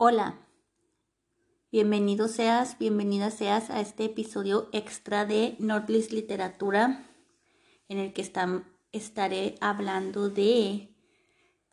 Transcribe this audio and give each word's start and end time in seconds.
Hola, 0.00 0.38
bienvenido 1.72 2.28
seas, 2.28 2.78
bienvenida 2.78 3.32
seas 3.32 3.68
a 3.68 3.80
este 3.80 4.04
episodio 4.04 4.68
extra 4.70 5.26
de 5.26 5.56
Nordlist 5.58 6.12
Literatura 6.12 7.04
en 7.88 7.98
el 7.98 8.12
que 8.12 8.22
estaré 8.92 9.56
hablando 9.60 10.28
de 10.28 10.94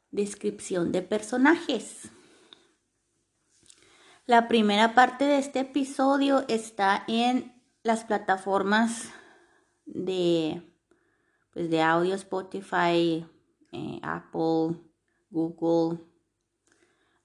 descripción 0.10 0.92
de 0.92 1.04
personajes. 1.04 2.10
La 4.26 4.48
primera 4.48 4.96
parte 4.96 5.26
de 5.26 5.38
este 5.38 5.60
episodio 5.60 6.46
está 6.48 7.04
en 7.08 7.62
las 7.84 8.06
plataformas 8.06 9.12
de, 9.86 10.64
pues 11.54 11.70
de 11.70 11.80
audio 11.84 12.16
Spotify, 12.16 13.24
eh, 13.72 14.00
Apple, 14.02 14.82
Google, 15.30 16.00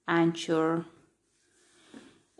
Anchor. 0.05 0.90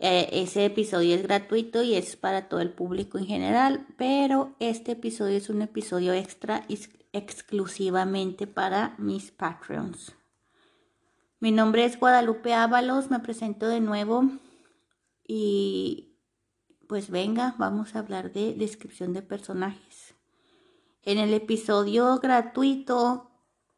Eh, 0.04 0.42
ese 0.42 0.64
episodio 0.64 1.14
es 1.14 1.22
gratuito 1.22 1.84
y 1.84 1.94
es 1.94 2.16
para 2.16 2.48
todo 2.48 2.58
el 2.58 2.70
público 2.70 3.18
en 3.18 3.26
general, 3.26 3.86
pero 3.96 4.56
este 4.58 4.92
episodio 4.92 5.36
es 5.36 5.48
un 5.48 5.62
episodio 5.62 6.12
extra 6.12 6.66
exclusivamente 7.12 8.48
para 8.48 8.96
mis 8.98 9.30
Patreons. 9.30 10.16
Mi 11.38 11.52
nombre 11.52 11.84
es 11.84 12.00
Guadalupe 12.00 12.52
Ábalos, 12.52 13.12
me 13.12 13.20
presento 13.20 13.68
de 13.68 13.78
nuevo 13.78 14.24
y 15.24 16.16
pues 16.88 17.08
venga, 17.08 17.54
vamos 17.56 17.94
a 17.94 18.00
hablar 18.00 18.32
de 18.32 18.54
descripción 18.54 19.12
de 19.12 19.22
personajes. 19.22 20.16
En 21.04 21.18
el 21.18 21.32
episodio 21.32 22.18
gratuito 22.18 23.30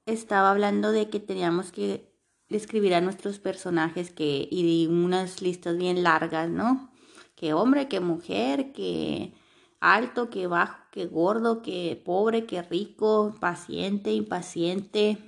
estaba 0.06 0.50
hablando 0.50 0.90
de 0.90 1.10
que 1.10 1.20
teníamos 1.20 1.70
que 1.70 2.13
describir 2.48 3.00
nuestros 3.02 3.38
personajes 3.38 4.10
que, 4.10 4.48
y 4.50 4.86
unas 4.86 5.42
listas 5.42 5.76
bien 5.76 6.02
largas, 6.02 6.50
¿no? 6.50 6.90
Que 7.34 7.52
hombre, 7.52 7.88
que 7.88 8.00
mujer, 8.00 8.72
que 8.72 9.34
alto, 9.80 10.30
que 10.30 10.46
bajo, 10.46 10.78
que 10.90 11.06
gordo, 11.06 11.62
que 11.62 12.00
pobre, 12.04 12.46
que 12.46 12.62
rico, 12.62 13.34
paciente, 13.40 14.12
impaciente. 14.12 15.18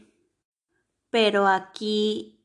Pero 1.10 1.46
aquí, 1.46 2.44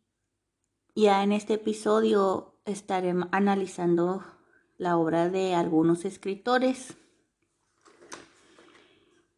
ya 0.96 1.24
en 1.24 1.32
este 1.32 1.56
episodio, 1.56 2.60
estaré 2.66 3.14
analizando 3.32 4.24
la 4.78 4.98
obra 4.98 5.30
de 5.30 5.54
algunos 5.54 6.06
escritores. 6.06 6.96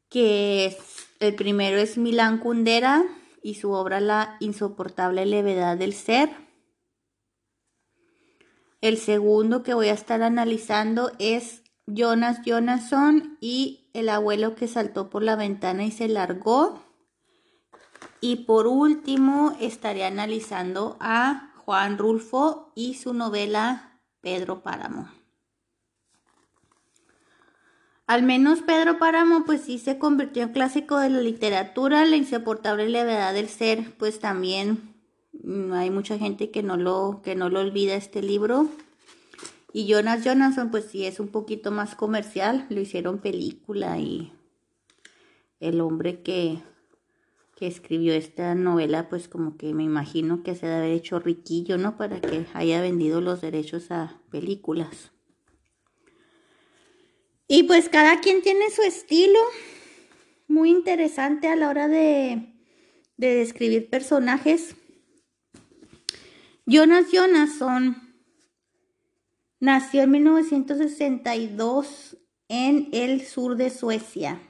Que 0.10 0.78
el 1.20 1.36
primero 1.36 1.78
es 1.78 1.98
Milán 1.98 2.38
Kundera 2.38 3.04
y 3.44 3.56
su 3.56 3.72
obra 3.72 4.00
La 4.00 4.38
insoportable 4.40 5.26
levedad 5.26 5.78
del 5.78 5.94
ser. 5.94 6.30
El 8.82 8.98
segundo 8.98 9.64
que 9.64 9.74
voy 9.74 9.90
a 9.90 9.94
estar 9.94 10.24
analizando 10.24 11.12
es 11.20 11.64
Jonas 11.86 12.40
Jonasson 12.46 13.38
y 13.40 13.90
el 13.94 14.10
abuelo 14.10 14.56
que 14.56 14.68
saltó 14.68 15.10
por 15.10 15.24
la 15.24 15.36
ventana 15.36 15.84
y 15.84 15.92
se 15.92 16.08
largó. 16.08 16.84
Y 18.22 18.38
por 18.46 18.68
último 18.68 19.56
estaré 19.60 20.06
analizando 20.06 20.98
a 21.00 21.54
Juan 21.58 21.98
Rulfo 21.98 22.72
y 22.76 22.96
su 22.96 23.14
novela 23.14 24.00
Pedro 24.22 24.64
Páramo. 24.64 25.23
Al 28.06 28.24
menos 28.24 28.62
Pedro 28.62 29.00
Páramo 29.00 29.46
pues 29.46 29.62
sí 29.62 29.78
se 29.78 29.98
convirtió 29.98 30.44
en 30.44 30.50
clásico 30.50 30.98
de 30.98 31.10
la 31.10 31.22
literatura, 31.22 32.06
la 32.06 32.18
insoportable 32.18 32.90
levedad 32.90 33.34
del 33.34 33.48
ser, 33.48 33.94
pues 33.98 34.20
también 34.20 34.94
mm, 35.32 35.72
hay 35.72 35.90
mucha 35.90 36.18
gente 36.18 36.52
que 36.52 36.64
no 36.64 36.76
lo, 36.76 37.22
que 37.24 37.36
no 37.36 37.50
lo 37.50 37.62
olvida 37.62 37.96
este 37.96 38.22
libro. 38.22 38.68
Y 39.72 39.88
Jonas 39.88 40.24
Jonasson 40.24 40.70
pues 40.70 40.86
sí 40.86 41.06
es 41.06 41.20
un 41.22 41.30
poquito 41.30 41.72
más 41.72 41.96
comercial, 41.96 42.66
lo 42.70 42.82
hicieron 42.82 43.20
película 43.20 43.98
y 43.98 44.34
el 45.62 45.80
hombre 45.80 46.22
que, 46.22 46.62
que 47.56 47.68
escribió 47.68 48.14
esta 48.14 48.54
novela 48.54 49.08
pues 49.08 49.30
como 49.30 49.56
que 49.56 49.74
me 49.74 49.84
imagino 49.84 50.44
que 50.44 50.56
se 50.56 50.66
debe 50.66 50.80
haber 50.80 50.92
hecho 50.92 51.20
riquillo, 51.20 51.78
¿no? 51.78 51.96
Para 51.98 52.20
que 52.20 52.46
haya 52.54 52.82
vendido 52.82 53.22
los 53.22 53.40
derechos 53.40 53.92
a 53.92 54.20
películas. 54.30 55.13
Y 57.48 57.64
pues 57.64 57.90
cada 57.90 58.22
quien 58.22 58.42
tiene 58.42 58.70
su 58.70 58.82
estilo 58.82 59.40
muy 60.48 60.70
interesante 60.70 61.48
a 61.48 61.56
la 61.56 61.70
hora 61.70 61.88
de, 61.88 62.50
describir 63.18 63.90
personajes. 63.90 64.76
Jonas 66.66 67.06
Jonasson 67.12 68.16
nació 69.60 70.04
en 70.04 70.12
1962 70.12 72.18
en 72.50 72.90
el 72.92 73.22
sur 73.22 73.56
de 73.56 73.70
Suecia. 73.70 74.42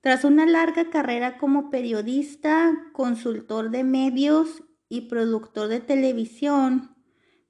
Tras 0.00 0.24
una 0.24 0.46
larga 0.46 0.90
carrera 0.90 1.38
como 1.38 1.70
periodista, 1.70 2.72
consultor 2.92 3.70
de 3.70 3.84
medios 3.84 4.64
y 4.88 5.02
productor 5.02 5.68
de 5.68 5.80
televisión, 5.80 6.96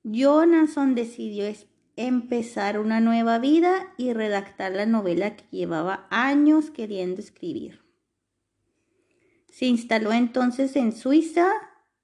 Jonasson 0.02 0.94
decidió 0.94 1.46
empezar 2.06 2.78
una 2.78 3.00
nueva 3.00 3.38
vida 3.38 3.92
y 3.98 4.12
redactar 4.14 4.72
la 4.72 4.86
novela 4.86 5.36
que 5.36 5.44
llevaba 5.50 6.06
años 6.10 6.70
queriendo 6.70 7.20
escribir. 7.20 7.80
Se 9.50 9.66
instaló 9.66 10.12
entonces 10.12 10.76
en 10.76 10.92
Suiza, 10.92 11.50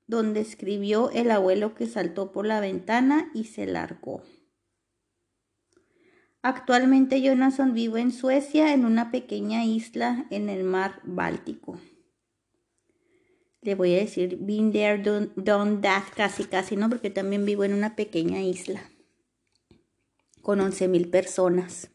donde 0.07 0.41
escribió 0.41 1.11
El 1.11 1.31
abuelo 1.31 1.75
que 1.75 1.87
saltó 1.87 2.31
por 2.31 2.47
la 2.47 2.61
ventana 2.61 3.31
y 3.33 3.45
se 3.45 3.67
largó. 3.67 4.23
Actualmente 6.43 7.23
Jonathan 7.23 7.73
vive 7.73 8.01
en 8.01 8.13
Suecia, 8.13 8.75
en 8.75 8.85
una 8.85 9.11
pequeña 9.11 9.65
isla 9.65 10.27
en 10.31 10.51
el 10.51 10.63
mar 10.63 11.01
Báltico. 11.05 11.81
Le 13.63 13.75
voy 13.75 13.95
a 13.95 13.99
decir, 13.99 14.37
been 14.41 14.73
there, 14.73 14.99
done 14.99 15.81
that, 15.81 16.05
casi, 16.15 16.45
casi, 16.45 16.77
¿no? 16.77 16.89
Porque 16.89 17.11
también 17.11 17.47
vivo 17.47 17.65
en 17.65 17.73
una 17.73 17.97
pequeña 17.97 18.43
isla 18.43 18.91
con 20.47 20.61
11.000 20.61 21.11
personas. 21.11 21.91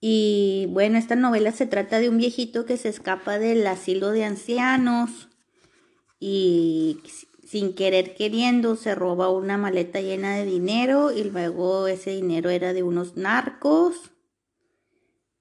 Y 0.00 0.68
bueno, 0.70 0.96
esta 0.96 1.16
novela 1.16 1.52
se 1.52 1.66
trata 1.66 2.00
de 2.00 2.08
un 2.08 2.16
viejito 2.16 2.64
que 2.64 2.78
se 2.78 2.88
escapa 2.88 3.38
del 3.38 3.66
asilo 3.66 4.10
de 4.10 4.24
ancianos 4.24 5.28
y 6.18 7.02
sin 7.46 7.74
querer 7.74 8.14
queriendo 8.14 8.74
se 8.74 8.94
roba 8.94 9.28
una 9.28 9.58
maleta 9.58 10.00
llena 10.00 10.34
de 10.34 10.46
dinero 10.46 11.12
y 11.12 11.24
luego 11.24 11.88
ese 11.88 12.12
dinero 12.12 12.48
era 12.48 12.72
de 12.72 12.82
unos 12.82 13.18
narcos, 13.18 14.10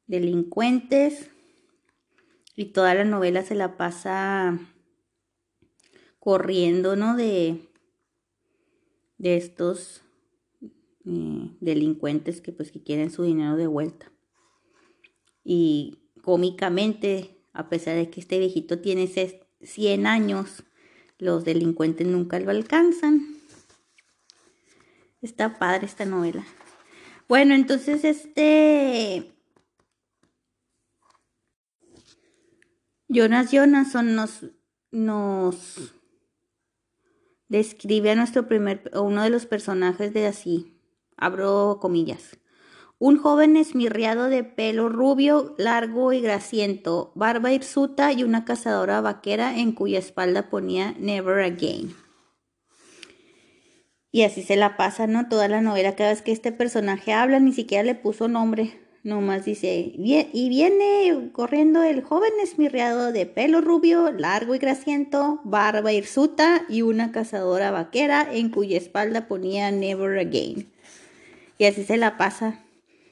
delincuentes 0.06 1.30
y 2.58 2.74
toda 2.74 2.94
la 2.94 3.06
novela 3.06 3.42
se 3.42 3.56
la 3.56 3.78
pasa 3.78 4.60
corriendo, 6.20 6.98
¿no? 6.98 7.16
De, 7.16 7.70
de 9.18 9.38
estos 9.38 10.03
eh, 11.06 11.50
delincuentes 11.60 12.42
que 12.42 12.52
pues 12.52 12.72
que 12.72 12.84
quieren 12.84 13.12
su 13.12 13.24
dinero 13.24 13.58
de 13.58 13.68
vuelta. 13.68 14.12
Y 15.44 16.00
cómicamente, 16.22 17.38
a 17.54 17.70
pesar 17.70 17.96
de 17.96 18.10
que 18.10 18.20
este 18.20 18.40
viejito 18.40 18.80
tiene 18.80 19.08
100 19.62 20.08
años, 20.08 20.64
los 21.18 21.46
delincuentes 21.46 22.08
nunca 22.08 22.40
lo 22.40 22.52
alcanzan. 22.52 23.38
Está 25.22 25.58
padre 25.58 25.86
esta 25.86 26.06
novela. 26.06 26.46
Bueno, 27.28 27.56
entonces 27.56 28.04
este 28.04 29.34
Jonas 33.14 33.52
Jonasson 33.52 34.16
nos, 34.16 34.46
nos 34.92 35.94
describe 37.48 38.12
a 38.12 38.16
nuestro 38.16 38.48
primer, 38.48 38.90
uno 38.96 39.22
de 39.22 39.30
los 39.30 39.46
personajes 39.46 40.14
de 40.14 40.26
así, 40.26 40.73
abro 41.18 41.80
comillas. 41.82 42.38
Un 43.06 43.18
joven 43.18 43.58
esmirriado 43.58 44.30
de 44.30 44.46
pelo 44.46 44.88
rubio, 44.88 45.56
largo 45.58 46.14
y 46.14 46.22
grasiento, 46.22 47.12
barba 47.16 47.52
hirsuta 47.52 48.14
y 48.14 48.24
una 48.24 48.46
cazadora 48.46 49.02
vaquera 49.02 49.58
en 49.58 49.74
cuya 49.74 50.00
espalda 50.00 50.50
ponía 50.50 50.96
Never 50.98 51.44
Again. 51.44 51.94
Y 54.10 54.24
así 54.24 54.42
se 54.42 54.56
la 54.56 54.78
pasa, 54.78 55.06
¿no? 55.06 55.28
Toda 55.28 55.50
la 55.50 55.60
novela, 55.60 55.96
cada 55.96 56.12
vez 56.12 56.22
que 56.22 56.32
este 56.32 56.54
personaje 56.54 57.12
habla, 57.12 57.42
ni 57.42 57.52
siquiera 57.52 57.84
le 57.84 57.96
puso 57.96 58.30
nombre. 58.30 58.80
Nomás 59.04 59.44
dice, 59.44 59.92
y 59.96 60.50
viene 60.50 61.32
corriendo 61.34 61.84
el 61.84 62.04
joven 62.04 62.32
esmirriado 62.42 63.12
de 63.12 63.26
pelo 63.26 63.60
rubio, 63.60 64.14
largo 64.14 64.56
y 64.56 64.60
grasiento, 64.60 65.42
barba 65.44 65.92
hirsuta 65.92 66.64
y 66.70 66.84
una 66.84 67.12
cazadora 67.12 67.70
vaquera 67.72 68.26
en 68.32 68.50
cuya 68.50 68.78
espalda 68.78 69.28
ponía 69.28 69.72
Never 69.72 70.20
Again 70.20 70.73
y 71.58 71.66
así 71.66 71.84
se 71.84 71.98
la 71.98 72.18
pasa. 72.18 72.64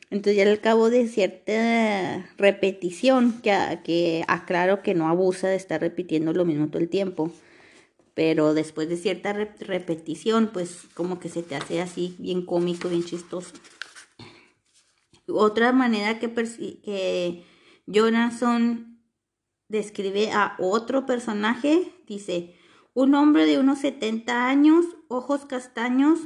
Entonces 0.10 0.36
ya 0.36 0.50
al 0.50 0.60
cabo 0.60 0.90
de 0.90 1.08
cierta 1.08 2.30
repetición, 2.38 3.42
que, 3.42 3.80
que 3.84 4.26
aclaro 4.28 4.84
que 4.84 4.94
no 4.94 5.08
abusa 5.08 5.48
de 5.48 5.56
estar 5.56 5.80
repitiendo 5.80 6.34
lo 6.34 6.44
mismo 6.44 6.68
todo 6.68 6.82
el 6.82 6.90
tiempo, 6.90 7.32
pero 8.14 8.54
después 8.54 8.90
de 8.90 8.98
cierta 8.98 9.32
repetición, 9.32 10.50
pues 10.52 10.82
como 10.96 11.20
que 11.20 11.30
se 11.30 11.44
te 11.44 11.56
hace 11.56 11.82
así 11.82 12.16
bien 12.20 12.46
cómico, 12.46 12.90
bien 12.90 13.06
chistoso. 13.06 13.54
Otra 15.28 15.72
manera 15.72 16.20
que, 16.20 16.30
que 16.84 17.46
Jonathan 17.86 19.00
describe 19.70 20.32
a 20.32 20.58
otro 20.60 21.06
personaje, 21.06 21.94
dice, 22.06 22.56
un 22.94 23.16
hombre 23.16 23.46
de 23.46 23.58
unos 23.58 23.80
70 23.80 24.48
años, 24.48 24.86
ojos 25.08 25.46
castaños, 25.46 26.20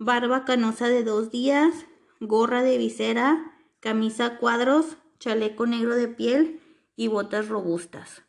barba 0.00 0.46
canosa 0.46 0.88
de 0.88 1.04
dos 1.04 1.30
días, 1.30 1.86
gorra 2.20 2.62
de 2.62 2.78
visera, 2.78 3.54
camisa 3.80 4.38
cuadros, 4.38 4.96
chaleco 5.18 5.66
negro 5.66 5.94
de 5.94 6.08
piel 6.08 6.60
y 6.96 7.08
botas 7.08 7.48
robustas. 7.48 8.22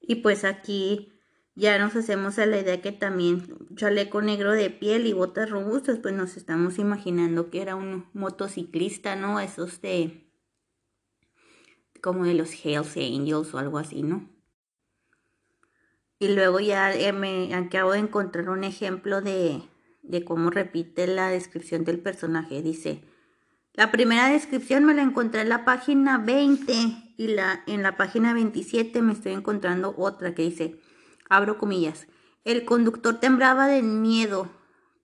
Y 0.00 0.16
pues 0.16 0.44
aquí 0.44 1.12
ya 1.54 1.78
nos 1.78 1.94
hacemos 1.94 2.40
a 2.40 2.46
la 2.46 2.58
idea 2.58 2.82
que 2.82 2.90
también 2.90 3.46
chaleco 3.76 4.22
negro 4.22 4.50
de 4.50 4.70
piel 4.70 5.06
y 5.06 5.12
botas 5.12 5.50
robustas, 5.50 6.00
pues 6.00 6.14
nos 6.14 6.36
estamos 6.36 6.80
imaginando 6.80 7.48
que 7.48 7.62
era 7.62 7.76
un 7.76 8.10
motociclista, 8.12 9.14
¿no? 9.14 9.38
Esos 9.38 9.80
de 9.82 10.32
como 12.02 12.24
de 12.24 12.34
los 12.34 12.52
Hells 12.52 12.96
Angels 12.96 13.54
o 13.54 13.58
algo 13.58 13.78
así, 13.78 14.02
¿no? 14.02 14.28
Y 16.18 16.34
luego 16.34 16.58
ya 16.58 16.92
eh, 16.92 17.12
me 17.12 17.54
acabo 17.54 17.92
de 17.92 18.00
encontrar 18.00 18.48
un 18.50 18.64
ejemplo 18.64 19.20
de, 19.20 19.62
de 20.04 20.24
cómo 20.24 20.50
repite 20.50 21.06
la 21.06 21.28
descripción 21.28 21.84
del 21.84 21.98
personaje. 21.98 22.62
Dice, 22.62 23.02
la 23.72 23.90
primera 23.90 24.28
descripción 24.28 24.84
me 24.84 24.94
la 24.94 25.02
encontré 25.02 25.40
en 25.40 25.48
la 25.48 25.64
página 25.64 26.18
20 26.18 27.14
y 27.16 27.28
la, 27.28 27.64
en 27.66 27.82
la 27.82 27.96
página 27.96 28.32
27 28.32 29.02
me 29.02 29.12
estoy 29.12 29.32
encontrando 29.32 29.94
otra 29.98 30.34
que 30.34 30.42
dice, 30.42 30.78
abro 31.28 31.58
comillas, 31.58 32.06
el 32.44 32.64
conductor 32.64 33.18
temblaba 33.18 33.66
de 33.66 33.82
miedo, 33.82 34.48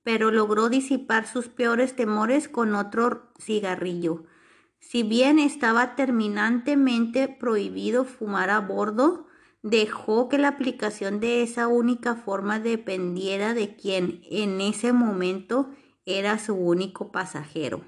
pero 0.02 0.30
logró 0.30 0.68
disipar 0.68 1.26
sus 1.26 1.48
peores 1.48 1.96
temores 1.96 2.48
con 2.48 2.74
otro 2.74 3.32
cigarrillo. 3.40 4.24
Si 4.78 5.02
bien 5.02 5.38
estaba 5.38 5.96
terminantemente 5.96 7.28
prohibido 7.28 8.04
fumar 8.04 8.50
a 8.50 8.60
bordo, 8.60 9.26
dejó 9.62 10.28
que 10.28 10.38
la 10.38 10.48
aplicación 10.48 11.20
de 11.20 11.42
esa 11.42 11.68
única 11.68 12.14
forma 12.14 12.60
dependiera 12.60 13.54
de 13.54 13.76
quien 13.76 14.22
en 14.30 14.60
ese 14.60 14.92
momento 14.92 15.70
era 16.06 16.38
su 16.38 16.54
único 16.54 17.12
pasajero. 17.12 17.84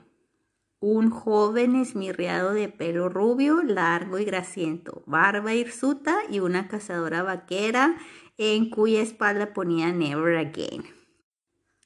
Un 0.81 1.11
joven 1.11 1.77
esmirriado 1.77 2.53
de 2.53 2.69
pelo 2.69 3.09
rubio, 3.09 3.63
largo 3.63 4.19
y 4.19 4.25
grasiento, 4.25 5.03
barba 5.07 5.55
hirsuta 5.55 6.19
y 6.29 6.41
una 6.41 6.69
cazadora 6.69 7.23
vaquera 7.23 7.97
en 8.37 8.69
cuya 8.69 9.01
espalda 9.01 9.53
ponía 9.53 9.93
Never 9.93 10.37
Again. 10.37 10.85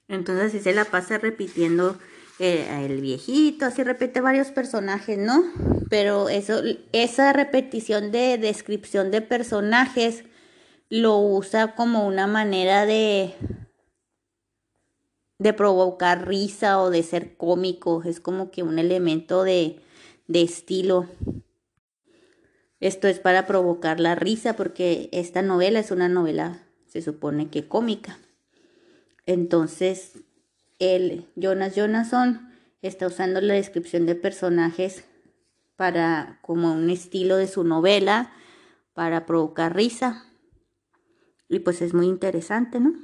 Entonces 0.09 0.47
así 0.47 0.61
se 0.61 0.73
la 0.73 0.87
pasa 0.87 1.19
repitiendo 1.19 1.99
el 2.39 3.01
viejito, 3.01 3.67
así 3.67 3.83
repite 3.83 4.21
varios 4.21 4.49
personajes, 4.49 5.19
¿no? 5.19 5.43
Pero 5.89 6.29
eso, 6.29 6.61
esa 6.93 7.33
repetición 7.33 8.13
de 8.13 8.39
descripción 8.39 9.11
de 9.11 9.23
personajes 9.23 10.25
lo 10.89 11.19
usa 11.19 11.75
como 11.75 12.07
una 12.07 12.27
manera 12.27 12.85
de 12.85 13.35
de 15.39 15.53
provocar 15.53 16.27
risa 16.27 16.81
o 16.81 16.91
de 16.91 17.03
ser 17.03 17.37
cómico, 17.37 18.03
es 18.05 18.21
como 18.21 18.51
que 18.51 18.63
un 18.63 18.79
elemento 18.79 19.43
de, 19.43 19.81
de 20.29 20.43
estilo. 20.43 21.09
Esto 22.81 23.09
es 23.09 23.19
para 23.19 23.47
provocar 23.47 24.01
la 24.01 24.15
risa 24.15 24.55
porque 24.57 25.09
esta 25.13 25.43
novela 25.43 25.79
es 25.79 25.91
una 25.91 26.09
novela, 26.09 26.67
se 26.87 27.03
supone 27.03 27.49
que 27.51 27.69
cómica. 27.69 28.19
Entonces, 29.27 30.13
el 30.79 31.27
Jonas 31.37 31.75
Jonasson 31.75 32.53
está 32.83 33.07
usando 33.07 33.41
la 33.41 33.55
descripción 33.55 34.07
de 34.07 34.15
personajes 34.15 35.05
para 35.77 36.39
como 36.43 36.73
un 36.73 36.91
estilo 36.91 37.37
de 37.37 37.49
su 37.49 37.65
novela 37.65 38.33
para 38.95 39.27
provocar 39.27 39.75
risa. 39.75 40.25
Y 41.49 41.61
pues 41.61 41.83
es 41.83 41.95
muy 41.95 42.07
interesante, 42.07 42.81
¿no? 42.81 42.95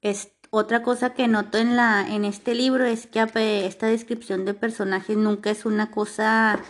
Es, 0.00 0.32
otra 0.50 0.82
cosa 0.82 1.14
que 1.14 1.26
noto 1.28 1.58
en 1.58 1.76
la 1.76 2.06
en 2.14 2.24
este 2.24 2.54
libro 2.54 2.84
es 2.84 3.06
que 3.06 3.20
esta 3.66 3.86
descripción 3.86 4.44
de 4.44 4.54
personajes 4.54 5.16
nunca 5.16 5.50
es 5.50 5.66
una 5.66 5.90
cosa 5.90 6.60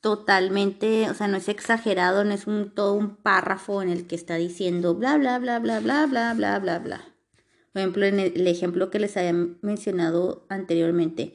totalmente, 0.00 1.10
o 1.10 1.14
sea, 1.14 1.26
no 1.26 1.36
es 1.36 1.48
exagerado, 1.48 2.24
no 2.24 2.32
es 2.32 2.46
un, 2.46 2.72
todo 2.74 2.94
un 2.94 3.16
párrafo 3.16 3.82
en 3.82 3.88
el 3.88 4.06
que 4.06 4.14
está 4.14 4.36
diciendo 4.36 4.94
bla, 4.94 5.16
bla, 5.16 5.38
bla, 5.38 5.58
bla, 5.58 5.80
bla, 5.80 6.06
bla, 6.06 6.34
bla, 6.34 6.58
bla, 6.60 6.78
bla. 6.78 7.17
Por 7.72 7.80
ejemplo, 7.80 8.04
en 8.06 8.20
el, 8.20 8.46
ejemplo 8.46 8.90
que 8.90 8.98
les 8.98 9.16
había 9.16 9.34
mencionado 9.60 10.46
anteriormente. 10.48 11.34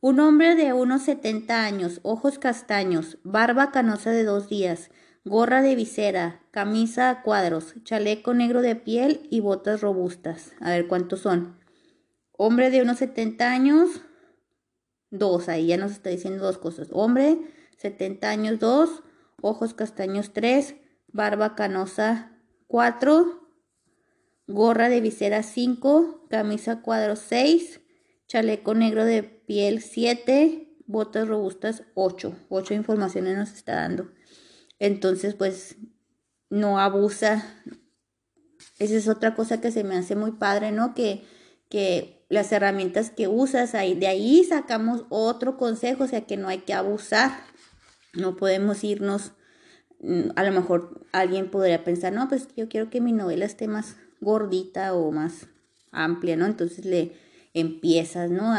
Un 0.00 0.20
hombre 0.20 0.54
de 0.54 0.72
unos 0.72 1.02
70 1.02 1.64
años, 1.64 2.00
ojos 2.02 2.38
castaños, 2.38 3.18
barba 3.22 3.70
canosa 3.70 4.10
de 4.10 4.24
dos 4.24 4.48
días, 4.48 4.90
gorra 5.24 5.62
de 5.62 5.74
visera, 5.74 6.42
camisa 6.50 7.10
a 7.10 7.22
cuadros, 7.22 7.74
chaleco 7.84 8.34
negro 8.34 8.60
de 8.60 8.76
piel 8.76 9.26
y 9.30 9.40
botas 9.40 9.80
robustas. 9.80 10.52
A 10.60 10.70
ver 10.70 10.88
cuántos 10.88 11.20
son. 11.20 11.56
Hombre 12.32 12.70
de 12.70 12.82
unos 12.82 12.98
70 12.98 13.50
años, 13.50 14.02
dos, 15.10 15.48
ahí 15.48 15.68
ya 15.68 15.76
nos 15.76 15.92
está 15.92 16.10
diciendo 16.10 16.44
dos 16.44 16.58
cosas. 16.58 16.88
Hombre 16.90 17.38
70 17.78 18.30
años 18.30 18.58
2, 18.60 19.02
ojos 19.42 19.74
castaños 19.74 20.32
3, 20.32 20.76
barba 21.12 21.54
canosa 21.54 22.32
4, 22.66 23.43
gorra 24.46 24.88
de 24.88 25.00
visera 25.00 25.42
5, 25.42 26.26
camisa 26.28 26.82
cuadro 26.82 27.16
6, 27.16 27.80
chaleco 28.26 28.74
negro 28.74 29.04
de 29.04 29.22
piel 29.22 29.80
7, 29.80 30.76
botas 30.86 31.28
robustas 31.28 31.82
8. 31.94 32.36
8 32.48 32.74
informaciones 32.74 33.36
nos 33.36 33.52
está 33.52 33.76
dando. 33.76 34.10
Entonces, 34.78 35.34
pues 35.34 35.76
no 36.50 36.78
abusa. 36.78 37.62
Esa 38.78 38.94
es 38.94 39.08
otra 39.08 39.34
cosa 39.34 39.60
que 39.60 39.70
se 39.70 39.84
me 39.84 39.96
hace 39.96 40.16
muy 40.16 40.32
padre, 40.32 40.72
¿no? 40.72 40.94
Que, 40.94 41.24
que 41.68 42.26
las 42.28 42.52
herramientas 42.52 43.10
que 43.10 43.28
usas 43.28 43.74
ahí, 43.74 43.94
de 43.94 44.08
ahí 44.08 44.44
sacamos 44.44 45.04
otro 45.08 45.56
consejo, 45.56 46.04
o 46.04 46.08
sea 46.08 46.26
que 46.26 46.36
no 46.36 46.48
hay 46.48 46.58
que 46.58 46.74
abusar. 46.74 47.30
No 48.12 48.36
podemos 48.36 48.84
irnos, 48.84 49.32
mm, 50.00 50.30
a 50.36 50.44
lo 50.44 50.52
mejor 50.52 51.06
alguien 51.12 51.50
podría 51.50 51.82
pensar, 51.84 52.12
no, 52.12 52.28
pues 52.28 52.48
yo 52.56 52.68
quiero 52.68 52.90
que 52.90 53.00
mi 53.00 53.12
novela 53.12 53.44
esté 53.44 53.68
más 53.68 53.96
gordita 54.24 54.94
o 54.94 55.12
más 55.12 55.46
amplia, 55.92 56.36
¿no? 56.36 56.46
Entonces 56.46 56.84
le 56.84 57.12
empiezas, 57.54 58.30
¿no? 58.30 58.52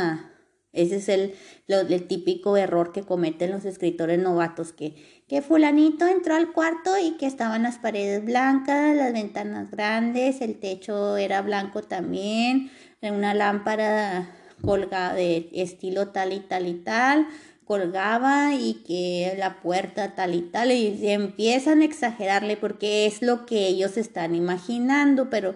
Ese 0.72 0.98
es 0.98 1.10
el, 1.10 1.34
el 1.68 2.08
típico 2.08 2.58
error 2.58 2.92
que 2.92 3.04
cometen 3.04 3.52
los 3.52 3.64
escritores 3.64 4.20
novatos, 4.20 4.74
que, 4.74 4.96
que 5.28 5.42
fulanito 5.42 6.06
entró 6.06 6.36
al 6.36 6.52
cuarto 6.52 6.98
y 6.98 7.18
que 7.18 7.28
estaban 7.28 7.64
las 7.64 7.78
paredes 7.78 8.24
blancas, 8.26 8.96
las 8.96 9.14
ventanas 9.14 9.72
grandes, 9.72 10.42
el 10.42 10.60
techo 10.60 11.16
era 11.16 11.42
blanco 11.42 11.82
también, 11.82 12.72
una 13.02 13.34
lámpara 13.34 14.36
colgada 14.62 15.14
de 15.14 15.50
estilo 15.54 16.10
tal 16.10 16.34
y 16.34 16.40
tal 16.42 16.68
y 16.68 16.76
tal, 16.76 17.28
colgaba 17.66 18.54
y 18.54 18.84
que 18.86 19.36
la 19.38 19.62
puerta 19.62 20.16
tal 20.16 20.36
y 20.36 20.42
tal 20.42 20.72
y 20.72 20.98
empiezan 21.10 21.82
a 21.82 21.86
exagerarle 21.86 22.58
porque 22.58 23.06
es 23.06 23.22
lo 23.22 23.46
que 23.46 23.68
ellos 23.68 23.98
están 23.98 24.36
imaginando, 24.36 25.30
pero 25.30 25.56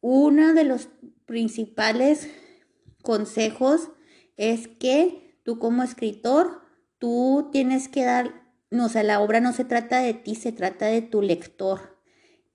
uno 0.00 0.54
de 0.54 0.64
los 0.64 0.88
principales 1.26 2.30
consejos 3.02 3.90
es 4.36 4.68
que 4.68 5.38
tú 5.44 5.58
como 5.58 5.82
escritor, 5.82 6.62
tú 6.98 7.48
tienes 7.52 7.88
que 7.88 8.04
dar, 8.04 8.32
no, 8.70 8.86
o 8.86 8.88
sea, 8.88 9.02
la 9.02 9.20
obra 9.20 9.40
no 9.40 9.52
se 9.52 9.64
trata 9.64 10.00
de 10.00 10.14
ti, 10.14 10.34
se 10.34 10.52
trata 10.52 10.86
de 10.86 11.02
tu 11.02 11.22
lector. 11.22 11.98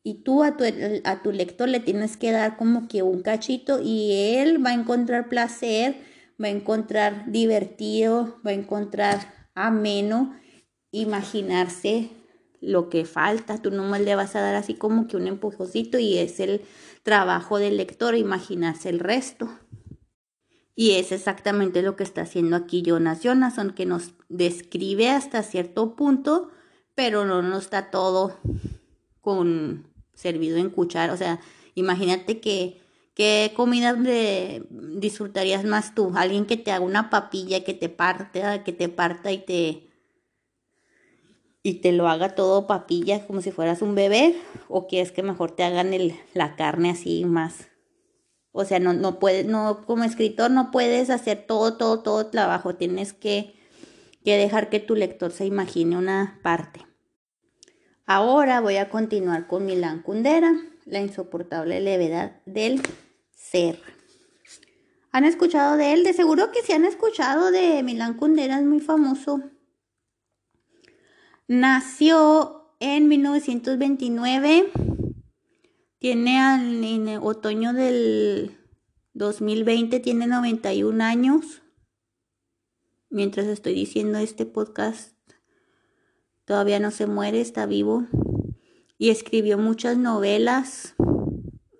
Y 0.03 0.23
tú 0.23 0.43
a 0.43 0.55
tu, 0.55 0.63
a 1.03 1.21
tu 1.21 1.31
lector 1.33 1.67
le 1.67 1.81
tienes 1.81 2.15
que 2.15 2.31
dar 2.31 2.55
como 2.55 2.87
que 2.87 3.03
un 3.03 3.21
cachito 3.21 3.81
y 3.83 4.37
él 4.37 4.65
va 4.65 4.69
a 4.69 4.73
encontrar 4.73 5.27
placer 5.27 6.06
va 6.41 6.47
a 6.47 6.51
encontrar 6.51 7.31
divertido, 7.31 8.39
va 8.45 8.51
a 8.51 8.53
encontrar 8.53 9.49
ameno, 9.55 10.35
imaginarse 10.91 12.11
lo 12.61 12.89
que 12.89 13.05
falta. 13.05 13.61
Tú 13.61 13.71
no 13.71 13.97
le 13.97 14.15
vas 14.15 14.35
a 14.35 14.41
dar 14.41 14.55
así 14.55 14.75
como 14.75 15.07
que 15.07 15.17
un 15.17 15.27
empujoncito 15.27 15.99
y 15.99 16.17
es 16.17 16.39
el 16.39 16.61
trabajo 17.03 17.57
del 17.57 17.77
lector 17.77 18.15
imaginarse 18.15 18.89
el 18.89 18.99
resto. 18.99 19.49
Y 20.75 20.91
es 20.91 21.11
exactamente 21.11 21.81
lo 21.81 21.95
que 21.95 22.03
está 22.03 22.21
haciendo 22.21 22.55
aquí 22.55 22.83
Jonas 22.83 23.23
Jonasson, 23.23 23.71
que 23.71 23.87
nos 23.87 24.11
describe 24.29 25.09
hasta 25.09 25.41
cierto 25.41 25.95
punto, 25.95 26.51
pero 26.93 27.25
no 27.25 27.41
nos 27.41 27.63
está 27.63 27.89
todo 27.89 28.37
con 29.21 29.87
servido 30.13 30.57
en 30.57 30.69
cuchara. 30.69 31.13
O 31.13 31.17
sea, 31.17 31.39
imagínate 31.73 32.39
que 32.39 32.79
¿Qué 33.17 33.51
comida 33.55 33.97
disfrutarías 34.69 35.63
más 35.63 35.95
tú? 35.95 36.11
Alguien 36.15 36.45
que 36.45 36.55
te 36.55 36.71
haga 36.71 36.85
una 36.85 37.09
papilla, 37.09 37.63
que 37.63 37.73
te 37.73 37.89
parta, 37.89 38.63
que 38.63 38.73
te 38.73 38.89
parta 38.89 39.31
y 39.31 39.39
te 39.39 39.89
y 41.63 41.81
te 41.81 41.93
lo 41.93 42.07
haga 42.07 42.35
todo 42.35 42.67
papilla 42.67 43.25
como 43.25 43.41
si 43.41 43.49
fueras 43.49 43.81
un 43.81 43.95
bebé 43.95 44.35
o 44.67 44.85
quieres 44.85 45.11
que 45.11 45.23
mejor 45.23 45.49
te 45.49 45.63
hagan 45.63 45.95
la 46.35 46.55
carne 46.55 46.91
así 46.91 47.25
más. 47.25 47.69
O 48.51 48.65
sea, 48.65 48.77
no, 48.77 48.93
no 48.93 49.17
puedes, 49.17 49.47
no, 49.47 49.83
como 49.87 50.03
escritor 50.03 50.51
no 50.51 50.69
puedes 50.69 51.09
hacer 51.09 51.43
todo, 51.47 51.75
todo, 51.75 52.03
todo 52.03 52.27
trabajo. 52.27 52.75
Tienes 52.75 53.13
que, 53.13 53.55
que 54.23 54.37
dejar 54.37 54.69
que 54.69 54.79
tu 54.79 54.93
lector 54.93 55.31
se 55.31 55.47
imagine 55.47 55.97
una 55.97 56.39
parte. 56.43 56.85
Ahora 58.05 58.61
voy 58.61 58.75
a 58.77 58.91
continuar 58.91 59.47
con 59.47 59.65
Milán 59.65 60.03
Kundera, 60.03 60.53
la 60.85 60.99
insoportable 61.01 61.79
levedad 61.79 62.33
del 62.45 62.83
ser. 63.37 63.79
¿Han 65.11 65.23
escuchado 65.23 65.77
de 65.77 65.93
él? 65.93 66.03
De 66.03 66.13
seguro 66.13 66.51
que 66.51 66.61
sí 66.63 66.73
han 66.73 66.83
escuchado 66.83 67.51
de 67.51 67.81
Milán 67.83 68.15
Kundera, 68.15 68.59
es 68.59 68.65
muy 68.65 68.81
famoso. 68.81 69.41
Nació 71.47 72.73
en 72.79 73.07
1929, 73.07 74.69
tiene 75.99 76.37
en 76.37 77.07
otoño 77.21 77.73
del 77.73 78.57
2020, 79.13 79.99
tiene 80.01 80.27
91 80.27 81.03
años. 81.03 81.61
Mientras 83.09 83.47
estoy 83.47 83.73
diciendo 83.73 84.17
este 84.17 84.45
podcast, 84.45 85.13
todavía 86.43 86.79
no 86.79 86.91
se 86.91 87.07
muere, 87.07 87.39
está 87.39 87.65
vivo. 87.65 88.05
Y 88.97 89.09
escribió 89.09 89.57
muchas 89.57 89.97
novelas. 89.97 90.95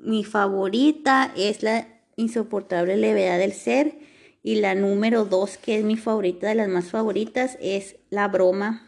Mi 0.08 0.24
favorita 0.24 1.32
es 1.36 1.64
La 1.64 1.88
insoportable 2.16 2.98
levedad 2.98 3.38
del 3.38 3.54
ser. 3.54 4.00
Y 4.42 4.56
la 4.56 4.76
número 4.76 5.26
dos, 5.26 5.58
que 5.58 5.78
es 5.78 5.84
mi 5.84 5.98
favorita 5.98 6.48
de 6.48 6.56
las 6.56 6.70
más 6.70 6.90
favoritas, 6.90 7.58
es 7.62 7.98
La 8.10 8.28
broma 8.28 8.88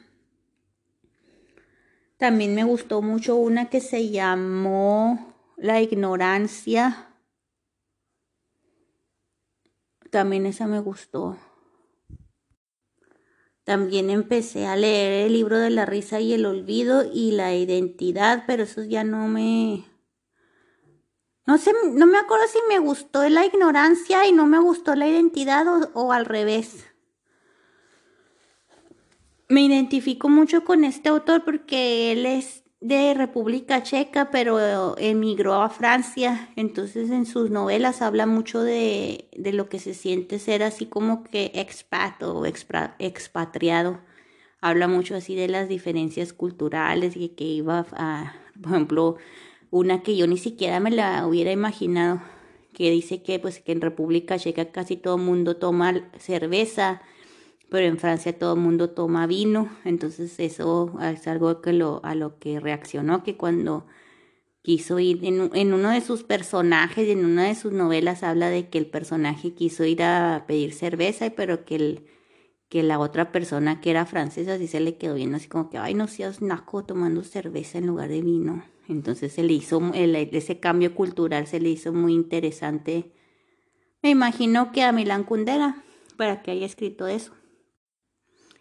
también 2.19 2.53
me 2.53 2.65
gustó 2.65 3.01
mucho 3.01 3.37
una 3.37 3.69
que 3.69 3.79
se 3.79 4.09
llamó 4.09 5.33
La 5.55 5.81
ignorancia. 5.81 7.15
También 10.11 10.45
esa 10.45 10.67
me 10.67 10.81
gustó. 10.81 11.37
También 13.63 14.09
empecé 14.09 14.67
a 14.67 14.75
leer 14.75 15.27
el 15.27 15.33
libro 15.33 15.59
de 15.59 15.69
la 15.69 15.85
risa 15.85 16.19
y 16.19 16.33
el 16.33 16.45
olvido 16.45 17.05
y 17.09 17.31
la 17.31 17.55
identidad, 17.55 18.43
pero 18.45 18.63
eso 18.63 18.83
ya 18.83 19.05
no 19.05 19.29
me... 19.29 19.88
No 21.45 21.57
sé, 21.57 21.73
no 21.93 22.05
me 22.05 22.17
acuerdo 22.19 22.45
si 22.47 22.59
me 22.69 22.79
gustó 22.79 23.27
la 23.27 23.45
ignorancia 23.45 24.27
y 24.27 24.31
no 24.31 24.45
me 24.45 24.59
gustó 24.59 24.95
la 24.95 25.07
identidad 25.07 25.65
o, 25.93 26.11
al 26.11 26.25
revés 26.25 26.85
me 29.49 29.61
identifico 29.61 30.29
mucho 30.29 30.63
con 30.63 30.83
este 30.83 31.09
autor 31.09 31.43
porque 31.43 32.11
él 32.11 32.27
es 32.27 32.63
de 32.81 33.13
República 33.13 33.83
Checa, 33.83 34.29
pero 34.31 34.95
emigró 34.97 35.55
a 35.55 35.69
Francia. 35.69 36.49
Entonces 36.55 37.09
en 37.09 37.25
sus 37.25 37.49
novelas 37.49 38.01
habla 38.01 38.25
mucho 38.25 38.61
de, 38.61 39.29
de 39.35 39.51
lo 39.51 39.67
que 39.67 39.79
se 39.79 39.93
siente 39.93 40.39
ser 40.39 40.63
así 40.63 40.85
como 40.85 41.23
que 41.23 41.51
expat 41.55 42.21
o 42.23 42.45
expatriado. 42.45 43.99
Habla 44.61 44.87
mucho 44.87 45.15
así 45.15 45.35
de 45.35 45.47
las 45.47 45.67
diferencias 45.67 46.31
culturales 46.31 47.15
y 47.15 47.29
que 47.29 47.45
iba 47.45 47.85
a, 47.93 48.35
por 48.61 48.71
ejemplo, 48.71 49.17
una 49.71 50.03
que 50.03 50.15
yo 50.15 50.27
ni 50.27 50.37
siquiera 50.37 50.79
me 50.79 50.91
la 50.91 51.25
hubiera 51.27 51.51
imaginado, 51.51 52.21
que 52.73 52.91
dice 52.91 53.23
que 53.23 53.39
pues 53.39 53.59
que 53.59 53.71
en 53.71 53.81
República 53.81 54.37
Checa 54.37 54.71
casi 54.71 54.97
todo 54.97 55.15
el 55.15 55.23
mundo 55.23 55.57
toma 55.57 56.09
cerveza 56.17 57.01
pero 57.69 57.85
en 57.85 57.97
Francia 57.97 58.37
todo 58.37 58.55
el 58.55 58.59
mundo 58.59 58.89
toma 58.89 59.27
vino, 59.27 59.69
entonces 59.85 60.39
eso 60.39 60.93
es 61.01 61.27
algo 61.27 61.61
que 61.61 61.73
lo, 61.73 62.01
a 62.03 62.15
lo 62.15 62.39
que 62.39 62.59
reaccionó, 62.59 63.23
que 63.23 63.37
cuando 63.37 63.85
quiso 64.63 64.99
ir, 64.99 65.23
en, 65.23 65.51
en 65.53 65.73
uno 65.73 65.91
de 65.91 66.01
sus 66.01 66.23
personajes, 66.23 67.07
en 67.07 67.25
una 67.25 67.47
de 67.47 67.55
sus 67.55 67.71
novelas 67.71 68.23
habla 68.23 68.49
de 68.49 68.69
que 68.69 68.79
el 68.79 68.87
personaje 68.87 69.53
quiso 69.53 69.85
ir 69.85 70.03
a 70.03 70.45
pedir 70.47 70.73
cerveza, 70.73 71.29
pero 71.35 71.63
que 71.63 71.75
el, 71.75 72.05
que 72.69 72.83
la 72.83 72.99
otra 72.99 73.31
persona 73.31 73.81
que 73.81 73.89
era 73.91 74.05
francesa 74.05 74.53
así 74.53 74.67
se 74.67 74.79
le 74.79 74.97
quedó 74.97 75.15
viendo 75.15 75.37
así 75.37 75.47
como 75.47 75.69
que, 75.69 75.77
ay, 75.77 75.93
no 75.95 76.07
seas 76.07 76.41
naco 76.41 76.85
tomando 76.85 77.23
cerveza 77.23 77.79
en 77.79 77.87
lugar 77.87 78.09
de 78.09 78.21
vino. 78.21 78.63
Entonces 78.87 79.33
se 79.33 79.43
le 79.43 79.53
hizo, 79.53 79.81
ese 79.93 80.59
cambio 80.59 80.95
cultural 80.95 81.47
se 81.47 81.59
le 81.59 81.69
hizo 81.69 81.93
muy 81.93 82.13
interesante. 82.13 83.11
Me 84.01 84.09
imagino 84.09 84.71
que 84.71 84.83
a 84.83 84.91
Milán 84.91 85.23
Kundera, 85.23 85.83
para 86.15 86.41
que 86.41 86.51
haya 86.51 86.65
escrito 86.65 87.07
eso 87.07 87.33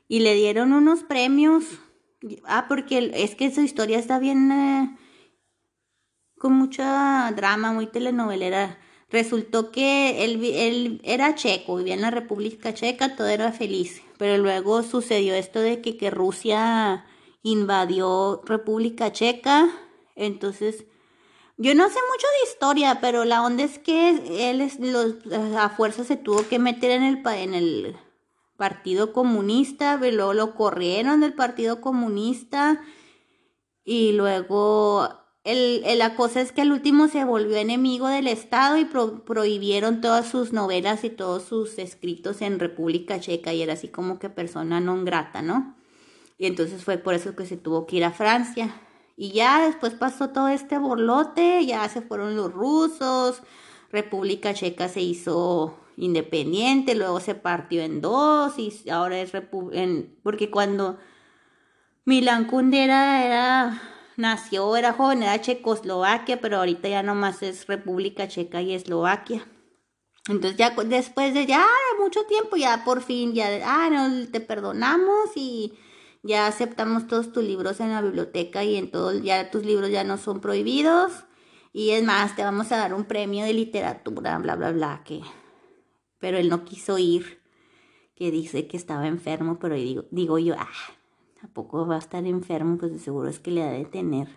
y 0.08 0.20
le 0.20 0.34
dieron 0.34 0.72
unos 0.72 1.02
premios. 1.02 1.64
Ah, 2.44 2.64
porque 2.66 3.12
es 3.14 3.36
que 3.36 3.54
su 3.54 3.60
historia 3.60 3.98
está 3.98 4.18
bien 4.18 4.50
eh, 4.50 4.96
con 6.38 6.54
mucha 6.54 7.30
drama, 7.36 7.72
muy 7.72 7.86
telenovelera. 7.86 8.78
Resultó 9.10 9.70
que 9.70 10.24
él, 10.24 10.44
él, 10.44 11.00
era 11.02 11.34
checo, 11.34 11.76
vivía 11.76 11.94
en 11.94 12.02
la 12.02 12.10
República 12.10 12.74
Checa, 12.74 13.16
todo 13.16 13.28
era 13.28 13.52
feliz. 13.52 14.02
Pero 14.18 14.36
luego 14.36 14.82
sucedió 14.82 15.34
esto 15.34 15.60
de 15.60 15.80
que, 15.80 15.96
que 15.96 16.10
Rusia 16.10 17.06
invadió 17.42 18.42
República 18.44 19.10
Checa. 19.10 19.70
Entonces, 20.14 20.84
yo 21.56 21.74
no 21.74 21.88
sé 21.88 21.94
mucho 21.94 22.26
de 22.26 22.50
historia, 22.50 22.98
pero 23.00 23.24
la 23.24 23.42
onda 23.42 23.64
es 23.64 23.78
que 23.78 24.50
él 24.50 24.60
es, 24.60 24.78
los, 24.78 25.16
a 25.56 25.70
fuerza 25.70 26.04
se 26.04 26.16
tuvo 26.16 26.46
que 26.46 26.58
meter 26.58 26.90
en 26.90 27.02
el, 27.02 27.26
en 27.26 27.54
el 27.54 27.96
Partido 28.56 29.12
Comunista, 29.12 29.96
luego 29.96 30.34
lo 30.34 30.54
corrieron 30.54 31.20
del 31.20 31.32
Partido 31.32 31.80
Comunista 31.80 32.80
y 33.84 34.12
luego 34.12 35.08
la 35.54 36.14
cosa 36.14 36.40
es 36.40 36.52
que 36.52 36.60
el 36.60 36.72
último 36.72 37.08
se 37.08 37.24
volvió 37.24 37.56
enemigo 37.56 38.08
del 38.08 38.26
Estado 38.26 38.76
y 38.76 38.84
prohibieron 38.84 40.00
todas 40.00 40.28
sus 40.28 40.52
novelas 40.52 41.04
y 41.04 41.10
todos 41.10 41.44
sus 41.44 41.78
escritos 41.78 42.42
en 42.42 42.58
República 42.58 43.18
Checa 43.18 43.54
y 43.54 43.62
era 43.62 43.72
así 43.72 43.88
como 43.88 44.18
que 44.18 44.28
persona 44.28 44.80
non 44.80 45.04
grata, 45.04 45.40
¿no? 45.40 45.74
Y 46.36 46.46
entonces 46.46 46.84
fue 46.84 46.98
por 46.98 47.14
eso 47.14 47.34
que 47.34 47.46
se 47.46 47.56
tuvo 47.56 47.86
que 47.86 47.96
ir 47.96 48.04
a 48.04 48.12
Francia. 48.12 48.74
Y 49.16 49.32
ya 49.32 49.66
después 49.66 49.94
pasó 49.94 50.30
todo 50.30 50.48
este 50.48 50.78
borlote, 50.78 51.64
ya 51.66 51.88
se 51.88 52.02
fueron 52.02 52.36
los 52.36 52.52
rusos, 52.52 53.42
República 53.90 54.54
Checa 54.54 54.88
se 54.88 55.00
hizo 55.00 55.78
independiente, 55.96 56.94
luego 56.94 57.20
se 57.20 57.34
partió 57.34 57.82
en 57.82 58.00
dos 58.00 58.58
y 58.58 58.72
ahora 58.90 59.18
es 59.18 59.32
en, 59.72 60.14
porque 60.22 60.50
cuando 60.50 60.98
Milan 62.04 62.44
Kundera 62.44 63.24
era 63.24 63.97
nació, 64.18 64.76
era 64.76 64.92
joven, 64.92 65.22
era 65.22 65.40
Checoslovaquia, 65.40 66.40
pero 66.40 66.58
ahorita 66.58 66.88
ya 66.88 67.02
nomás 67.02 67.42
es 67.42 67.66
República 67.66 68.28
Checa 68.28 68.60
y 68.60 68.74
Eslovaquia. 68.74 69.46
Entonces 70.28 70.58
ya 70.58 70.70
después 70.70 71.32
de 71.32 71.46
ya 71.46 71.66
mucho 71.98 72.24
tiempo, 72.24 72.56
ya 72.56 72.84
por 72.84 73.02
fin, 73.02 73.32
ya, 73.32 73.48
ah, 73.64 73.88
no, 73.90 74.28
te 74.28 74.40
perdonamos 74.40 75.30
y 75.36 75.72
ya 76.22 76.46
aceptamos 76.46 77.06
todos 77.06 77.32
tus 77.32 77.44
libros 77.44 77.80
en 77.80 77.92
la 77.92 78.02
biblioteca 78.02 78.62
y 78.64 78.76
en 78.76 78.90
todo, 78.90 79.18
ya 79.18 79.50
tus 79.50 79.64
libros 79.64 79.90
ya 79.90 80.04
no 80.04 80.18
son 80.18 80.40
prohibidos. 80.40 81.24
Y 81.72 81.90
es 81.90 82.02
más, 82.02 82.36
te 82.36 82.42
vamos 82.42 82.72
a 82.72 82.76
dar 82.76 82.92
un 82.92 83.04
premio 83.04 83.44
de 83.44 83.54
literatura, 83.54 84.36
bla, 84.38 84.56
bla, 84.56 84.72
bla, 84.72 85.02
que 85.04 85.22
pero 86.18 86.38
él 86.38 86.48
no 86.48 86.64
quiso 86.64 86.98
ir, 86.98 87.40
que 88.14 88.30
dice 88.30 88.66
que 88.66 88.76
estaba 88.76 89.06
enfermo, 89.06 89.58
pero 89.58 89.76
digo, 89.76 90.04
digo 90.10 90.38
yo, 90.38 90.54
ah, 90.58 90.68
tampoco 91.40 91.86
va 91.86 91.96
a 91.96 91.98
estar 91.98 92.26
enfermo, 92.26 92.78
pues 92.78 92.92
de 92.92 92.98
seguro 92.98 93.28
es 93.28 93.38
que 93.38 93.50
le 93.50 93.62
ha 93.62 93.70
de 93.70 93.84
tener 93.84 94.28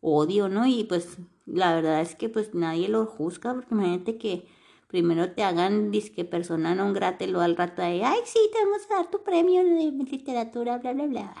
odio, 0.00 0.48
¿no? 0.48 0.66
Y 0.66 0.84
pues 0.84 1.18
la 1.46 1.74
verdad 1.74 2.00
es 2.00 2.14
que 2.14 2.28
pues 2.28 2.54
nadie 2.54 2.88
lo 2.88 3.06
juzga, 3.06 3.54
porque 3.54 3.74
imagínate 3.74 4.18
que 4.18 4.46
primero 4.86 5.32
te 5.32 5.44
hagan 5.44 5.90
disque 5.90 6.24
persona 6.24 6.74
no 6.74 6.92
grata 6.92 7.24
y 7.24 7.34
al 7.34 7.56
rato 7.56 7.82
de, 7.82 8.04
ay, 8.04 8.20
sí, 8.24 8.38
te 8.52 8.64
vamos 8.64 8.82
a 8.90 8.96
dar 8.96 9.10
tu 9.10 9.22
premio 9.22 9.62
de 9.62 9.92
literatura, 10.10 10.78
bla, 10.78 10.92
bla, 10.92 11.06
bla. 11.06 11.34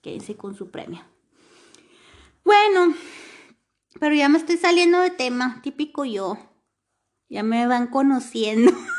Quédense 0.00 0.36
con 0.36 0.54
su 0.54 0.70
premio. 0.70 1.00
Bueno, 2.44 2.94
pero 4.00 4.14
ya 4.14 4.28
me 4.28 4.38
estoy 4.38 4.56
saliendo 4.56 5.00
de 5.00 5.10
tema, 5.10 5.60
típico 5.62 6.04
yo. 6.04 6.38
Ya 7.28 7.42
me 7.42 7.66
van 7.66 7.88
conociendo. 7.88 8.72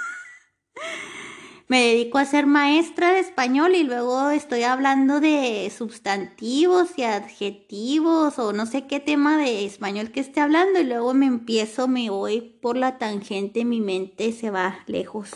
me 1.70 1.84
dedico 1.84 2.18
a 2.18 2.26
ser 2.26 2.48
maestra 2.48 3.14
de 3.14 3.20
español 3.20 3.76
y 3.76 3.84
luego 3.84 4.32
estoy 4.32 4.64
hablando 4.64 5.20
de 5.20 5.72
sustantivos 5.76 6.98
y 6.98 7.04
adjetivos 7.04 8.40
o 8.40 8.54
no 8.54 8.66
sé 8.66 8.88
qué 8.88 9.00
tema 9.00 9.38
de 9.38 9.66
español 9.66 10.10
que 10.10 10.20
esté 10.20 10.42
hablando 10.42 10.80
y 10.80 10.84
luego 10.84 11.14
me 11.14 11.28
empiezo, 11.28 11.88
me 11.88 12.10
voy 12.10 12.42
por 12.42 12.76
la 12.76 12.98
tangente, 12.98 13.66
mi 13.66 13.82
mente 13.82 14.32
se 14.32 14.50
va 14.50 14.80
lejos. 14.88 15.30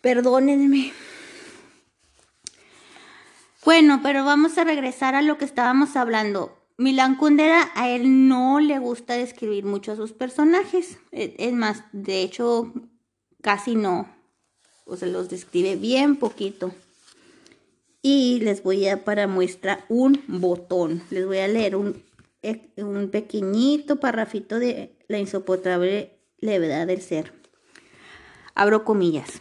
Perdónenme. 0.00 0.92
Bueno, 3.66 4.00
pero 4.02 4.24
vamos 4.24 4.56
a 4.56 4.64
regresar 4.64 5.14
a 5.14 5.20
lo 5.20 5.36
que 5.36 5.44
estábamos 5.44 5.94
hablando. 5.94 6.56
Milan 6.78 7.16
Kundera 7.16 7.70
a 7.74 7.90
él 7.90 8.28
no 8.28 8.60
le 8.60 8.78
gusta 8.78 9.12
describir 9.12 9.66
mucho 9.66 9.92
a 9.92 9.96
sus 9.96 10.12
personajes. 10.12 10.98
E, 11.12 11.34
es 11.38 11.52
más, 11.52 11.84
de 11.92 12.22
hecho, 12.22 12.72
casi 13.42 13.74
no 13.74 14.17
o 14.88 14.96
se 14.96 15.06
los 15.06 15.28
describe 15.28 15.76
bien 15.76 16.16
poquito. 16.16 16.74
Y 18.02 18.40
les 18.40 18.62
voy 18.62 18.88
a 18.88 19.04
para 19.04 19.26
muestra 19.26 19.84
un 19.88 20.22
botón. 20.26 21.02
Les 21.10 21.26
voy 21.26 21.38
a 21.38 21.48
leer 21.48 21.76
un, 21.76 22.02
eh, 22.42 22.70
un 22.76 23.10
pequeñito 23.10 23.96
parrafito 23.96 24.58
de 24.58 24.96
la 25.08 25.18
insoportable 25.18 26.18
levedad 26.38 26.86
del 26.86 27.02
ser. 27.02 27.32
Abro 28.54 28.84
comillas. 28.84 29.40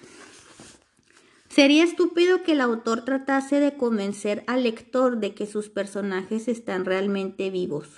Sería 1.50 1.84
estúpido 1.84 2.44
que 2.44 2.51
el 2.51 2.62
autor 2.62 3.04
tratase 3.04 3.60
de 3.60 3.75
convencer 3.75 4.44
al 4.46 4.63
lector 4.63 5.18
de 5.18 5.34
que 5.34 5.48
sus 5.48 5.70
personajes 5.70 6.48
están 6.48 6.86
realmente 6.86 7.50
vivos. 7.50 7.89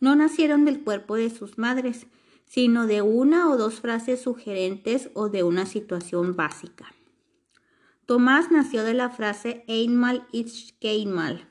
No 0.00 0.16
nacieron 0.16 0.64
del 0.64 0.82
cuerpo 0.82 1.16
de 1.16 1.30
sus 1.30 1.58
madres, 1.58 2.06
sino 2.46 2.86
de 2.86 3.02
una 3.02 3.50
o 3.50 3.56
dos 3.56 3.80
frases 3.80 4.22
sugerentes 4.22 5.10
o 5.14 5.28
de 5.28 5.42
una 5.42 5.66
situación 5.66 6.36
básica. 6.36 6.92
Tomás 8.06 8.50
nació 8.50 8.84
de 8.84 8.94
la 8.94 9.10
frase 9.10 9.64
Einmal 9.66 10.26
ist 10.32 10.78
keinmal. 10.78 11.48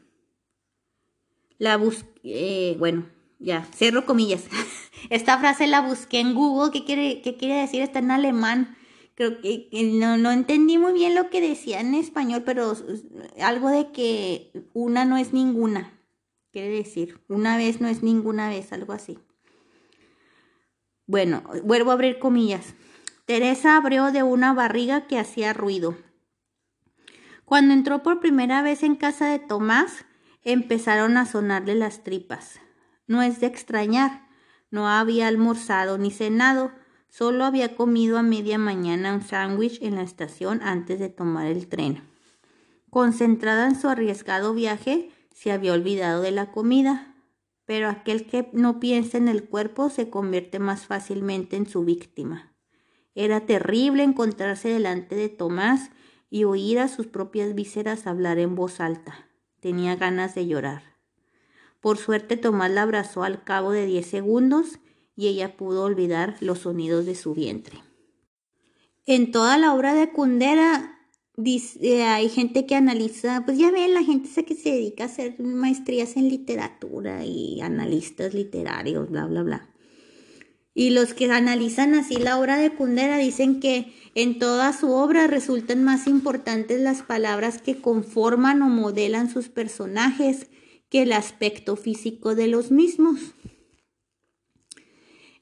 La 1.57 1.77
busqué, 1.77 2.21
eh, 2.23 2.75
bueno, 2.77 3.07
ya, 3.39 3.67
cierro 3.73 4.05
comillas. 4.05 4.45
Esta 5.09 5.37
frase 5.39 5.67
la 5.67 5.81
busqué 5.81 6.19
en 6.19 6.33
Google, 6.33 6.71
¿qué 6.71 6.85
quiere, 6.85 7.21
qué 7.21 7.35
quiere 7.37 7.61
decir? 7.61 7.81
Está 7.81 7.99
en 7.99 8.11
alemán 8.11 8.77
creo 9.15 9.41
que, 9.41 9.69
no, 9.93 10.17
no, 10.17 10.31
entendí 10.31 10.77
muy 10.77 10.93
bien 10.93 11.15
lo 11.15 11.29
que 11.29 11.41
decía 11.41 11.79
en 11.79 11.93
español, 11.93 12.43
pero 12.45 12.75
algo 13.41 13.69
de 13.69 13.91
que 13.91 14.51
una 14.73 15.05
no 15.05 15.17
es 15.17 15.33
ninguna, 15.33 15.99
quiere 16.51 16.69
decir, 16.69 17.21
una 17.27 17.57
vez 17.57 17.81
no 17.81 17.87
es 17.87 18.03
ninguna 18.03 18.49
vez, 18.49 18.73
algo 18.73 18.93
así. 18.93 19.19
Bueno, 21.05 21.43
vuelvo 21.63 21.91
a 21.91 21.93
abrir 21.93 22.19
comillas. 22.19 22.73
Teresa 23.25 23.77
abrió 23.77 24.11
de 24.11 24.23
una 24.23 24.53
barriga 24.53 25.07
que 25.07 25.19
hacía 25.19 25.53
ruido. 25.53 25.97
Cuando 27.45 27.73
entró 27.73 28.03
por 28.03 28.19
primera 28.19 28.61
vez 28.61 28.83
en 28.83 28.95
casa 28.95 29.27
de 29.27 29.39
Tomás, 29.39 30.05
empezaron 30.43 31.17
a 31.17 31.25
sonarle 31.25 31.75
las 31.75 32.03
tripas. 32.03 32.59
No 33.07 33.21
es 33.21 33.39
de 33.39 33.47
extrañar, 33.47 34.27
no 34.71 34.89
había 34.89 35.27
almorzado 35.27 35.97
ni 35.97 36.09
cenado, 36.09 36.71
Solo 37.13 37.45
había 37.45 37.75
comido 37.75 38.17
a 38.17 38.23
media 38.23 38.57
mañana 38.57 39.13
un 39.13 39.21
sándwich 39.21 39.79
en 39.83 39.93
la 39.93 40.01
estación 40.01 40.63
antes 40.63 40.97
de 40.97 41.09
tomar 41.09 41.45
el 41.45 41.67
tren. 41.67 42.01
Concentrada 42.89 43.67
en 43.67 43.79
su 43.79 43.87
arriesgado 43.87 44.55
viaje, 44.55 45.11
se 45.31 45.51
había 45.51 45.73
olvidado 45.73 46.23
de 46.23 46.31
la 46.31 46.49
comida, 46.49 47.12
pero 47.65 47.87
aquel 47.89 48.25
que 48.25 48.49
no 48.53 48.79
piensa 48.79 49.17
en 49.17 49.27
el 49.27 49.47
cuerpo 49.47 49.89
se 49.89 50.09
convierte 50.09 50.59
más 50.59 50.85
fácilmente 50.85 51.55
en 51.55 51.67
su 51.67 51.85
víctima. 51.85 52.53
Era 53.15 53.45
terrible 53.45 54.03
encontrarse 54.03 54.69
delante 54.69 55.15
de 55.15 55.29
Tomás 55.29 55.91
y 56.29 56.45
oír 56.45 56.79
a 56.79 56.87
sus 56.87 57.07
propias 57.07 57.53
vísceras 57.53 58.07
hablar 58.07 58.39
en 58.39 58.55
voz 58.55 58.79
alta. 58.79 59.29
Tenía 59.59 59.95
ganas 59.95 60.35
de 60.35 60.47
llorar. 60.47 60.81
Por 61.79 61.97
suerte 61.97 62.37
Tomás 62.37 62.71
la 62.71 62.81
abrazó 62.81 63.23
al 63.23 63.43
cabo 63.43 63.71
de 63.71 63.85
diez 63.85 64.07
segundos 64.07 64.79
y 65.15 65.27
ella 65.27 65.55
pudo 65.55 65.83
olvidar 65.83 66.37
los 66.39 66.59
sonidos 66.59 67.05
de 67.05 67.15
su 67.15 67.33
vientre. 67.33 67.83
En 69.05 69.31
toda 69.31 69.57
la 69.57 69.73
obra 69.73 69.93
de 69.93 70.11
Kundera 70.11 71.02
dice, 71.35 72.03
hay 72.03 72.29
gente 72.29 72.65
que 72.65 72.75
analiza, 72.75 73.43
pues 73.45 73.57
ya 73.57 73.71
ven, 73.71 73.93
la 73.93 74.03
gente 74.03 74.29
esa 74.29 74.43
que 74.43 74.55
se 74.55 74.71
dedica 74.71 75.03
a 75.03 75.07
hacer 75.07 75.39
maestrías 75.39 76.15
en 76.17 76.29
literatura 76.29 77.25
y 77.25 77.61
analistas 77.61 78.33
literarios, 78.33 79.09
bla, 79.09 79.25
bla, 79.25 79.43
bla. 79.43 79.69
Y 80.75 80.89
los 80.89 81.13
que 81.13 81.31
analizan 81.31 81.93
así 81.93 82.15
la 82.15 82.39
obra 82.39 82.57
de 82.57 82.71
Kundera 82.71 83.17
dicen 83.17 83.59
que 83.59 83.93
en 84.15 84.39
toda 84.39 84.73
su 84.73 84.91
obra 84.91 85.27
resultan 85.27 85.83
más 85.83 86.07
importantes 86.07 86.81
las 86.81 87.03
palabras 87.03 87.61
que 87.61 87.79
conforman 87.79 88.61
o 88.61 88.69
modelan 88.69 89.29
sus 89.29 89.49
personajes 89.49 90.47
que 90.89 91.03
el 91.03 91.11
aspecto 91.11 91.75
físico 91.75 92.33
de 92.35 92.47
los 92.47 92.71
mismos. 92.71 93.19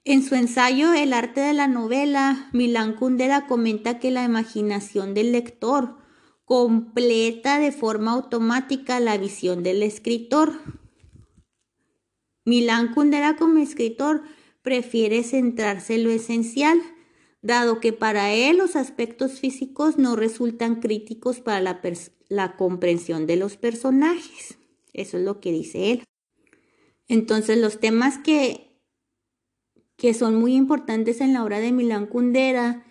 En 0.04 0.24
su 0.24 0.34
ensayo 0.34 0.94
El 0.94 1.14
arte 1.14 1.42
de 1.42 1.54
la 1.54 1.68
novela, 1.68 2.50
Milán 2.54 2.96
Kundera 2.96 3.46
comenta 3.46 4.00
que 4.00 4.10
la 4.10 4.24
imaginación 4.24 5.14
del 5.14 5.32
lector 5.32 5.98
completa 6.44 7.60
de 7.60 7.72
forma 7.72 8.14
automática 8.14 9.00
la 9.00 9.18
visión 9.18 9.62
del 9.62 9.84
escritor. 9.84 10.60
Milán 12.46 12.96
Kundera 12.96 13.36
como 13.36 13.60
escritor 13.60 14.24
prefiere 14.64 15.22
centrarse 15.22 15.96
en 15.96 16.04
lo 16.06 16.10
esencial, 16.10 16.82
dado 17.44 17.80
que 17.80 17.94
para 17.94 18.34
él 18.34 18.58
los 18.58 18.76
aspectos 18.76 19.40
físicos 19.40 20.00
no 20.00 20.16
resultan 20.16 20.82
críticos 20.82 21.42
para 21.42 21.62
la, 21.62 21.80
la 22.28 22.58
comprensión 22.58 23.28
de 23.28 23.36
los 23.36 23.56
personajes. 23.56 24.58
Eso 24.94 25.18
es 25.18 25.24
lo 25.24 25.40
que 25.40 25.52
dice 25.52 25.92
él. 25.92 26.04
Entonces 27.08 27.60
los 27.60 27.80
temas 27.80 28.18
que 28.18 28.71
que 30.02 30.16
son 30.16 30.34
muy 30.34 30.56
importantes 30.56 31.22
en 31.22 31.32
la 31.32 31.44
obra 31.44 31.60
de 31.60 31.72
Milán 31.72 32.08
Kundera 32.08 32.84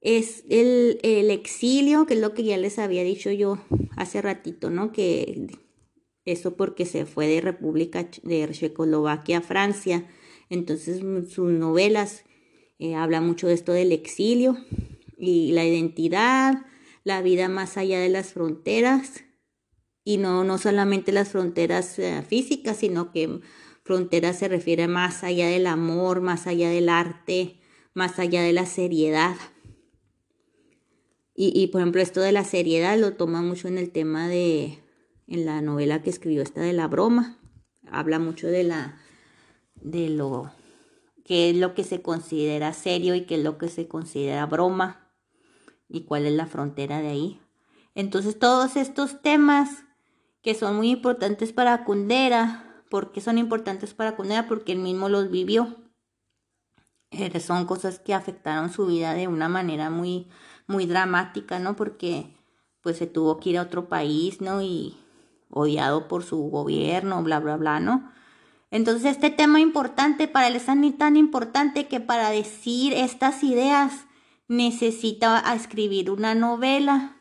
es 0.00 0.44
el, 0.48 0.98
exilio, 1.02 2.06
que 2.06 2.14
es 2.14 2.20
lo 2.20 2.32
que 2.32 2.42
ya 2.42 2.56
les 2.56 2.78
había 2.78 3.04
dicho 3.04 3.30
yo 3.30 3.58
hace 3.98 4.22
ratito, 4.22 4.70
¿no? 4.70 4.90
Que 4.90 5.46
eso 6.24 6.56
porque 6.56 6.86
se 6.86 7.04
fue 7.04 7.26
de 7.26 7.42
República 7.42 8.08
de 8.22 8.48
Checoslovaquia 8.50 9.38
a 9.38 9.42
Francia. 9.42 10.08
Entonces 10.48 11.02
sus 11.28 11.52
novelas 11.52 12.24
eh, 12.78 12.94
habla 12.94 13.20
mucho 13.20 13.46
de 13.46 13.52
esto 13.52 13.72
del 13.72 13.92
exilio 13.92 14.56
y 15.18 15.52
la 15.52 15.66
identidad, 15.66 16.64
la 17.02 17.20
vida 17.20 17.50
más 17.50 17.76
allá 17.76 18.00
de 18.00 18.08
las 18.08 18.32
fronteras 18.32 19.22
y 20.02 20.16
no, 20.16 20.44
no 20.44 20.56
solamente 20.56 21.12
las 21.12 21.28
fronteras 21.28 21.98
eh, 21.98 22.22
físicas, 22.26 22.78
sino 22.78 23.12
que 23.12 23.40
Frontera 23.84 24.32
se 24.32 24.48
refiere 24.48 24.88
más 24.88 25.22
allá 25.24 25.46
del 25.48 25.66
amor, 25.66 26.22
más 26.22 26.46
allá 26.46 26.70
del 26.70 26.88
arte, 26.88 27.60
más 27.92 28.18
allá 28.18 28.42
de 28.42 28.54
la 28.54 28.64
seriedad. 28.64 29.36
Y, 31.36 31.66
por 31.66 31.80
ejemplo, 31.80 32.00
esto 32.00 32.20
de 32.20 32.32
la 32.32 32.44
seriedad 32.44 32.96
lo 32.96 33.14
toma 33.14 33.42
mucho 33.42 33.66
en 33.68 33.76
el 33.76 33.90
tema 33.90 34.28
de, 34.28 34.78
en 35.26 35.44
la 35.44 35.60
novela 35.60 36.00
que 36.00 36.10
escribió 36.10 36.42
esta 36.42 36.60
de 36.60 36.72
la 36.72 36.86
broma. 36.86 37.38
Habla 37.90 38.20
mucho 38.20 38.46
de 38.46 38.62
la, 38.62 39.00
de 39.74 40.08
lo, 40.08 40.52
qué 41.24 41.50
es 41.50 41.56
lo 41.56 41.74
que 41.74 41.84
se 41.84 42.02
considera 42.02 42.72
serio 42.72 43.14
y 43.14 43.26
qué 43.26 43.34
es 43.34 43.42
lo 43.42 43.58
que 43.58 43.68
se 43.68 43.88
considera 43.88 44.46
broma 44.46 45.12
y 45.88 46.04
cuál 46.04 46.24
es 46.24 46.32
la 46.32 46.46
frontera 46.46 47.00
de 47.00 47.08
ahí. 47.08 47.40
Entonces 47.94 48.38
todos 48.38 48.76
estos 48.76 49.20
temas 49.20 49.84
que 50.40 50.54
son 50.54 50.76
muy 50.76 50.90
importantes 50.90 51.52
para 51.52 51.84
Kundera 51.84 52.73
porque 52.94 53.20
son 53.20 53.38
importantes 53.38 53.92
para 53.92 54.14
Cunera, 54.14 54.46
porque 54.46 54.70
él 54.70 54.78
mismo 54.78 55.08
los 55.08 55.28
vivió. 55.28 55.74
Eh, 57.10 57.40
son 57.40 57.66
cosas 57.66 57.98
que 57.98 58.14
afectaron 58.14 58.70
su 58.70 58.86
vida 58.86 59.14
de 59.14 59.26
una 59.26 59.48
manera 59.48 59.90
muy, 59.90 60.28
muy 60.68 60.86
dramática, 60.86 61.58
¿no? 61.58 61.74
Porque 61.74 62.36
pues 62.82 62.98
se 62.98 63.08
tuvo 63.08 63.40
que 63.40 63.50
ir 63.50 63.58
a 63.58 63.62
otro 63.62 63.88
país, 63.88 64.40
¿no? 64.40 64.62
Y 64.62 64.96
odiado 65.50 66.06
por 66.06 66.22
su 66.22 66.38
gobierno, 66.38 67.20
bla, 67.24 67.40
bla, 67.40 67.56
bla, 67.56 67.80
¿no? 67.80 68.12
Entonces 68.70 69.10
este 69.10 69.30
tema 69.30 69.58
importante 69.58 70.28
para 70.28 70.46
él 70.46 70.54
es 70.54 70.66
tan, 70.66 70.92
tan 70.92 71.16
importante 71.16 71.88
que 71.88 71.98
para 71.98 72.30
decir 72.30 72.92
estas 72.92 73.42
ideas 73.42 74.06
necesita 74.46 75.42
escribir 75.52 76.12
una 76.12 76.36
novela. 76.36 77.16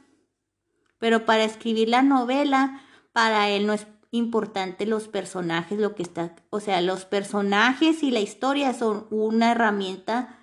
Pero 0.99 1.25
para 1.25 1.45
escribir 1.45 1.89
la 1.89 2.03
novela, 2.03 2.79
para 3.11 3.49
él 3.49 3.65
no 3.65 3.73
es 3.73 3.87
importante 4.13 4.85
los 4.85 5.07
personajes, 5.07 5.79
lo 5.79 5.95
que 5.95 6.03
está, 6.03 6.35
o 6.51 6.59
sea, 6.59 6.81
los 6.81 7.03
personajes 7.03 8.03
y 8.03 8.11
la 8.11 8.19
historia 8.19 8.71
son 8.75 9.07
una 9.09 9.51
herramienta 9.51 10.39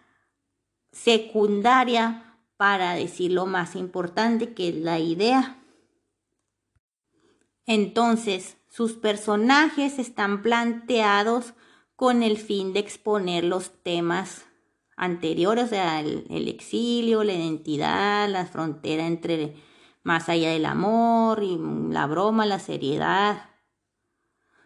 secundaria 0.91 2.37
para 2.57 2.95
decir 2.95 3.31
lo 3.31 3.47
más 3.47 3.77
importante 3.77 4.55
que 4.55 4.71
es 4.71 4.75
la 4.75 4.99
idea. 4.99 5.63
Entonces, 7.65 8.57
sus 8.69 8.95
personajes 8.95 10.01
están 10.01 10.43
planteados 10.43 11.55
con 11.95 12.25
el 12.25 12.39
fin 12.39 12.73
de 12.73 12.81
exponer 12.81 13.45
los 13.45 13.71
temas 13.85 14.47
anteriores, 14.97 15.67
o 15.67 15.69
sea, 15.69 16.01
el, 16.01 16.27
el 16.29 16.49
exilio, 16.49 17.23
la 17.23 17.35
identidad, 17.35 18.29
la 18.29 18.47
frontera 18.47 19.07
entre 19.07 19.55
más 20.03 20.29
allá 20.29 20.51
del 20.51 20.67
amor 20.67 21.45
y 21.45 21.57
la 21.93 22.09
broma, 22.09 22.47
la 22.47 22.59
seriedad, 22.59 23.51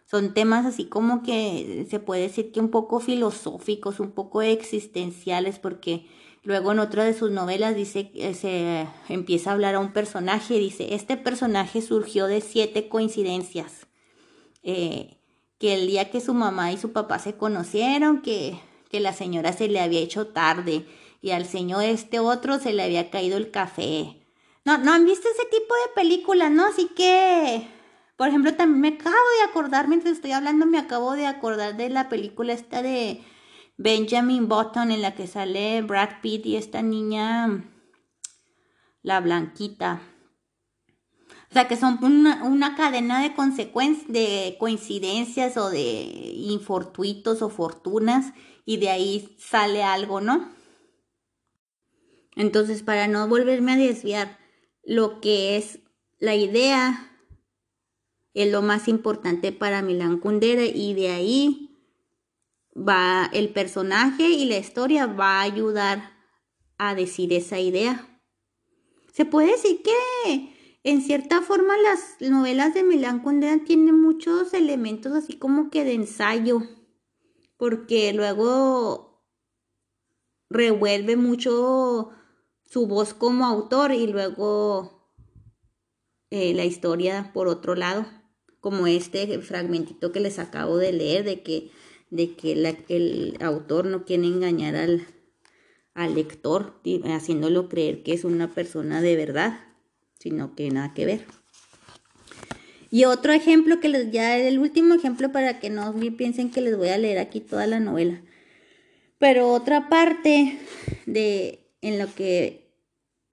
son 0.05 0.33
temas 0.33 0.65
así 0.65 0.85
como 0.85 1.23
que 1.23 1.85
se 1.89 1.99
puede 1.99 2.21
decir 2.21 2.51
que 2.51 2.59
un 2.59 2.69
poco 2.69 2.99
filosóficos, 2.99 3.99
un 3.99 4.11
poco 4.11 4.41
existenciales, 4.41 5.59
porque 5.59 6.07
luego 6.43 6.71
en 6.71 6.79
otra 6.79 7.03
de 7.03 7.13
sus 7.13 7.31
novelas 7.31 7.75
dice, 7.75 8.11
se 8.39 8.87
empieza 9.09 9.49
a 9.49 9.53
hablar 9.53 9.75
a 9.75 9.79
un 9.79 9.93
personaje, 9.93 10.59
dice, 10.59 10.93
este 10.93 11.17
personaje 11.17 11.81
surgió 11.81 12.27
de 12.27 12.41
siete 12.41 12.87
coincidencias, 12.87 13.87
eh, 14.61 15.17
que 15.57 15.73
el 15.73 15.87
día 15.87 16.11
que 16.11 16.21
su 16.21 16.33
mamá 16.33 16.71
y 16.71 16.77
su 16.77 16.91
papá 16.91 17.17
se 17.17 17.35
conocieron, 17.35 18.21
que, 18.21 18.59
que 18.89 18.99
la 18.99 19.11
señora 19.13 19.53
se 19.53 19.67
le 19.67 19.79
había 19.79 20.01
hecho 20.01 20.27
tarde, 20.27 20.85
y 21.19 21.31
al 21.31 21.47
señor 21.47 21.83
este 21.83 22.19
otro 22.19 22.59
se 22.59 22.73
le 22.73 22.83
había 22.83 23.09
caído 23.09 23.37
el 23.37 23.49
café, 23.49 24.21
No, 24.65 24.77
no 24.77 24.93
han 24.93 25.05
visto 25.05 25.27
ese 25.27 25.45
tipo 25.49 25.73
de 25.73 25.93
películas, 25.95 26.51
¿no? 26.51 26.65
Así 26.67 26.89
que, 26.95 27.67
por 28.17 28.29
ejemplo, 28.29 28.55
también 28.55 28.81
me 28.81 28.87
acabo 28.99 29.15
de 29.15 29.49
acordar, 29.49 29.87
mientras 29.87 30.13
estoy 30.13 30.31
hablando, 30.31 30.65
me 30.65 30.77
acabo 30.77 31.13
de 31.13 31.25
acordar 31.25 31.75
de 31.75 31.89
la 31.89 32.07
película 32.07 32.53
esta 32.53 32.81
de 32.81 33.21
Benjamin 33.77 34.47
Button 34.47 34.91
en 34.91 35.01
la 35.01 35.15
que 35.15 35.27
sale 35.27 35.81
Brad 35.81 36.21
Pitt 36.21 36.45
y 36.45 36.55
esta 36.55 36.81
niña, 36.81 37.65
la 39.01 39.19
blanquita. 39.19 40.01
O 41.49 41.53
sea, 41.53 41.67
que 41.67 41.75
son 41.75 41.99
una, 42.03 42.75
cadena 42.75 43.21
de, 43.21 43.33
de 44.07 44.57
coincidencias 44.59 45.57
o 45.57 45.69
de 45.69 45.81
infortuitos 45.81 47.41
o 47.41 47.49
fortunas 47.49 48.33
y 48.65 48.77
de 48.77 48.89
ahí 48.89 49.35
sale 49.39 49.83
algo, 49.83 50.21
¿no? 50.21 50.49
Entonces, 52.35 52.83
para 52.83 53.07
no 53.07 53.27
volverme 53.27 53.73
a 53.73 53.77
desviar, 53.77 54.37
lo 54.83 55.21
que 55.21 55.55
es 55.55 55.79
la 56.19 56.35
idea 56.35 57.14
es 58.35 58.51
lo 58.51 58.61
más 58.61 58.87
importante 58.87 59.51
para 59.51 59.81
Milan 59.81 60.19
Kundera 60.19 60.65
y 60.65 60.93
de 60.93 61.09
ahí 61.09 61.75
va 62.77 63.29
el 63.33 63.49
personaje 63.49 64.29
y 64.29 64.45
la 64.45 64.57
historia 64.57 65.07
va 65.07 65.39
a 65.39 65.43
ayudar 65.43 66.11
a 66.77 66.93
decir 66.93 67.33
esa 67.33 67.59
idea. 67.59 68.21
Se 69.13 69.25
puede 69.25 69.51
decir 69.51 69.81
que 69.81 70.53
en 70.83 71.01
cierta 71.01 71.41
forma 71.41 71.77
las 71.77 72.17
novelas 72.19 72.73
de 72.73 72.83
Milán 72.83 73.21
Kundera 73.21 73.63
tienen 73.63 73.99
muchos 73.99 74.53
elementos 74.53 75.13
así 75.13 75.37
como 75.37 75.71
que 75.71 75.85
de 75.85 75.93
ensayo, 75.93 76.61
porque 77.57 78.11
luego 78.11 79.23
revuelve 80.49 81.15
mucho 81.15 82.09
su 82.65 82.87
voz 82.87 83.13
como 83.13 83.45
autor 83.45 83.93
y 83.93 84.07
luego 84.07 85.09
eh, 86.29 86.53
la 86.53 86.65
historia 86.65 87.31
por 87.33 87.47
otro 87.47 87.75
lado, 87.75 88.05
como 88.65 88.87
este 88.87 89.37
fragmentito 89.41 90.11
que 90.11 90.19
les 90.19 90.39
acabo 90.39 90.77
de 90.77 90.91
leer 90.91 91.23
de 91.23 91.43
que, 91.43 91.69
de 92.09 92.33
que 92.33 92.53
el 92.87 93.37
autor 93.39 93.85
no 93.85 94.05
quiere 94.05 94.25
engañar 94.25 94.75
al, 94.75 96.15
lector, 96.15 96.81
haciéndolo 97.03 97.69
creer 97.69 98.01
que 98.01 98.13
es 98.13 98.23
una 98.23 98.55
persona 98.55 99.03
de 99.03 99.15
verdad, 99.15 99.59
sino 100.17 100.55
que 100.55 100.71
nada 100.71 100.95
que 100.95 101.05
ver. 101.05 101.25
Y 102.89 103.05
otro 103.05 103.33
ejemplo 103.33 103.79
que 103.79 103.87
les, 103.87 104.09
ya 104.09 104.35
el 104.35 104.57
último 104.57 104.95
ejemplo 104.95 105.31
para 105.31 105.59
que 105.59 105.69
no 105.69 105.93
piensen 106.17 106.49
que 106.49 106.61
les 106.61 106.75
voy 106.75 106.89
a 106.89 106.97
leer 106.97 107.19
aquí 107.19 107.41
toda 107.41 107.67
la 107.67 107.79
novela. 107.79 108.23
Pero 109.19 109.49
otra 109.53 109.89
parte 109.89 110.57
de 111.05 111.69
en 111.81 111.99
lo 111.99 112.11
que 112.15 112.64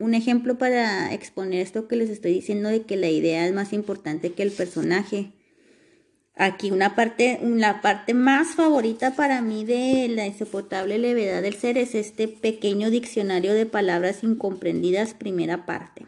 un 0.02 0.14
ejemplo 0.14 0.58
para 0.58 1.14
exponer 1.14 1.60
esto 1.60 1.86
que 1.86 1.94
les 1.94 2.10
estoy 2.10 2.32
diciendo 2.32 2.68
de 2.68 2.82
que 2.82 2.96
la 2.96 3.08
idea 3.08 3.46
es 3.46 3.54
más 3.54 3.72
importante 3.72 4.32
que 4.32 4.42
el 4.42 4.50
personaje. 4.50 5.32
Aquí 6.34 6.72
una 6.72 6.96
parte, 6.96 7.38
la 7.42 7.80
parte 7.82 8.12
más 8.12 8.56
favorita 8.56 9.14
para 9.14 9.42
mí 9.42 9.64
de 9.64 10.08
la 10.08 10.26
insoportable 10.26 10.98
levedad 10.98 11.42
del 11.42 11.54
ser 11.54 11.78
es 11.78 11.94
este 11.94 12.26
pequeño 12.26 12.90
diccionario 12.90 13.54
de 13.54 13.64
palabras 13.64 14.24
incomprendidas, 14.24 15.14
primera 15.14 15.66
parte. 15.66 16.06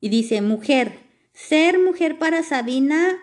Y 0.00 0.08
dice, 0.08 0.40
mujer, 0.40 1.00
ser 1.34 1.78
mujer 1.78 2.18
para 2.18 2.42
Sabina, 2.42 3.18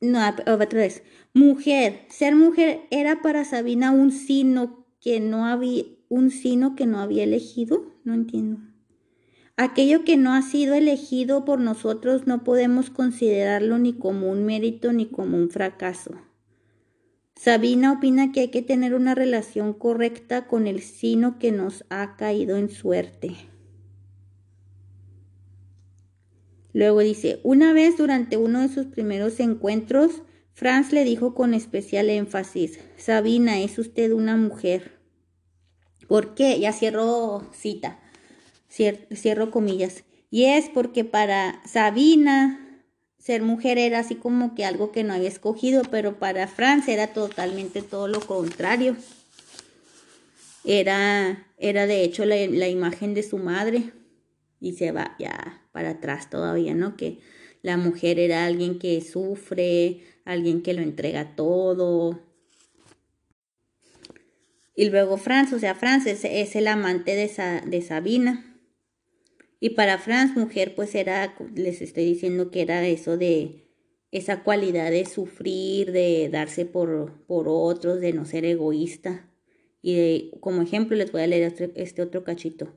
no, 0.00 0.20
otra 0.28 0.78
vez, 0.78 1.02
mujer, 1.34 2.06
ser 2.08 2.36
mujer 2.36 2.82
era 2.90 3.20
para 3.20 3.44
Sabina 3.44 3.90
un 3.90 4.12
signo 4.12 4.86
que 5.00 5.18
no 5.18 5.46
había, 5.46 5.84
un 6.08 6.30
sino 6.30 6.74
que 6.74 6.86
no 6.86 7.00
había 7.00 7.24
elegido? 7.24 7.92
No 8.04 8.14
entiendo. 8.14 8.58
Aquello 9.56 10.04
que 10.04 10.16
no 10.16 10.34
ha 10.34 10.42
sido 10.42 10.74
elegido 10.74 11.44
por 11.44 11.60
nosotros 11.60 12.26
no 12.26 12.44
podemos 12.44 12.90
considerarlo 12.90 13.78
ni 13.78 13.92
como 13.92 14.30
un 14.30 14.44
mérito 14.46 14.92
ni 14.92 15.06
como 15.06 15.36
un 15.36 15.50
fracaso. 15.50 16.12
Sabina 17.34 17.92
opina 17.92 18.32
que 18.32 18.40
hay 18.40 18.48
que 18.48 18.62
tener 18.62 18.94
una 18.94 19.14
relación 19.14 19.72
correcta 19.72 20.46
con 20.46 20.66
el 20.66 20.80
sino 20.80 21.38
que 21.38 21.52
nos 21.52 21.84
ha 21.88 22.16
caído 22.16 22.56
en 22.56 22.68
suerte. 22.68 23.36
Luego 26.72 27.00
dice, 27.00 27.40
una 27.42 27.72
vez 27.72 27.96
durante 27.96 28.36
uno 28.36 28.60
de 28.60 28.68
sus 28.68 28.86
primeros 28.86 29.40
encuentros, 29.40 30.22
Franz 30.52 30.92
le 30.92 31.04
dijo 31.04 31.34
con 31.34 31.54
especial 31.54 32.10
énfasis, 32.10 32.78
Sabina, 32.96 33.60
es 33.60 33.78
usted 33.78 34.12
una 34.12 34.36
mujer. 34.36 34.97
¿Por 36.08 36.34
qué? 36.34 36.58
Ya 36.58 36.72
cierro 36.72 37.46
cita, 37.52 38.00
cierro 38.68 39.50
comillas. 39.50 40.04
Y 40.30 40.44
es 40.46 40.68
porque 40.70 41.04
para 41.04 41.62
Sabina 41.66 42.84
ser 43.18 43.42
mujer 43.42 43.78
era 43.78 44.00
así 44.00 44.14
como 44.14 44.54
que 44.54 44.64
algo 44.64 44.90
que 44.90 45.04
no 45.04 45.12
había 45.12 45.28
escogido, 45.28 45.82
pero 45.90 46.18
para 46.18 46.48
Franz 46.48 46.88
era 46.88 47.08
totalmente 47.08 47.82
todo 47.82 48.08
lo 48.08 48.20
contrario. 48.20 48.96
Era, 50.64 51.46
era 51.58 51.86
de 51.86 52.02
hecho 52.04 52.24
la, 52.24 52.36
la 52.46 52.68
imagen 52.68 53.14
de 53.14 53.22
su 53.22 53.36
madre. 53.38 53.92
Y 54.60 54.72
se 54.72 54.90
va 54.90 55.14
ya 55.20 55.62
para 55.72 55.90
atrás 55.90 56.30
todavía, 56.30 56.74
¿no? 56.74 56.96
Que 56.96 57.20
la 57.62 57.76
mujer 57.76 58.18
era 58.18 58.44
alguien 58.44 58.78
que 58.78 59.00
sufre, 59.02 60.02
alguien 60.24 60.62
que 60.62 60.74
lo 60.74 60.82
entrega 60.82 61.36
todo, 61.36 62.27
y 64.78 64.90
luego 64.90 65.16
Franz, 65.16 65.52
o 65.52 65.58
sea, 65.58 65.74
Franz 65.74 66.06
es, 66.06 66.54
el 66.54 66.68
amante 66.68 67.16
de, 67.16 67.28
de 67.66 67.82
Sabina. 67.82 68.44
Y 69.58 69.70
para 69.70 69.98
Franz, 69.98 70.36
mujer, 70.36 70.76
pues 70.76 70.94
era, 70.94 71.34
les 71.56 71.82
estoy 71.82 72.04
diciendo 72.04 72.52
que 72.52 72.62
era 72.62 72.86
eso 72.86 73.16
de 73.16 73.66
esa 74.12 74.44
cualidad 74.44 74.92
de 74.92 75.04
sufrir, 75.04 75.90
de 75.90 76.28
darse 76.30 76.64
por, 76.64 77.24
por 77.26 77.48
otros, 77.48 77.98
de 77.98 78.12
no 78.12 78.24
ser 78.24 78.44
egoísta. 78.44 79.28
Y 79.82 80.30
como 80.38 80.62
ejemplo 80.62 80.96
les 80.96 81.10
voy 81.10 81.22
a 81.22 81.26
leer 81.26 81.42
este, 81.42 81.72
este 81.74 82.00
otro 82.00 82.22
cachito. 82.22 82.72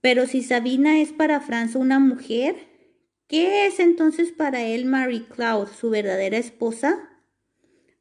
Pero 0.00 0.26
si 0.26 0.42
Sabina 0.42 0.98
es 0.98 1.12
para 1.12 1.40
Franz 1.40 1.74
una 1.74 1.98
mujer, 1.98 2.56
¿qué 3.26 3.66
es 3.66 3.80
entonces 3.80 4.32
para 4.32 4.62
él 4.62 4.86
Mary 4.86 5.26
Cloud, 5.28 5.68
su 5.78 5.90
verdadera 5.90 6.38
esposa? 6.38 7.11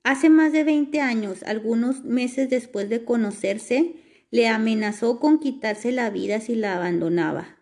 Hace 0.04 0.30
más 0.30 0.52
de 0.52 0.64
20 0.64 1.00
años, 1.00 1.44
algunos 1.44 2.04
meses 2.04 2.50
después 2.50 2.90
de 2.90 3.06
conocerse, 3.06 3.96
le 4.32 4.48
amenazó 4.48 5.20
con 5.20 5.40
quitarse 5.40 5.92
la 5.92 6.10
vida 6.10 6.40
si 6.40 6.56
la 6.56 6.76
abandonaba. 6.76 7.60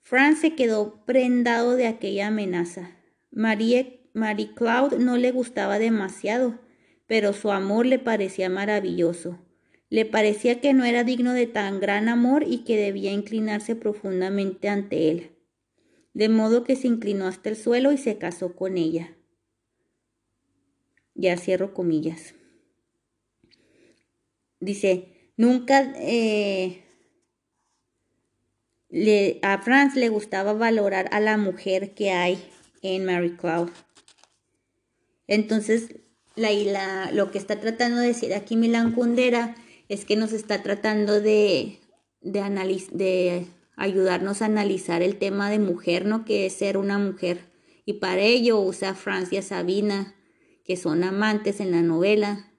Franz 0.00 0.40
se 0.40 0.54
quedó 0.54 1.04
prendado 1.04 1.76
de 1.76 1.86
aquella 1.86 2.28
amenaza. 2.28 2.96
Marie, 3.30 4.10
Marie 4.14 4.54
Claude 4.54 4.98
no 4.98 5.16
le 5.18 5.30
gustaba 5.30 5.78
demasiado, 5.78 6.58
pero 7.06 7.32
su 7.32 7.52
amor 7.52 7.86
le 7.86 7.98
parecía 7.98 8.48
maravilloso. 8.48 9.38
Le 9.90 10.04
parecía 10.04 10.60
que 10.60 10.72
no 10.72 10.84
era 10.84 11.04
digno 11.04 11.32
de 11.32 11.46
tan 11.46 11.78
gran 11.78 12.08
amor 12.08 12.42
y 12.46 12.64
que 12.64 12.76
debía 12.76 13.12
inclinarse 13.12 13.76
profundamente 13.76 14.68
ante 14.68 15.10
él. 15.10 15.30
De 16.12 16.28
modo 16.28 16.64
que 16.64 16.74
se 16.74 16.88
inclinó 16.88 17.26
hasta 17.26 17.50
el 17.50 17.56
suelo 17.56 17.92
y 17.92 17.98
se 17.98 18.18
casó 18.18 18.56
con 18.56 18.78
ella. 18.78 19.17
Ya 21.18 21.36
cierro 21.36 21.74
comillas. 21.74 22.36
Dice, 24.60 25.32
nunca 25.36 25.92
eh, 25.96 26.84
le, 28.88 29.40
a 29.42 29.58
Franz 29.58 29.96
le 29.96 30.10
gustaba 30.10 30.52
valorar 30.52 31.08
a 31.10 31.18
la 31.18 31.36
mujer 31.36 31.92
que 31.92 32.12
hay 32.12 32.38
en 32.82 33.04
Mary 33.04 33.36
Cloud. 33.36 33.70
Entonces, 35.26 35.96
la, 36.36 36.52
la, 36.52 37.10
lo 37.10 37.32
que 37.32 37.38
está 37.38 37.58
tratando 37.58 38.00
de 38.00 38.06
decir 38.06 38.32
aquí 38.32 38.56
Milan 38.56 38.92
Kundera 38.92 39.56
es 39.88 40.04
que 40.04 40.14
nos 40.14 40.32
está 40.32 40.62
tratando 40.62 41.20
de, 41.20 41.80
de, 42.20 42.86
de 42.92 43.46
ayudarnos 43.74 44.40
a 44.40 44.44
analizar 44.44 45.02
el 45.02 45.18
tema 45.18 45.50
de 45.50 45.58
mujer, 45.58 46.06
¿no? 46.06 46.24
Que 46.24 46.46
es 46.46 46.52
ser 46.52 46.76
una 46.76 46.96
mujer. 46.96 47.40
Y 47.84 47.94
para 47.94 48.20
ello 48.20 48.60
usa 48.60 48.94
Francia 48.94 49.42
Sabina 49.42 50.14
que 50.68 50.76
son 50.76 51.02
amantes 51.02 51.60
en 51.60 51.70
la 51.70 51.80
novela. 51.80 52.52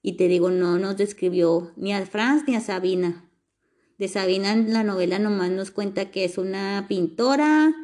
Y 0.00 0.14
te 0.14 0.26
digo, 0.26 0.50
no 0.50 0.78
nos 0.78 0.96
describió 0.96 1.70
ni 1.76 1.92
a 1.92 2.04
Franz 2.06 2.44
ni 2.48 2.56
a 2.56 2.62
Sabina. 2.62 3.30
De 3.98 4.08
Sabina 4.08 4.54
en 4.54 4.72
la 4.72 4.84
novela 4.84 5.18
nomás 5.18 5.50
nos 5.50 5.70
cuenta 5.70 6.10
que 6.10 6.24
es 6.24 6.38
una 6.38 6.86
pintora, 6.88 7.74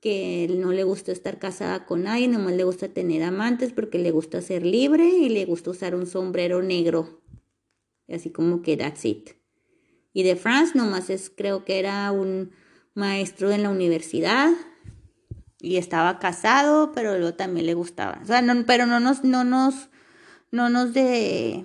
que 0.00 0.48
no 0.58 0.72
le 0.72 0.84
gusta 0.84 1.12
estar 1.12 1.38
casada 1.38 1.84
con 1.84 2.04
nadie, 2.04 2.28
nomás 2.28 2.54
le 2.54 2.64
gusta 2.64 2.88
tener 2.88 3.22
amantes 3.22 3.74
porque 3.74 3.98
le 3.98 4.10
gusta 4.10 4.40
ser 4.40 4.64
libre 4.64 5.06
y 5.06 5.28
le 5.28 5.44
gusta 5.44 5.70
usar 5.70 5.94
un 5.94 6.06
sombrero 6.06 6.62
negro. 6.62 7.20
Así 8.08 8.30
como 8.30 8.62
que 8.62 8.78
that's 8.78 9.04
it. 9.04 9.32
Y 10.14 10.22
de 10.22 10.34
Franz 10.34 10.74
nomás 10.74 11.10
es, 11.10 11.28
creo 11.28 11.66
que 11.66 11.78
era 11.78 12.10
un 12.10 12.52
maestro 12.94 13.52
en 13.52 13.64
la 13.64 13.70
universidad 13.70 14.50
y 15.62 15.76
estaba 15.76 16.18
casado, 16.18 16.90
pero 16.92 17.16
luego 17.16 17.34
también 17.34 17.66
le 17.66 17.74
gustaba. 17.74 18.18
O 18.22 18.26
sea, 18.26 18.42
no, 18.42 18.66
pero 18.66 18.84
no 18.84 18.98
nos, 18.98 19.22
no 19.22 19.44
nos, 19.44 19.88
no 20.50 20.68
nos 20.68 20.92
de, 20.92 21.64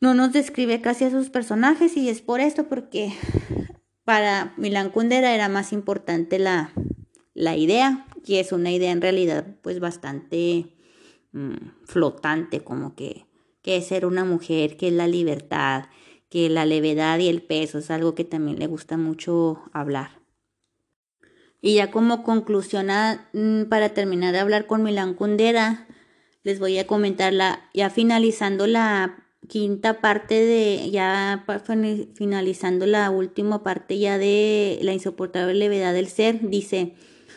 no 0.00 0.12
nos 0.12 0.32
describe 0.32 0.82
casi 0.82 1.04
a 1.04 1.10
sus 1.10 1.30
personajes 1.30 1.96
y 1.96 2.10
es 2.10 2.20
por 2.20 2.40
esto 2.40 2.68
porque 2.68 3.12
para 4.04 4.52
Milan 4.58 4.90
Kundera 4.90 5.34
era 5.34 5.48
más 5.48 5.72
importante 5.72 6.38
la, 6.38 6.72
la 7.32 7.56
idea 7.56 8.06
y 8.24 8.36
es 8.36 8.52
una 8.52 8.70
idea 8.70 8.92
en 8.92 9.00
realidad 9.00 9.46
pues 9.62 9.80
bastante 9.80 10.76
mm, 11.32 11.86
flotante 11.86 12.62
como 12.62 12.94
que, 12.94 13.24
que 13.62 13.78
es 13.78 13.86
ser 13.86 14.04
una 14.04 14.26
mujer, 14.26 14.76
que 14.76 14.88
es 14.88 14.92
la 14.92 15.06
libertad, 15.06 15.86
que 16.28 16.50
la 16.50 16.66
levedad 16.66 17.18
y 17.18 17.28
el 17.28 17.42
peso 17.42 17.78
es 17.78 17.90
algo 17.90 18.14
que 18.14 18.24
también 18.24 18.58
le 18.58 18.66
gusta 18.66 18.98
mucho 18.98 19.62
hablar. 19.72 20.19
Y 21.62 21.74
ya 21.74 21.90
como 21.90 22.22
conclusión, 22.22 22.88
mm, 23.32 23.64
para 23.64 23.90
terminar 23.90 24.32
de 24.32 24.40
hablar 24.40 24.66
con 24.66 24.82
Milan 24.82 25.14
Kundera, 25.14 25.86
les 26.42 26.58
voy 26.58 26.78
a 26.78 26.86
comentar 26.86 27.32
la, 27.32 27.68
ya 27.74 27.90
finalizando 27.90 28.66
la 28.66 29.24
quinta 29.46 30.00
parte 30.00 30.34
de, 30.34 30.90
ya 30.90 31.44
finalizando 32.14 32.86
la 32.86 33.10
última 33.10 33.62
parte 33.62 33.98
ya 33.98 34.16
de 34.16 34.78
la 34.82 34.92
insoportable 34.92 35.54
levedad 35.54 35.92
del 35.92 36.08
ser, 36.08 36.48
dice, 36.48 36.94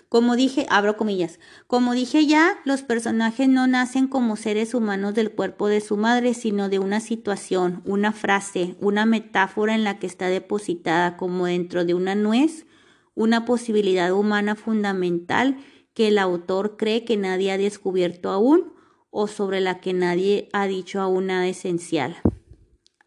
como 0.09 0.36
dije, 0.36 0.67
abro 0.69 0.95
comillas, 0.95 1.39
como 1.65 1.93
dije 1.93 2.27
ya, 2.27 2.59
los 2.65 2.83
personajes 2.83 3.49
no 3.49 3.65
nacen 3.65 4.07
como 4.07 4.36
seres 4.36 4.75
humanos 4.75 5.15
del 5.15 5.31
cuerpo 5.31 5.67
de 5.67 5.81
su 5.81 5.97
madre, 5.97 6.36
sino 6.36 6.69
de 6.69 6.77
una 6.77 6.99
situación, 6.99 7.81
una 7.83 8.12
frase, 8.12 8.75
una 8.79 9.07
metáfora 9.07 9.73
en 9.73 9.83
la 9.83 9.97
que 9.97 10.05
está 10.05 10.27
depositada 10.27 11.17
como 11.17 11.47
dentro 11.47 11.83
de 11.83 11.95
una 11.95 12.13
nuez, 12.13 12.67
una 13.15 13.45
posibilidad 13.45 14.12
humana 14.12 14.56
fundamental 14.56 15.58
que 15.93 16.08
el 16.08 16.17
autor 16.17 16.78
cree 16.78 17.06
que 17.06 17.17
nadie 17.17 17.52
ha 17.52 17.58
descubierto 17.58 18.30
aún 18.30 18.73
o 19.10 19.28
sobre 19.28 19.62
la 19.62 19.80
que 19.80 19.93
nadie 19.93 20.49
ha 20.54 20.67
dicho 20.67 20.99
aún 20.99 21.28
nada 21.28 21.47
esencial. 21.47 22.17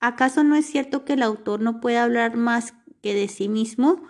¿Acaso 0.00 0.44
no 0.44 0.54
es 0.54 0.66
cierto 0.66 1.04
que 1.04 1.14
el 1.14 1.22
autor 1.22 1.60
no 1.60 1.80
puede 1.80 1.98
hablar 1.98 2.36
más 2.36 2.74
que 3.02 3.14
de 3.14 3.28
sí 3.28 3.48
mismo? 3.48 4.02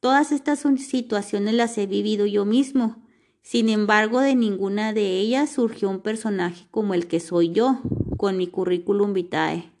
Todas 0.00 0.32
estas 0.32 0.64
situaciones 0.78 1.54
las 1.54 1.78
he 1.78 1.86
vivido 1.86 2.26
yo 2.26 2.44
mismo. 2.44 3.02
Sin 3.40 3.68
embargo, 3.68 4.20
de 4.20 4.34
ninguna 4.34 4.92
de 4.92 5.18
ellas 5.18 5.50
surgió 5.50 5.88
un 5.88 6.00
personaje 6.00 6.66
como 6.70 6.92
el 6.94 7.06
que 7.06 7.18
soy 7.18 7.50
yo, 7.52 7.80
con 8.18 8.36
mi 8.36 8.46
currículum 8.46 9.14
vitae. 9.14 9.71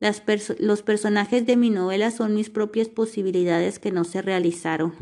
Los 0.00 0.82
personajes 0.82 1.46
de 1.46 1.56
mi 1.56 1.70
novela 1.70 2.10
son 2.10 2.34
mis 2.34 2.50
propias 2.50 2.88
posibilidades 2.88 3.78
que 3.78 3.90
no 3.90 4.04
se 4.04 4.22
realizaron. 4.22 4.94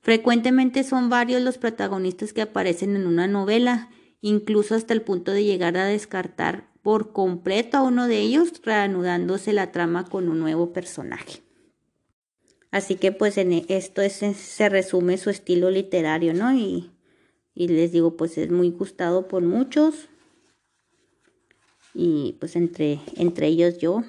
Frecuentemente 0.00 0.82
son 0.82 1.08
varios 1.08 1.42
los 1.42 1.58
protagonistas 1.58 2.32
que 2.32 2.42
aparecen 2.42 2.96
en 2.96 3.06
una 3.06 3.26
novela, 3.26 3.90
incluso 4.20 4.74
hasta 4.74 4.94
el 4.94 5.02
punto 5.02 5.32
de 5.32 5.44
llegar 5.44 5.76
a 5.76 5.86
descartar 5.86 6.68
por 6.82 7.12
completo 7.12 7.76
a 7.76 7.82
uno 7.82 8.08
de 8.08 8.18
ellos, 8.18 8.60
reanudándose 8.64 9.52
la 9.52 9.70
trama 9.70 10.06
con 10.06 10.28
un 10.28 10.40
nuevo 10.40 10.72
personaje. 10.72 11.42
Así 12.70 12.96
que 12.96 13.12
pues 13.12 13.36
en 13.36 13.52
e, 13.52 13.64
esto 13.68 14.00
es, 14.00 14.14
se 14.14 14.68
resume 14.68 15.18
su 15.18 15.30
estilo 15.30 15.70
literario, 15.70 16.34
¿no? 16.34 16.52
Y 16.52 16.90
les 17.54 17.92
digo, 17.92 18.16
pues 18.16 18.38
es 18.38 18.50
muy 18.50 18.70
gustado 18.70 19.28
por 19.28 19.42
muchos. 19.42 20.09
Y 21.94 22.36
pues 22.38 22.56
entre, 22.56 23.00
entre 23.16 23.48
ellos 23.48 23.78
yo, 23.78 24.02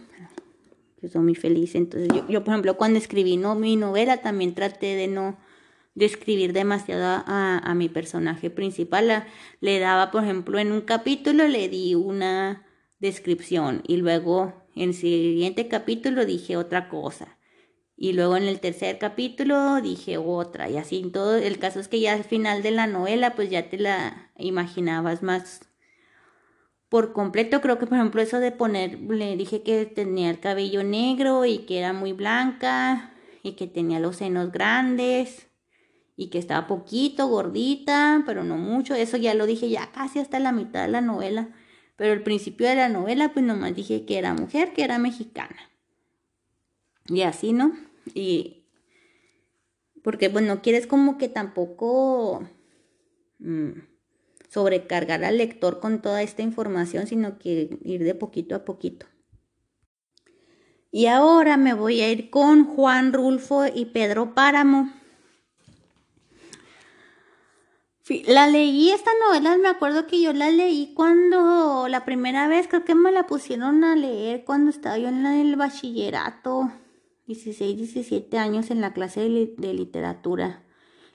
que 1.00 1.08
soy 1.08 1.22
muy 1.22 1.36
feliz. 1.36 1.76
Entonces 1.76 2.10
yo, 2.14 2.28
yo, 2.28 2.44
por 2.44 2.54
ejemplo, 2.54 2.78
cuando 2.78 3.00
escribí 3.00 3.38
no, 3.38 3.56
mi 3.56 3.76
novela 3.76 4.18
también 4.22 4.54
traté 4.54 4.96
de 4.96 5.08
no 5.08 5.38
describir 5.96 6.54
demasiado 6.54 7.24
a, 7.26 7.58
a 7.58 7.76
mi 7.76 7.90
personaje 7.90 8.50
principal. 8.50 9.26
le 9.60 9.80
daba, 9.80 10.12
por 10.12 10.24
ejemplo, 10.24 10.60
en 10.60 10.72
un 10.72 10.82
capítulo 10.82 11.48
le 11.48 11.70
di 11.70 11.96
una 11.96 12.66
descripción 13.00 13.82
y 13.88 13.98
luego 13.98 14.54
en 14.76 14.90
el 14.90 14.94
siguiente 14.94 15.68
capítulo 15.68 16.26
dije 16.26 16.56
otra 16.56 16.88
cosa 16.88 17.40
y 17.98 18.14
luego 18.14 18.36
en 18.36 18.44
el 18.44 18.60
tercer 18.60 18.98
capítulo 18.98 19.80
dije 19.82 20.18
otra 20.18 20.70
y 20.70 20.78
así 20.78 21.04
todo. 21.14 21.36
El 21.36 21.60
caso 21.60 21.80
es 21.80 21.88
que 21.88 22.00
ya 22.00 22.14
al 22.14 22.24
final 22.24 22.64
de 22.64 22.72
la 22.72 22.88
novela 22.88 23.36
pues 23.36 23.50
ya 23.50 23.70
te 23.70 23.78
la 23.78 24.32
imaginabas 24.38 25.22
más 25.22 25.71
por 26.92 27.14
completo. 27.14 27.62
Creo 27.62 27.80
que 27.80 27.88
por 27.88 27.98
ejemplo 27.98 28.22
eso 28.22 28.42
de 28.42 28.52
poner, 28.52 29.00
le 29.00 29.38
dije 29.38 29.64
que 29.64 29.86
tenía 29.86 30.30
el 30.30 30.42
cabello 30.42 30.84
negro 30.84 31.46
y 31.46 31.60
que 31.60 31.80
era 31.80 31.94
muy 31.94 32.12
blanca 32.12 33.14
y 33.44 33.54
que 33.54 33.66
tenía 33.66 34.02
los 34.02 34.18
senos 34.18 34.52
grandes 34.52 35.48
y 36.18 36.30
que 36.30 36.38
estaba 36.38 36.68
poquito 36.68 37.28
gordita, 37.28 38.24
pero 38.26 38.44
no 38.44 38.58
mucho. 38.58 38.94
Eso 38.94 39.16
ya 39.16 39.34
lo 39.34 39.46
dije 39.46 39.70
ya 39.70 39.90
casi 39.94 40.20
hasta 40.20 40.38
la 40.40 40.52
mitad 40.52 40.82
de 40.82 40.92
la 40.92 41.00
novela. 41.00 41.56
Pero 41.96 42.12
al 42.12 42.24
principio 42.24 42.68
de 42.68 42.76
la 42.76 42.90
novela 42.90 43.32
pues 43.32 43.46
nomás 43.46 43.74
dije 43.74 44.06
que 44.06 44.18
era 44.18 44.34
mujer, 44.34 44.74
que 44.74 44.84
era 44.84 45.00
mexicana. 45.00 45.72
Y 47.08 47.22
así, 47.22 47.54
¿no? 47.54 47.72
Y 48.14 48.66
porque, 50.04 50.28
bueno, 50.28 50.62
quieres 50.62 50.88
como 50.88 51.18
que 51.18 51.30
tampoco 51.30 52.44
mm, 53.40 53.91
sobrecargar 54.52 55.24
al 55.24 55.38
lector 55.38 55.80
con 55.80 56.02
toda 56.02 56.22
esta 56.22 56.42
información, 56.42 57.08
sino 57.08 57.40
que 57.40 57.80
ir 57.84 58.04
de 58.04 58.16
poquito 58.16 58.54
a 58.54 58.66
poquito. 58.66 59.06
Y 60.92 61.06
ahora 61.06 61.56
me 61.56 61.74
voy 61.74 62.02
a 62.02 62.12
ir 62.12 62.30
con 62.30 62.66
Juan 62.66 63.14
Rulfo 63.14 63.66
y 63.74 63.86
Pedro 63.86 64.36
Páramo. 64.36 64.92
La 68.26 68.48
leí, 68.48 68.92
esta 68.92 69.12
novela, 69.26 69.58
me 69.58 69.70
acuerdo 69.70 70.06
que 70.06 70.22
yo 70.22 70.34
la 70.34 70.52
leí 70.52 70.94
cuando 70.96 71.88
la 71.88 72.04
primera 72.04 72.50
vez, 72.50 72.68
creo 72.68 72.84
que 72.84 72.94
me 72.94 73.14
la 73.14 73.26
pusieron 73.26 73.86
a 73.86 73.96
leer 73.96 74.44
cuando 74.44 74.70
estaba 74.70 74.98
yo 74.98 75.08
en 75.08 75.26
el 75.26 75.56
bachillerato 75.56 76.74
16, 77.28 77.78
17 77.78 78.38
años 78.38 78.70
en 78.70 78.82
la 78.82 78.92
clase 78.92 79.22
de, 79.22 79.74
literatura. 79.74 80.62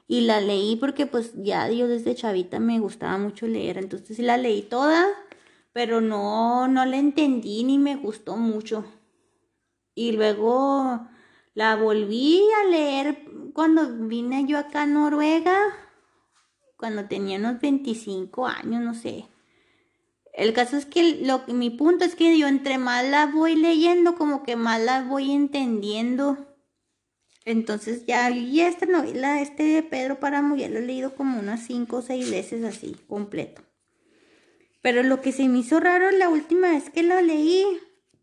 Y 0.09 0.23
la 0.23 0.41
leí 0.41 0.77
porque 0.77 1.07
pues 1.07 1.33
ya 1.37 1.69
yo 1.71 1.89
desde 1.89 2.15
chavita 2.15 2.61
me 2.61 2.79
gustaba 2.79 3.19
mucho 3.19 3.47
leer. 3.47 3.79
Entonces 3.79 4.19
la 4.19 4.37
leí 4.37 4.63
toda, 4.63 5.07
pero 5.73 6.01
no, 6.01 6.69
no 6.69 6.85
la 6.85 6.97
entendí 6.97 7.65
ni 7.65 7.79
me 7.79 7.97
gustó 7.97 8.37
mucho. 8.37 8.85
Y 9.95 10.13
luego 10.13 11.09
la 11.55 11.75
volví 11.75 12.43
a 12.63 12.69
leer 12.69 13.25
cuando 13.55 14.07
vine 14.07 14.45
yo 14.47 14.59
acá 14.59 14.83
a 14.83 14.87
Noruega, 14.87 15.59
cuando 16.77 17.07
tenía 17.07 17.39
unos 17.39 17.61
25 17.61 18.47
años, 18.47 18.83
no 18.83 18.93
sé. 18.93 19.27
El 20.35 20.53
caso 20.53 20.77
es 20.77 20.85
que 20.85 21.25
lo, 21.25 21.45
mi 21.49 21.71
punto 21.71 22.05
es 22.05 22.15
que 22.15 22.39
yo 22.39 22.47
entre 22.47 22.77
más 22.77 23.07
la 23.07 23.25
voy 23.25 23.57
leyendo, 23.57 24.17
como 24.17 24.43
que 24.43 24.55
más 24.55 24.79
la 24.83 25.03
voy 25.03 25.33
entendiendo. 25.33 26.56
Entonces 27.47 28.05
ya, 28.07 28.29
y 28.29 28.61
esta 28.61 28.87
novela, 28.87 29.41
este 29.41 29.63
de 29.63 29.83
Pedro 29.85 30.19
Páramo, 30.19 30.57
ya 30.57 30.69
lo 30.69 30.81
he 30.81 30.83
leído 30.83 31.15
como 31.15 31.39
unas 31.39 31.65
cinco 31.65 31.99
o 31.99 32.03
seis 32.03 32.29
veces 32.29 32.65
así, 32.65 32.97
completo. 33.07 33.63
Pero 34.83 35.05
lo 35.05 35.21
que 35.21 35.31
se 35.31 35.49
me 35.49 35.61
hizo 35.61 35.79
raro 35.79 36.11
la 36.11 36.29
última 36.29 36.73
vez 36.73 36.91
que 36.91 37.05
lo 37.05 37.21
leí 37.23 37.65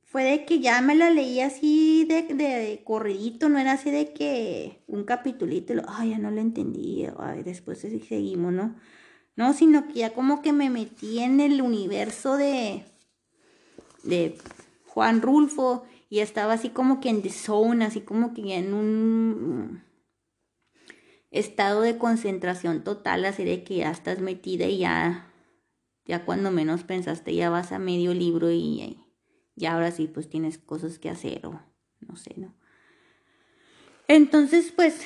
fue 0.04 0.26
de 0.26 0.44
que 0.44 0.60
ya 0.60 0.82
me 0.82 0.94
la 0.94 1.10
leí 1.10 1.40
así 1.40 2.04
de, 2.04 2.24
de, 2.24 2.82
corridito, 2.84 3.48
no 3.48 3.60
era 3.60 3.72
así 3.72 3.92
de 3.92 4.12
que 4.12 4.84
un 4.88 5.06
capitulito, 5.06 5.74
ay, 5.88 6.10
ya 6.10 6.18
no 6.18 6.30
lo 6.30 6.42
entendí, 6.42 7.08
ay, 7.18 7.44
después 7.44 7.80
seguimos, 7.80 8.52
¿no? 8.52 8.76
No, 9.38 9.54
sino 9.54 9.88
que 9.88 9.94
ya 9.94 10.14
como 10.14 10.42
que 10.42 10.52
me 10.52 10.70
metí 10.70 11.20
en 11.20 11.40
el 11.40 11.62
universo 11.62 12.36
de, 12.36 12.84
de 14.04 14.38
Juan 14.86 15.22
Rulfo 15.22 15.86
y 16.14 16.20
estaba 16.20 16.54
así 16.54 16.70
como 16.70 17.00
que 17.00 17.10
en 17.10 17.24
the 17.24 17.32
zone, 17.32 17.84
así 17.84 18.02
como 18.02 18.36
que 18.36 18.54
en 18.54 18.76
un 18.76 19.84
estado 21.32 21.82
de 21.82 21.98
concentración 21.98 22.84
total, 22.84 23.26
así 23.26 23.44
de 23.44 23.64
que 23.64 23.78
ya 23.78 23.90
estás 23.90 24.20
metida 24.20 24.68
y 24.68 24.78
ya, 24.78 25.34
ya 26.06 26.24
cuando 26.24 26.52
menos 26.52 26.84
pensaste 26.84 27.34
ya 27.34 27.50
vas 27.50 27.72
a 27.72 27.80
medio 27.80 28.14
libro 28.14 28.52
y, 28.52 29.00
ya 29.56 29.74
ahora 29.74 29.90
sí 29.90 30.08
pues 30.08 30.30
tienes 30.30 30.60
cosas 30.60 31.00
que 31.00 31.10
hacer 31.10 31.48
o 31.48 31.60
no 32.02 32.16
sé, 32.16 32.36
¿no? 32.38 32.54
Entonces 34.08 34.72
pues 34.72 35.02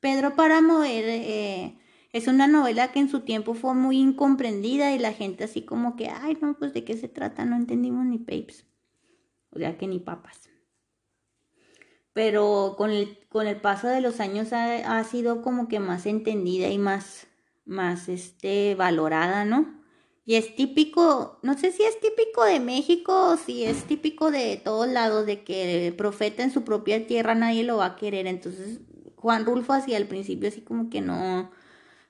Pedro 0.00 0.34
para 0.34 0.62
mover 0.62 1.04
eh, 1.06 1.78
es 2.12 2.26
una 2.26 2.48
novela 2.48 2.90
que 2.90 2.98
en 2.98 3.08
su 3.08 3.20
tiempo 3.20 3.54
fue 3.54 3.72
muy 3.74 3.98
incomprendida 3.98 4.92
y 4.92 4.98
la 4.98 5.12
gente 5.12 5.44
así 5.44 5.62
como 5.62 5.94
que, 5.94 6.08
ay, 6.08 6.36
no, 6.42 6.58
pues 6.58 6.74
de 6.74 6.82
qué 6.82 6.96
se 6.96 7.06
trata, 7.06 7.44
no 7.44 7.54
entendimos 7.54 8.04
ni 8.04 8.18
papes. 8.18 8.66
O 9.56 9.58
sea 9.58 9.78
que 9.78 9.86
ni 9.86 9.98
papas. 9.98 10.38
Pero 12.12 12.74
con 12.76 12.90
el, 12.90 13.18
con 13.28 13.46
el 13.46 13.60
paso 13.60 13.88
de 13.88 14.00
los 14.00 14.20
años 14.20 14.52
ha, 14.52 15.04
sido 15.04 15.42
como 15.42 15.68
que 15.68 15.80
más 15.80 16.06
entendida 16.06 16.68
y 16.68 16.78
más, 16.78 17.26
más 17.64 18.08
este, 18.08 18.74
valorada, 18.74 19.44
¿no? 19.44 19.82
Y 20.24 20.34
es 20.34 20.56
típico, 20.56 21.38
no 21.42 21.56
sé 21.56 21.72
si 21.72 21.84
es 21.84 22.00
típico 22.00 22.44
de 22.44 22.58
México 22.58 23.30
o 23.30 23.36
si 23.36 23.64
es 23.64 23.84
típico 23.84 24.30
de 24.30 24.60
todos 24.62 24.88
lados, 24.88 25.24
de 25.24 25.44
que 25.44 25.86
el 25.86 25.94
profeta 25.94 26.42
en 26.42 26.50
su 26.50 26.64
propia 26.64 27.06
tierra 27.06 27.34
nadie 27.34 27.64
lo 27.64 27.78
va 27.78 27.86
a 27.86 27.96
querer. 27.96 28.26
Entonces, 28.26 28.80
Juan 29.16 29.46
Rulfo 29.46 29.72
hacía 29.72 29.96
al 29.96 30.06
principio 30.06 30.48
así 30.48 30.62
como 30.62 30.90
que 30.90 31.00
no, 31.00 31.50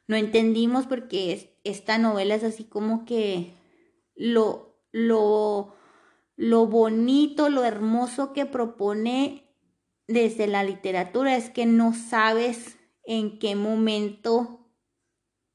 no 0.08 0.16
entendimos 0.16 0.86
porque 0.86 1.58
esta 1.64 1.98
novela 1.98 2.34
es 2.34 2.44
así 2.44 2.64
como 2.64 3.04
que 3.04 3.54
lo, 4.14 4.80
lo 4.92 5.75
lo 6.36 6.66
bonito, 6.66 7.48
lo 7.48 7.64
hermoso 7.64 8.32
que 8.32 8.46
propone 8.46 9.46
desde 10.06 10.46
la 10.46 10.62
literatura 10.62 11.36
es 11.36 11.50
que 11.50 11.66
no 11.66 11.94
sabes 11.94 12.76
en 13.04 13.38
qué 13.38 13.56
momento 13.56 14.70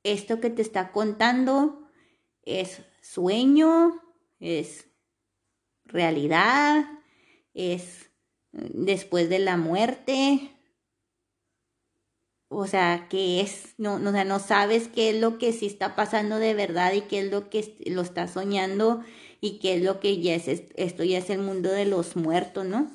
esto 0.04 0.40
que 0.42 0.50
te 0.50 0.62
está 0.62 0.92
contando 0.92 1.88
es 2.42 2.82
sueño, 3.02 4.02
es 4.40 4.88
realidad, 5.86 6.86
es 7.54 8.10
después 8.52 9.30
de 9.30 9.40
la 9.40 9.58
muerte. 9.58 10.58
O 12.50 12.68
sea, 12.68 13.08
que 13.10 13.40
es, 13.40 13.76
no, 13.78 14.00
no, 14.00 14.12
no 14.12 14.40
sabes 14.40 14.90
qué 14.90 15.12
es 15.12 15.22
lo 15.22 15.38
que 15.38 15.54
sí 15.54 15.68
está 15.68 15.96
pasando 15.96 16.38
de 16.38 16.54
verdad 16.54 16.92
y 16.94 17.02
qué 17.02 17.22
es 17.22 17.32
lo 17.32 17.50
que 17.50 17.78
lo 17.86 18.02
está 18.02 18.28
soñando 18.28 19.04
y 19.42 19.60
qué 19.60 19.76
es 19.76 19.84
lo 19.84 20.00
que 20.00 20.22
ya 20.22 20.36
es, 20.36 20.48
esto 20.48 21.04
ya 21.04 21.18
es 21.18 21.30
el 21.32 21.40
mundo 21.40 21.70
de 21.72 21.86
los 21.86 22.16
muertos, 22.16 22.66
¿no? 22.66 22.90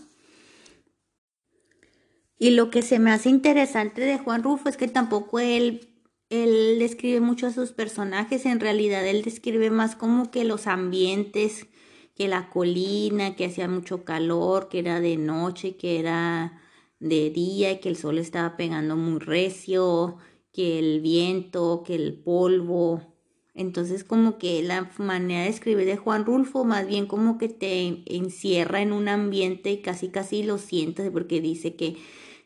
Y 2.38 2.50
lo 2.50 2.70
que 2.70 2.82
se 2.82 2.98
me 2.98 3.10
hace 3.10 3.30
interesante 3.30 4.02
de 4.02 4.18
Juan 4.18 4.42
Rufo 4.42 4.68
es 4.68 4.76
que 4.76 4.88
tampoco 4.88 5.40
él, 5.40 5.88
él 6.30 6.78
describe 6.78 7.20
mucho 7.20 7.46
a 7.48 7.52
sus 7.52 7.72
personajes, 7.72 8.46
en 8.46 8.60
realidad 8.60 9.06
él 9.06 9.22
describe 9.22 9.70
más 9.70 9.96
como 9.96 10.30
que 10.30 10.44
los 10.44 10.66
ambientes, 10.66 11.66
que 12.14 12.28
la 12.28 12.50
colina, 12.50 13.36
que 13.36 13.46
hacía 13.46 13.68
mucho 13.68 14.04
calor, 14.04 14.68
que 14.68 14.78
era 14.78 15.00
de 15.00 15.16
noche, 15.16 15.76
que 15.76 15.98
era 15.98 16.60
de 17.00 17.30
día 17.30 17.72
y 17.72 17.80
que 17.80 17.88
el 17.88 17.96
sol 17.96 18.18
estaba 18.18 18.56
pegando 18.56 18.96
muy 18.96 19.18
recio, 19.18 20.18
que 20.52 20.78
el 20.78 21.00
viento, 21.00 21.82
que 21.84 21.94
el 21.94 22.14
polvo. 22.22 23.15
Entonces 23.56 24.04
como 24.04 24.38
que 24.38 24.62
la 24.62 24.90
manera 24.98 25.44
de 25.44 25.48
escribir 25.48 25.86
de 25.86 25.96
Juan 25.96 26.26
Rulfo 26.26 26.64
más 26.64 26.86
bien 26.86 27.06
como 27.06 27.38
que 27.38 27.48
te 27.48 28.02
encierra 28.06 28.82
en 28.82 28.92
un 28.92 29.08
ambiente 29.08 29.70
y 29.70 29.80
casi 29.80 30.08
casi 30.08 30.42
lo 30.42 30.58
sientes 30.58 31.10
porque 31.10 31.40
dice 31.40 31.74
que 31.74 31.96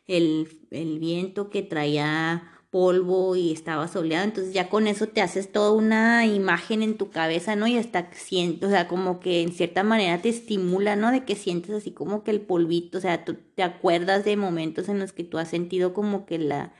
el, 0.07 0.47
el 0.71 0.99
viento 0.99 1.49
que 1.49 1.61
traía 1.63 2.51
polvo 2.71 3.35
y 3.35 3.51
estaba 3.51 3.89
soleado, 3.89 4.23
entonces 4.23 4.53
ya 4.53 4.69
con 4.69 4.87
eso 4.87 5.07
te 5.07 5.21
haces 5.21 5.51
toda 5.51 5.71
una 5.71 6.25
imagen 6.25 6.81
en 6.81 6.97
tu 6.97 7.11
cabeza, 7.11 7.57
¿no? 7.57 7.67
Y 7.67 7.77
hasta 7.77 8.09
siento, 8.13 8.67
o 8.67 8.69
sea, 8.69 8.87
como 8.87 9.19
que 9.19 9.41
en 9.41 9.51
cierta 9.51 9.83
manera 9.83 10.21
te 10.21 10.29
estimula, 10.29 10.95
¿no? 10.95 11.11
De 11.11 11.25
que 11.25 11.35
sientes 11.35 11.71
así 11.71 11.91
como 11.91 12.23
que 12.23 12.31
el 12.31 12.39
polvito, 12.39 12.97
o 12.97 13.01
sea, 13.01 13.25
tú 13.25 13.35
te 13.55 13.63
acuerdas 13.63 14.23
de 14.23 14.37
momentos 14.37 14.87
en 14.87 14.99
los 14.99 15.11
que 15.11 15.25
tú 15.25 15.37
has 15.37 15.49
sentido 15.49 15.93
como 15.93 16.25
que 16.25 16.39
la 16.39 16.73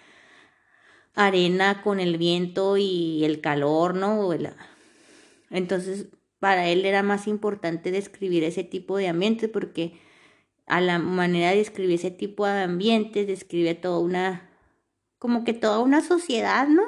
arena 1.14 1.82
con 1.84 2.00
el 2.00 2.18
viento 2.18 2.78
y 2.78 3.24
el 3.26 3.42
calor, 3.42 3.96
¿no? 3.96 4.30
Entonces, 5.50 6.08
para 6.40 6.68
él 6.70 6.86
era 6.86 7.04
más 7.04 7.28
importante 7.28 7.92
describir 7.92 8.44
ese 8.44 8.64
tipo 8.64 8.98
de 8.98 9.08
ambientes 9.08 9.50
porque 9.50 10.00
a 10.66 10.82
la 10.82 11.00
manera 11.00 11.52
de 11.52 11.58
describir 11.58 11.96
ese 11.96 12.12
tipo 12.12 12.46
de 12.46 12.62
ambientes 12.62 13.28
describe 13.28 13.76
toda 13.76 14.00
una 14.00 14.50
como 15.20 15.44
que 15.44 15.54
toda 15.54 15.80
una 15.80 16.02
sociedad, 16.02 16.68
¿no? 16.68 16.82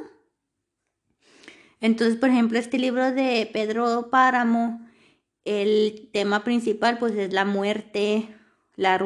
Entonces, 1.82 2.18
por 2.18 2.30
ejemplo, 2.30 2.58
este 2.58 2.80
libro 2.80 3.12
de 3.12 3.48
Pedro 3.52 4.10
Páramo, 4.10 4.88
el 5.46 6.10
tema 6.12 6.44
principal 6.44 6.98
pues 6.98 7.14
es 7.16 7.34
la 7.34 7.46
muerte, 7.46 8.30
la, 8.76 8.98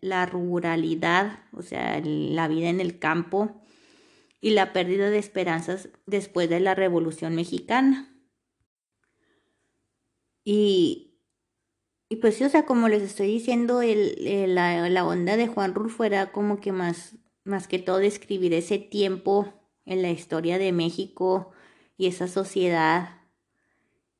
la 0.00 0.26
ruralidad, 0.26 1.38
o 1.52 1.62
sea, 1.62 2.00
la 2.02 2.48
vida 2.48 2.68
en 2.68 2.80
el 2.80 2.98
campo 2.98 3.60
y 4.40 4.50
la 4.50 4.72
pérdida 4.72 5.10
de 5.10 5.18
esperanzas 5.18 5.88
después 6.06 6.48
de 6.48 6.60
la 6.60 6.74
Revolución 6.74 7.34
Mexicana. 7.34 8.14
Y, 10.44 11.18
y 12.08 12.16
pues 12.16 12.40
o 12.40 12.48
sea, 12.48 12.64
como 12.64 12.88
les 12.88 13.02
estoy 13.02 13.26
diciendo, 13.28 13.82
el, 13.82 14.54
la, 14.54 14.88
la, 14.88 15.06
onda 15.06 15.36
de 15.36 15.48
Juan 15.48 15.74
Rulfo 15.74 16.04
era 16.04 16.32
como 16.32 16.60
que 16.60 16.72
más 16.72 17.18
más 17.48 17.66
que 17.66 17.78
todo 17.78 17.98
describir 17.98 18.52
ese 18.54 18.78
tiempo 18.78 19.52
en 19.86 20.02
la 20.02 20.10
historia 20.10 20.58
de 20.58 20.70
México 20.70 21.50
y 21.96 22.06
esa 22.06 22.28
sociedad 22.28 23.22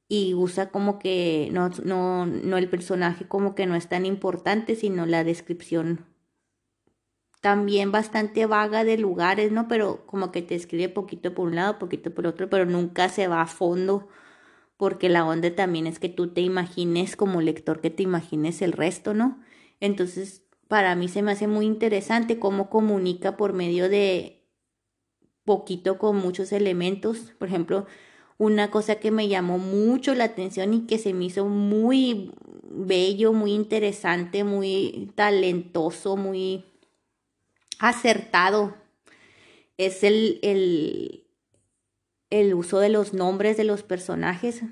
y 0.09 0.35
usa 0.35 0.71
como 0.71 0.99
que 0.99 1.51
no, 1.53 1.69
no, 1.85 2.27
no 2.27 2.57
el 2.57 2.71
personaje 2.71 3.29
como 3.29 3.55
que 3.55 3.67
no 3.67 3.77
es 3.77 3.89
tan 3.89 4.07
importante, 4.07 4.75
sino 4.75 5.05
la 5.07 5.23
descripción 5.23 6.07
también 7.41 7.93
bastante 7.93 8.47
vaga 8.47 8.85
de 8.85 8.99
lugares, 8.99 9.53
¿no? 9.53 9.69
Pero 9.69 10.07
como 10.07 10.33
que 10.33 10.43
te 10.43 10.55
escribe 10.55 10.89
poquito 10.89 11.35
por 11.35 11.49
un 11.49 11.57
lado, 11.57 11.79
poquito 11.79 12.13
por 12.13 12.27
otro, 12.27 12.51
pero 12.51 12.67
nunca 12.67 13.09
se 13.09 13.29
va 13.29 13.43
a 13.43 13.47
fondo, 13.47 14.09
porque 14.77 15.09
la 15.09 15.27
onda 15.27 15.55
también 15.55 15.87
es 15.87 15.99
que 15.99 16.09
tú 16.09 16.29
te 16.29 16.41
imagines 16.41 17.17
como 17.17 17.41
lector, 17.41 17.81
que 17.81 17.91
te 17.91 18.03
imagines 18.03 18.63
el 18.63 18.73
resto, 18.73 19.15
¿no? 19.15 19.41
Entonces 19.81 20.43
para 20.69 20.95
mí 20.95 21.09
se 21.09 21.23
me 21.23 21.33
hace 21.33 21.49
muy 21.49 21.67
interesante 21.67 22.39
cómo 22.39 22.69
comunica 22.71 23.37
por 23.37 23.55
medio 23.55 23.89
de 23.89 24.47
poquito 25.45 25.99
con 25.99 26.17
muchos 26.17 26.53
elementos. 26.53 27.33
Por 27.39 27.49
ejemplo, 27.49 27.87
una 28.37 28.71
cosa 28.71 28.97
que 28.97 29.11
me 29.11 29.29
llamó 29.29 29.59
mucho 29.59 30.15
la 30.15 30.25
atención 30.25 30.75
y 30.75 30.87
que 30.87 30.99
se 30.99 31.15
me 31.15 31.25
hizo 31.25 31.47
muy 31.47 32.33
bello, 32.71 33.33
muy 33.33 33.53
interesante, 33.53 34.45
muy 34.45 35.11
talentoso, 35.15 36.17
muy 36.17 36.68
acertado, 37.79 38.75
es 39.77 40.03
el, 40.03 40.41
el, 40.43 41.25
el 42.31 42.55
uso 42.55 42.79
de 42.81 42.89
los 42.89 43.15
nombres 43.15 43.57
de 43.57 43.65
los 43.65 43.83
personajes. 43.83 44.63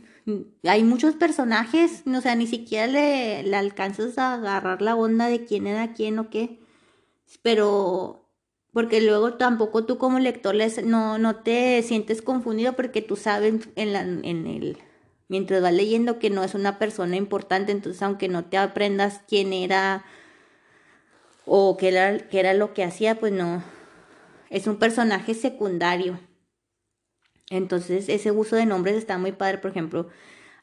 Hay 0.65 0.83
muchos 0.83 1.15
personajes, 1.15 2.03
o 2.07 2.21
sea, 2.21 2.35
ni 2.35 2.47
siquiera 2.47 2.87
le, 2.87 3.43
le 3.45 3.57
alcanzas 3.57 4.19
a 4.19 4.35
agarrar 4.35 4.83
la 4.83 4.97
onda 4.97 5.29
de 5.29 5.45
quién 5.45 5.67
era 5.67 5.93
quién 5.95 6.19
o 6.19 6.31
qué. 6.31 6.59
Pero, 7.43 8.29
porque 8.73 9.01
luego 9.01 9.35
tampoco 9.35 9.85
tú 9.85 9.99
como 9.99 10.19
lector 10.19 10.55
les, 10.55 10.85
no, 10.85 11.19
no 11.19 11.37
te 11.37 11.83
sientes 11.83 12.23
confundido 12.23 12.75
porque 12.75 13.03
tú 13.03 13.17
sabes 13.17 13.69
en, 13.77 13.93
la, 13.93 14.01
en 14.01 14.47
el, 14.47 14.79
mientras 15.29 15.63
vas 15.63 15.73
leyendo 15.73 16.19
que 16.19 16.31
no 16.31 16.43
es 16.45 16.55
una 16.55 16.79
persona 16.79 17.17
importante, 17.17 17.73
entonces 17.73 18.03
aunque 18.03 18.29
no 18.29 18.45
te 18.45 18.59
aprendas 18.59 19.23
quién 19.29 19.53
era 19.53 20.05
o 21.47 21.77
qué 21.79 21.89
era, 21.89 22.11
era 22.31 22.53
lo 22.53 22.75
que 22.75 22.85
hacía, 22.85 23.19
pues 23.19 23.33
no, 23.33 23.63
es 24.51 24.67
un 24.67 24.77
personaje 24.77 25.33
secundario. 25.33 26.21
Entonces, 27.49 28.09
ese 28.09 28.33
uso 28.33 28.57
de 28.57 28.67
nombres 28.67 28.97
está 28.97 29.19
muy 29.19 29.33
padre. 29.33 29.59
Por 29.59 29.71
ejemplo, 29.71 30.09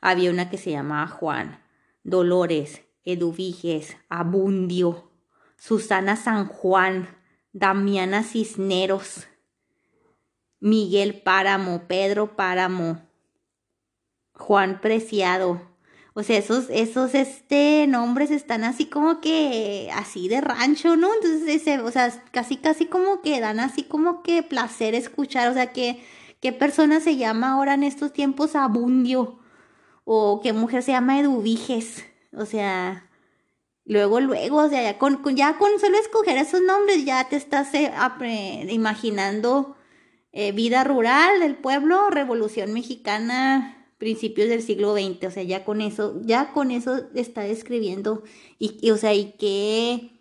había 0.01 0.29
una 0.29 0.49
que 0.49 0.57
se 0.57 0.71
llamaba 0.71 1.07
Juan, 1.07 1.63
Dolores, 2.03 2.81
Eduviges, 3.05 3.97
Abundio, 4.09 5.09
Susana 5.57 6.17
San 6.17 6.47
Juan, 6.47 7.07
Damiana 7.53 8.23
Cisneros, 8.23 9.27
Miguel 10.59 11.21
Páramo, 11.21 11.87
Pedro 11.87 12.35
Páramo, 12.35 13.01
Juan 14.33 14.81
Preciado. 14.81 15.72
O 16.15 16.23
sea, 16.23 16.37
esos, 16.37 16.69
esos 16.69 17.15
este, 17.15 17.87
nombres 17.87 18.29
están 18.31 18.63
así 18.63 18.85
como 18.85 19.19
que, 19.19 19.89
así 19.93 20.27
de 20.27 20.41
rancho, 20.41 20.95
¿no? 20.95 21.09
Entonces, 21.15 21.79
o 21.81 21.91
sea, 21.91 22.11
casi, 22.31 22.57
casi 22.57 22.85
como 22.85 23.21
que 23.21 23.39
dan 23.39 23.59
así 23.59 23.83
como 23.83 24.21
que 24.21 24.43
placer 24.43 24.93
escuchar, 24.93 25.49
o 25.49 25.53
sea, 25.53 25.73
que 25.73 26.03
¿Qué 26.43 26.51
persona 26.51 26.99
se 26.99 27.15
llama 27.15 27.53
ahora 27.53 27.75
en 27.75 27.83
estos 27.83 28.11
tiempos 28.11 28.57
Abundio? 28.57 29.39
¿O 30.03 30.41
qué 30.43 30.51
mujer 30.51 30.83
se 30.83 30.91
llama 30.91 31.17
Eduviges? 31.17 32.03
O 32.33 32.45
sea, 32.45 33.09
luego, 33.85 34.19
luego, 34.19 34.57
o 34.57 34.67
sea, 34.67 34.83
ya 34.83 34.97
con, 34.97 35.23
ya 35.37 35.57
con 35.57 35.79
solo 35.79 35.97
escoger 35.97 36.35
esos 36.35 36.61
nombres 36.61 37.05
ya 37.05 37.29
te 37.29 37.37
estás 37.37 37.73
eh, 37.73 38.67
imaginando 38.69 39.77
eh, 40.33 40.51
vida 40.51 40.83
rural 40.83 41.39
del 41.39 41.55
pueblo, 41.55 42.09
revolución 42.09 42.73
mexicana, 42.73 43.72
principios 44.03 44.49
del 44.49 44.61
siglo 44.61 44.93
XX, 44.93 45.27
o 45.27 45.31
sea, 45.31 45.43
ya 45.43 45.63
con 45.63 45.79
eso, 45.79 46.19
ya 46.23 46.51
con 46.51 46.71
eso 46.71 47.03
está 47.15 47.43
describiendo 47.43 48.23
y, 48.59 48.77
y 48.85 48.91
o 48.91 48.97
sea, 48.97 49.13
y 49.13 49.31
qué 49.39 50.13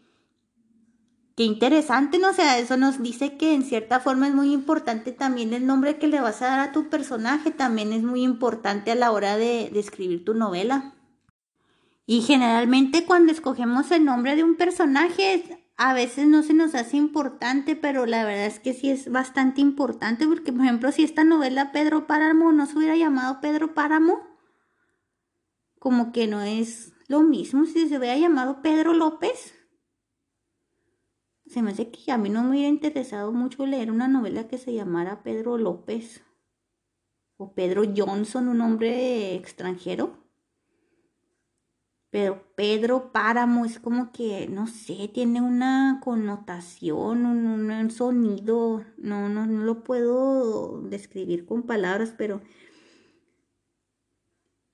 Qué 1.37 1.45
interesante, 1.45 2.19
¿no? 2.19 2.29
O 2.29 2.33
sea, 2.35 2.59
eso 2.59 2.77
nos 2.77 3.03
dice 3.03 3.39
que 3.39 3.55
en 3.55 3.63
cierta 3.63 4.01
forma 4.01 4.29
es 4.29 4.35
muy 4.35 4.53
importante 4.53 5.13
también 5.13 5.55
el 5.55 5.67
nombre 5.67 5.97
que 5.97 6.07
le 6.07 6.21
vas 6.21 6.43
a 6.43 6.47
dar 6.47 6.61
a 6.61 6.73
tu 6.73 6.91
personaje, 6.91 7.51
también 7.51 7.95
es 7.95 8.03
muy 8.03 8.23
importante 8.23 8.91
a 8.91 8.95
la 8.95 9.11
hora 9.13 9.39
de, 9.39 9.71
escribir 9.79 10.27
tu 10.27 10.35
novela. 10.35 10.93
Y 12.05 12.21
generalmente 12.21 13.07
cuando 13.07 13.33
escogemos 13.33 13.91
el 13.93 14.05
nombre 14.05 14.37
de 14.37 14.45
un 14.45 14.57
personaje, 14.57 15.62
a 15.89 15.95
veces 15.95 16.27
no 16.27 16.43
se 16.43 16.55
nos 16.55 16.75
hace 16.75 16.97
importante, 16.97 17.77
pero 17.77 18.07
la 18.07 18.25
verdad 18.25 18.47
es 18.47 18.61
que 18.61 18.73
sí 18.73 18.91
es 18.91 19.11
bastante 19.11 19.61
importante, 19.61 20.27
porque 20.27 20.53
por 20.53 20.63
ejemplo, 20.63 20.93
si 20.93 21.03
esta 21.03 21.25
novela 21.25 21.73
Pedro 21.73 22.07
Páramo 22.07 22.53
no 22.53 22.67
se 22.67 22.79
hubiera 22.79 22.97
llamado 22.97 23.41
Pedro 23.41 23.75
Páramo, 23.75 24.21
como 25.79 26.13
que 26.13 26.27
no 26.27 26.43
es 26.43 26.93
lo 27.09 27.21
mismo 27.21 27.67
si 27.67 27.89
se 27.89 27.99
hubiera 27.99 28.17
llamado 28.17 28.63
Pedro 28.63 28.95
López 28.95 29.55
se 31.53 31.61
me 31.61 31.73
hace 31.73 31.91
que 31.91 32.11
a 32.11 32.17
mí 32.17 32.31
no 32.31 32.43
me 32.43 32.51
hubiera 32.51 32.69
interesado 32.69 33.31
mucho 33.31 33.67
leer 33.67 33.91
una 33.91 34.09
novela 34.09 34.49
que 34.49 34.57
se 34.57 34.73
llamara 34.73 35.23
Pedro 35.23 35.59
López 35.59 36.23
o 37.37 37.53
Pedro 37.53 37.83
Johnson, 37.95 38.49
un 38.49 38.63
hombre 38.63 39.35
extranjero. 39.35 40.22
Pero 42.13 42.45
Pedro 42.57 43.11
Páramo 43.11 43.65
es 43.65 43.79
como 43.79 44.13
que, 44.13 44.47
no 44.47 44.67
sé, 44.67 45.11
tiene 45.15 45.41
una 45.41 45.99
connotación, 46.05 47.25
un, 47.25 47.91
sonido, 47.91 48.85
no, 48.99 49.31
no, 49.31 49.47
no 49.47 49.65
lo 49.65 49.83
puedo 49.83 50.83
describir 50.83 51.47
con 51.47 51.63
palabras, 51.63 52.13
pero 52.19 52.43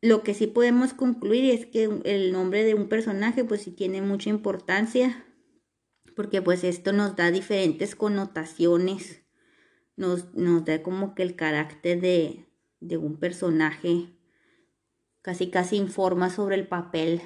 lo 0.02 0.24
que 0.24 0.34
sí 0.34 0.48
podemos 0.48 0.94
concluir 0.94 1.54
es 1.54 1.64
que 1.64 1.88
el 2.04 2.32
nombre 2.32 2.64
de 2.64 2.74
un 2.74 2.88
personaje 2.88 3.44
pues 3.44 3.62
sí 3.62 3.70
tiene 3.70 4.02
mucha 4.02 4.30
importancia, 4.30 5.24
porque 6.16 6.42
pues 6.42 6.64
esto 6.64 6.92
nos 6.92 7.14
da 7.14 7.30
diferentes 7.30 7.94
connotaciones, 7.94 9.22
nos, 9.94 10.34
nos 10.34 10.64
da 10.64 10.82
como 10.82 11.14
que 11.14 11.22
el 11.22 11.36
carácter 11.36 12.00
de, 12.00 12.48
de 12.80 12.96
un 12.96 13.16
personaje 13.16 14.17
casi 15.28 15.50
casi 15.50 15.76
informa 15.76 16.30
sobre 16.30 16.56
el 16.56 16.66
papel 16.66 17.20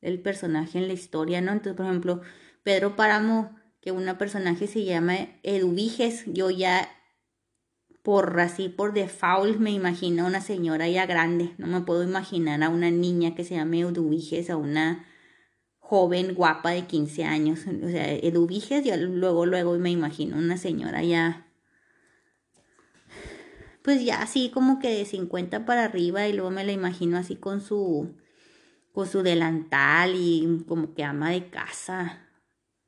del 0.00 0.18
personaje 0.18 0.78
en 0.78 0.88
la 0.88 0.94
historia, 0.94 1.42
¿no? 1.42 1.52
Entonces, 1.52 1.74
por 1.74 1.84
ejemplo, 1.84 2.22
Pedro 2.62 2.96
Páramo, 2.96 3.54
que 3.82 3.92
una 3.92 4.16
personaje 4.16 4.66
se 4.66 4.82
llama 4.82 5.14
Eduviges, 5.42 6.24
yo 6.26 6.48
ya 6.48 6.88
por 8.02 8.40
así, 8.40 8.70
por 8.70 8.94
default, 8.94 9.58
me 9.58 9.72
imagino 9.72 10.24
a 10.24 10.26
una 10.26 10.40
señora 10.40 10.88
ya 10.88 11.04
grande, 11.04 11.52
no 11.58 11.66
me 11.66 11.82
puedo 11.82 12.02
imaginar 12.02 12.62
a 12.62 12.70
una 12.70 12.90
niña 12.90 13.34
que 13.34 13.44
se 13.44 13.56
llame 13.56 13.80
Eduviges, 13.80 14.48
a 14.48 14.56
una 14.56 15.04
joven 15.76 16.34
guapa 16.34 16.70
de 16.70 16.86
15 16.86 17.24
años, 17.24 17.66
o 17.66 17.90
sea, 17.90 18.10
Eduviges, 18.10 18.86
yo 18.86 18.96
luego, 18.96 19.44
luego 19.44 19.76
me 19.76 19.90
imagino 19.90 20.38
una 20.38 20.56
señora 20.56 21.02
ya 21.02 21.46
pues 23.84 24.02
ya 24.02 24.22
así 24.22 24.50
como 24.50 24.78
que 24.78 24.88
de 24.88 25.04
50 25.04 25.66
para 25.66 25.84
arriba 25.84 26.26
y 26.26 26.32
luego 26.32 26.50
me 26.50 26.64
la 26.64 26.72
imagino 26.72 27.18
así 27.18 27.36
con 27.36 27.60
su 27.60 28.16
con 28.92 29.06
su 29.06 29.22
delantal 29.22 30.14
y 30.16 30.64
como 30.66 30.94
que 30.94 31.04
ama 31.04 31.32
de 31.32 31.50
casa. 31.50 32.30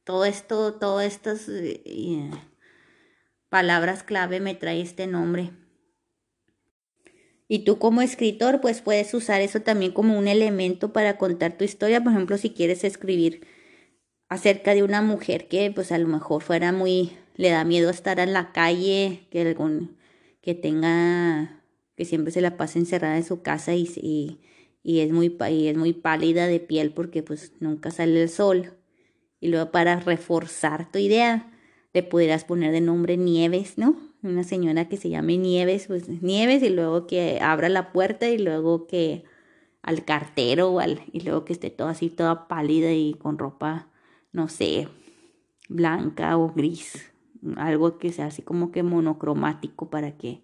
Todo 0.05 0.25
esto, 0.25 0.75
todas 0.75 1.05
estas 1.05 1.49
eh, 1.51 2.31
palabras 3.51 4.05
clave 4.05 4.41
me 4.41 4.55
trae 4.55 4.81
este 4.81 5.07
nombre. 5.07 5.51
Y 7.49 7.65
tú 7.65 7.79
como 7.79 8.01
escritor, 8.03 8.61
pues 8.61 8.81
puedes 8.81 9.13
usar 9.13 9.43
eso 9.43 9.61
también 9.61 9.93
como 9.93 10.19
un 10.19 10.29
elemento 10.29 10.93
para 10.93 11.19
contar 11.19 11.59
tu 11.59 11.65
historia. 11.65 12.03
Por 12.03 12.13
ejemplo, 12.13 12.39
si 12.39 12.51
quieres 12.51 12.85
escribir 12.85 13.47
acerca 14.29 14.75
de 14.75 14.83
una 14.83 15.03
mujer 15.03 15.49
que 15.49 15.71
pues 15.75 15.93
a 15.93 15.99
lo 15.99 16.09
mejor 16.09 16.43
fuera 16.43 16.73
muy, 16.73 17.13
le 17.35 17.51
da 17.51 17.65
miedo 17.65 17.91
estar 17.91 18.19
en 18.19 18.33
la 18.33 18.53
calle, 18.53 19.27
que 19.31 19.43
algún, 19.43 19.96
que 20.47 20.55
tenga, 20.55 21.61
que 21.97 22.05
siempre 22.05 22.33
se 22.33 22.41
la 22.41 22.57
pase 22.57 22.79
encerrada 22.79 23.17
en 23.17 23.25
su 23.25 23.43
casa 23.43 23.75
y, 23.75 24.39
y, 24.85 25.01
es, 25.01 25.11
muy, 25.11 25.37
y 25.51 25.67
es 25.67 25.77
muy 25.77 25.93
pálida 25.93 26.47
de 26.47 26.61
piel 26.61 26.93
porque 26.93 27.25
pues 27.25 27.51
nunca 27.59 27.91
sale 27.91 28.23
el 28.23 28.29
sol. 28.29 28.75
Y 29.41 29.49
luego 29.49 29.73
para 29.73 29.99
reforzar 29.99 30.93
tu 30.93 31.01
idea, 31.01 31.53
le 31.93 32.05
pudieras 32.05 32.45
poner 32.45 32.71
de 32.71 32.81
nombre 32.81 33.17
Nieves, 33.17 33.77
¿no? 33.77 33.97
Una 34.23 34.45
señora 34.45 34.89
que 34.89 34.97
se 34.97 35.09
llame 35.09 35.37
Nieves, 35.37 35.89
pues 35.89 36.09
Nieves 36.09 36.63
y 36.63 36.69
luego 36.69 37.09
que 37.09 37.41
abra 37.41 37.69
la 37.69 37.91
puerta 37.91 38.29
y 38.29 38.39
luego 38.39 38.87
que 38.87 39.25
al 39.83 40.05
cartero 40.05 40.71
o 40.71 40.79
al, 40.79 41.03
y 41.11 41.23
luego 41.23 41.45
que 41.45 41.55
esté 41.55 41.71
toda 41.71 41.91
así, 41.91 42.09
toda 42.09 42.47
pálida 42.47 42.93
y 42.93 43.15
con 43.15 43.37
ropa, 43.37 43.89
no 44.31 44.47
sé, 44.47 44.87
blanca 45.69 46.39
o 46.39 46.53
gris, 46.53 47.13
algo 47.57 47.99
que 47.99 48.13
sea 48.13 48.27
así 48.27 48.43
como 48.43 48.71
que 48.71 48.83
monocromático 48.83 49.91
para 49.91 50.17
que 50.17 50.43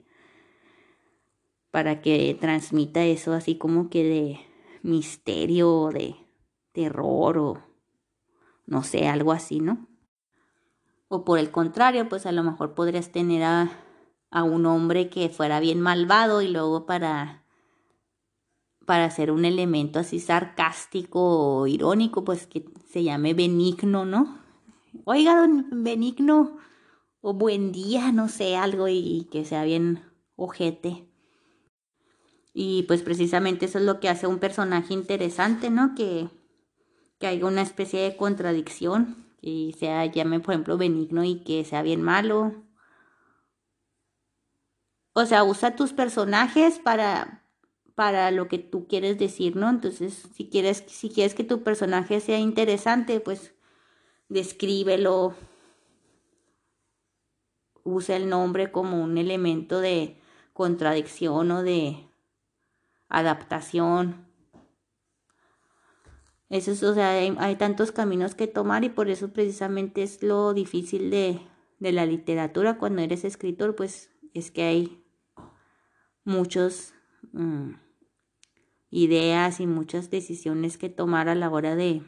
para 1.70 2.02
que 2.02 2.36
transmita 2.38 3.02
eso 3.04 3.32
así 3.32 3.56
como 3.56 3.88
que 3.88 4.04
de 4.04 4.40
misterio 4.82 5.88
de 5.88 6.16
terror 6.72 7.38
o 7.38 7.72
no 8.66 8.82
sé, 8.82 9.08
algo 9.08 9.32
así, 9.32 9.60
¿no? 9.60 9.86
O 11.08 11.24
por 11.24 11.38
el 11.38 11.50
contrario, 11.50 12.08
pues 12.08 12.24
a 12.26 12.32
lo 12.32 12.42
mejor 12.42 12.74
podrías 12.74 13.12
tener 13.12 13.42
a, 13.42 13.70
a 14.30 14.44
un 14.44 14.64
hombre 14.66 15.10
que 15.10 15.28
fuera 15.28 15.60
bien 15.60 15.80
malvado 15.80 16.42
y 16.42 16.48
luego 16.48 16.86
para 16.86 17.42
para 18.86 19.04
hacer 19.04 19.30
un 19.30 19.44
elemento 19.44 20.00
así 20.00 20.18
sarcástico 20.18 21.20
o 21.20 21.66
irónico, 21.66 22.24
pues 22.24 22.46
que 22.46 22.64
se 22.88 23.04
llame 23.04 23.32
benigno, 23.32 24.04
¿no? 24.04 24.38
Oiga, 25.04 25.36
don 25.36 25.84
Benigno, 25.84 26.58
o 27.22 27.32
buen 27.32 27.72
día, 27.72 28.12
no 28.12 28.28
sé, 28.28 28.56
algo 28.56 28.88
y, 28.88 29.28
que 29.30 29.44
sea 29.44 29.64
bien 29.64 30.04
ojete. 30.36 31.08
Y 32.52 32.82
pues 32.82 33.02
precisamente 33.02 33.64
eso 33.64 33.78
es 33.78 33.84
lo 33.84 34.00
que 34.00 34.10
hace 34.10 34.26
un 34.26 34.38
personaje 34.38 34.92
interesante, 34.92 35.70
¿no? 35.70 35.94
Que, 35.94 36.28
que 37.18 37.28
haya 37.28 37.46
una 37.46 37.62
especie 37.62 38.00
de 38.00 38.16
contradicción, 38.16 39.22
y 39.40 39.74
sea, 39.78 40.06
llame 40.06 40.38
por 40.40 40.54
ejemplo 40.54 40.78
benigno 40.78 41.24
y 41.24 41.40
que 41.40 41.64
sea 41.64 41.82
bien 41.82 42.02
malo. 42.02 42.64
O 45.14 45.26
sea, 45.26 45.44
usa 45.44 45.74
tus 45.76 45.92
personajes 45.92 46.78
para, 46.78 47.44
para 47.94 48.30
lo 48.30 48.48
que 48.48 48.58
tú 48.58 48.86
quieres 48.86 49.18
decir, 49.18 49.56
¿no? 49.56 49.68
Entonces, 49.68 50.28
si 50.34 50.48
quieres, 50.48 50.84
si 50.86 51.10
quieres 51.10 51.34
que 51.34 51.44
tu 51.44 51.62
personaje 51.62 52.20
sea 52.20 52.38
interesante, 52.38 53.20
pues 53.20 53.52
descríbelo, 54.28 55.34
usa 57.84 58.16
el 58.16 58.28
nombre 58.28 58.70
como 58.70 59.02
un 59.02 59.18
elemento 59.18 59.80
de 59.80 60.16
contradicción 60.52 61.50
o 61.50 61.62
de 61.62 62.08
adaptación. 63.08 64.26
Eso 66.48 66.72
es, 66.72 66.82
o 66.82 66.94
sea, 66.94 67.10
hay, 67.12 67.56
tantos 67.56 67.92
caminos 67.92 68.34
que 68.34 68.46
tomar 68.46 68.84
y 68.84 68.90
por 68.90 69.08
eso 69.08 69.32
precisamente 69.32 70.02
es 70.02 70.22
lo 70.22 70.52
difícil 70.52 71.10
de, 71.10 71.40
de 71.78 71.92
la 71.92 72.04
literatura 72.04 72.76
cuando 72.78 73.00
eres 73.00 73.24
escritor, 73.24 73.74
pues 73.74 74.10
es 74.34 74.50
que 74.50 74.62
hay 74.64 75.02
muchas 76.24 76.94
mm, 77.32 77.72
ideas 78.90 79.60
y 79.60 79.66
muchas 79.66 80.10
decisiones 80.10 80.76
que 80.76 80.90
tomar 80.90 81.28
a 81.28 81.34
la 81.34 81.48
hora 81.48 81.74
de, 81.74 82.02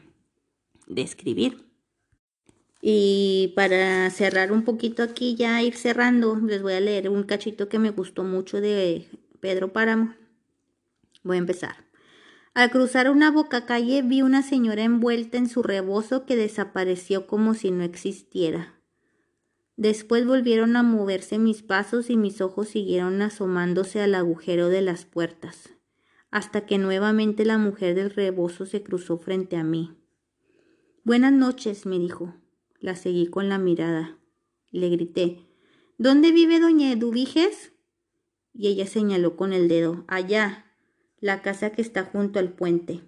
de 0.87 1.01
escribir. 1.01 1.74
Y 2.87 3.51
para 3.55 4.07
cerrar 4.11 4.51
un 4.51 4.61
poquito 4.61 5.01
aquí, 5.01 5.33
ya 5.33 5.59
ir 5.63 5.73
cerrando, 5.75 6.35
les 6.35 6.61
voy 6.61 6.73
a 6.73 6.79
leer 6.79 7.09
un 7.09 7.23
cachito 7.23 7.67
que 7.67 7.79
me 7.79 7.89
gustó 7.89 8.23
mucho 8.23 8.61
de 8.61 9.07
Pedro 9.39 9.73
Páramo. 9.73 10.13
Voy 11.23 11.37
a 11.37 11.39
empezar. 11.39 11.77
Al 12.53 12.69
cruzar 12.69 13.09
una 13.09 13.31
boca 13.31 13.65
calle 13.65 14.03
vi 14.03 14.21
una 14.21 14.43
señora 14.43 14.83
envuelta 14.83 15.39
en 15.39 15.49
su 15.49 15.63
rebozo 15.63 16.27
que 16.27 16.35
desapareció 16.35 17.25
como 17.25 17.55
si 17.55 17.71
no 17.71 17.83
existiera. 17.83 18.75
Después 19.77 20.27
volvieron 20.27 20.75
a 20.75 20.83
moverse 20.83 21.39
mis 21.39 21.63
pasos 21.63 22.11
y 22.11 22.17
mis 22.17 22.39
ojos 22.39 22.67
siguieron 22.67 23.19
asomándose 23.23 23.99
al 23.99 24.13
agujero 24.13 24.69
de 24.69 24.83
las 24.83 25.05
puertas, 25.05 25.71
hasta 26.29 26.67
que 26.67 26.77
nuevamente 26.77 27.45
la 27.45 27.57
mujer 27.57 27.95
del 27.95 28.11
rebozo 28.11 28.67
se 28.67 28.83
cruzó 28.83 29.17
frente 29.17 29.57
a 29.57 29.63
mí. 29.63 29.97
Buenas 31.03 31.33
noches, 31.33 31.87
me 31.87 31.97
dijo. 31.97 32.35
La 32.85 32.95
seguí 32.95 33.25
con 33.25 33.49
la 33.49 33.57
mirada. 33.57 34.19
Le 34.69 34.89
grité 34.89 35.39
¿Dónde 35.97 36.31
vive 36.31 36.59
doña 36.59 36.91
Eduviges? 36.91 37.73
Y 38.53 38.67
ella 38.67 38.85
señaló 38.85 39.35
con 39.35 39.53
el 39.53 39.67
dedo 39.67 40.05
Allá, 40.07 40.71
la 41.19 41.41
casa 41.41 41.71
que 41.71 41.81
está 41.81 42.03
junto 42.03 42.37
al 42.37 42.53
puente. 42.53 43.01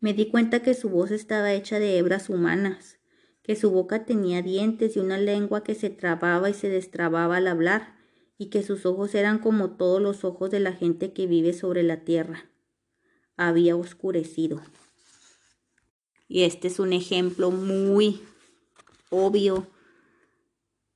Me 0.00 0.12
di 0.12 0.26
cuenta 0.28 0.60
que 0.60 0.74
su 0.74 0.88
voz 0.88 1.12
estaba 1.12 1.52
hecha 1.52 1.78
de 1.78 1.98
hebras 1.98 2.28
humanas, 2.28 2.98
que 3.44 3.54
su 3.54 3.70
boca 3.70 4.04
tenía 4.04 4.42
dientes 4.42 4.96
y 4.96 4.98
una 4.98 5.16
lengua 5.16 5.62
que 5.62 5.76
se 5.76 5.88
trababa 5.88 6.50
y 6.50 6.54
se 6.54 6.68
destrababa 6.68 7.36
al 7.36 7.46
hablar, 7.46 7.94
y 8.36 8.46
que 8.46 8.64
sus 8.64 8.86
ojos 8.86 9.14
eran 9.14 9.38
como 9.38 9.76
todos 9.76 10.02
los 10.02 10.24
ojos 10.24 10.50
de 10.50 10.58
la 10.58 10.72
gente 10.72 11.12
que 11.12 11.28
vive 11.28 11.52
sobre 11.52 11.84
la 11.84 12.02
tierra. 12.02 12.50
Había 13.36 13.76
oscurecido. 13.76 14.60
Y 16.30 16.44
este 16.44 16.68
es 16.68 16.78
un 16.78 16.92
ejemplo 16.92 17.50
muy 17.50 18.22
obvio 19.10 19.66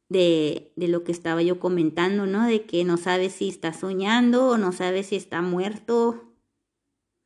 de, 0.09 0.73
de, 0.77 0.87
lo 0.87 1.03
que 1.03 1.11
estaba 1.11 1.43
yo 1.43 1.59
comentando, 1.59 2.25
¿no? 2.25 2.47
De 2.47 2.67
que 2.67 2.85
no 2.85 2.97
sabe 2.97 3.31
si 3.31 3.49
está 3.49 3.73
soñando 3.73 4.51
o 4.51 4.59
no 4.59 4.71
sabe 4.71 5.03
si 5.03 5.17
está 5.17 5.43
muerto 5.43 6.33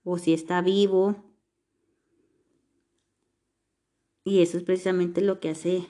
o 0.04 0.16
si 0.16 0.32
está 0.32 0.62
vivo. 0.62 1.22
Y 4.24 4.40
eso 4.40 4.56
es 4.56 4.62
precisamente 4.62 5.20
lo 5.20 5.38
que 5.38 5.50
hace 5.50 5.86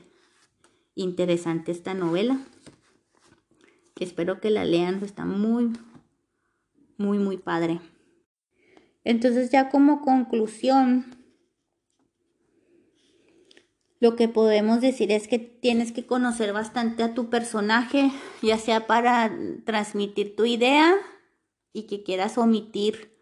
interesante 0.96 1.70
esta 1.70 1.94
novela. 1.94 2.44
Espero 4.00 4.40
que 4.40 4.50
la 4.50 4.64
lean, 4.64 5.04
está 5.04 5.24
muy, 5.24 5.72
muy, 6.96 7.20
muy 7.20 7.36
padre. 7.36 7.80
Entonces 9.04 9.52
ya 9.52 9.68
como 9.70 10.02
conclusión, 10.02 11.17
lo 14.00 14.14
que 14.14 14.28
podemos 14.28 14.80
decir 14.80 15.10
es 15.10 15.26
que 15.26 15.38
tienes 15.38 15.92
que 15.92 16.06
conocer 16.06 16.52
bastante 16.52 17.02
a 17.02 17.14
tu 17.14 17.30
personaje, 17.30 18.12
ya 18.42 18.56
sea 18.58 18.86
para 18.86 19.32
transmitir 19.64 20.36
tu 20.36 20.44
idea 20.44 20.94
y 21.72 21.84
que 21.84 22.04
quieras 22.04 22.38
omitir 22.38 23.18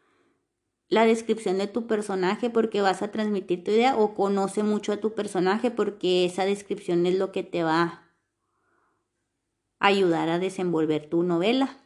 la 0.88 1.04
descripción 1.04 1.58
de 1.58 1.66
tu 1.66 1.86
personaje 1.86 2.50
porque 2.50 2.80
vas 2.80 3.02
a 3.02 3.10
transmitir 3.10 3.64
tu 3.64 3.70
idea 3.70 3.96
o 3.96 4.14
conoce 4.14 4.62
mucho 4.62 4.92
a 4.92 4.98
tu 4.98 5.14
personaje 5.14 5.70
porque 5.70 6.26
esa 6.26 6.44
descripción 6.44 7.06
es 7.06 7.18
lo 7.18 7.32
que 7.32 7.42
te 7.42 7.64
va 7.64 8.12
a 9.78 9.86
ayudar 9.86 10.28
a 10.28 10.38
desenvolver 10.38 11.08
tu 11.08 11.22
novela. 11.22 11.78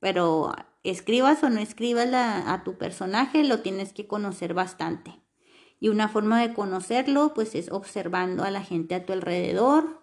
Pero 0.00 0.54
escribas 0.84 1.42
o 1.42 1.50
no 1.50 1.60
escribas 1.60 2.08
a 2.14 2.62
tu 2.64 2.78
personaje, 2.78 3.44
lo 3.44 3.60
tienes 3.60 3.92
que 3.92 4.06
conocer 4.06 4.54
bastante. 4.54 5.27
Y 5.80 5.88
una 5.88 6.08
forma 6.08 6.40
de 6.40 6.54
conocerlo, 6.54 7.32
pues 7.34 7.54
es 7.54 7.70
observando 7.70 8.44
a 8.44 8.50
la 8.50 8.62
gente 8.62 8.94
a 8.94 9.06
tu 9.06 9.12
alrededor. 9.12 10.00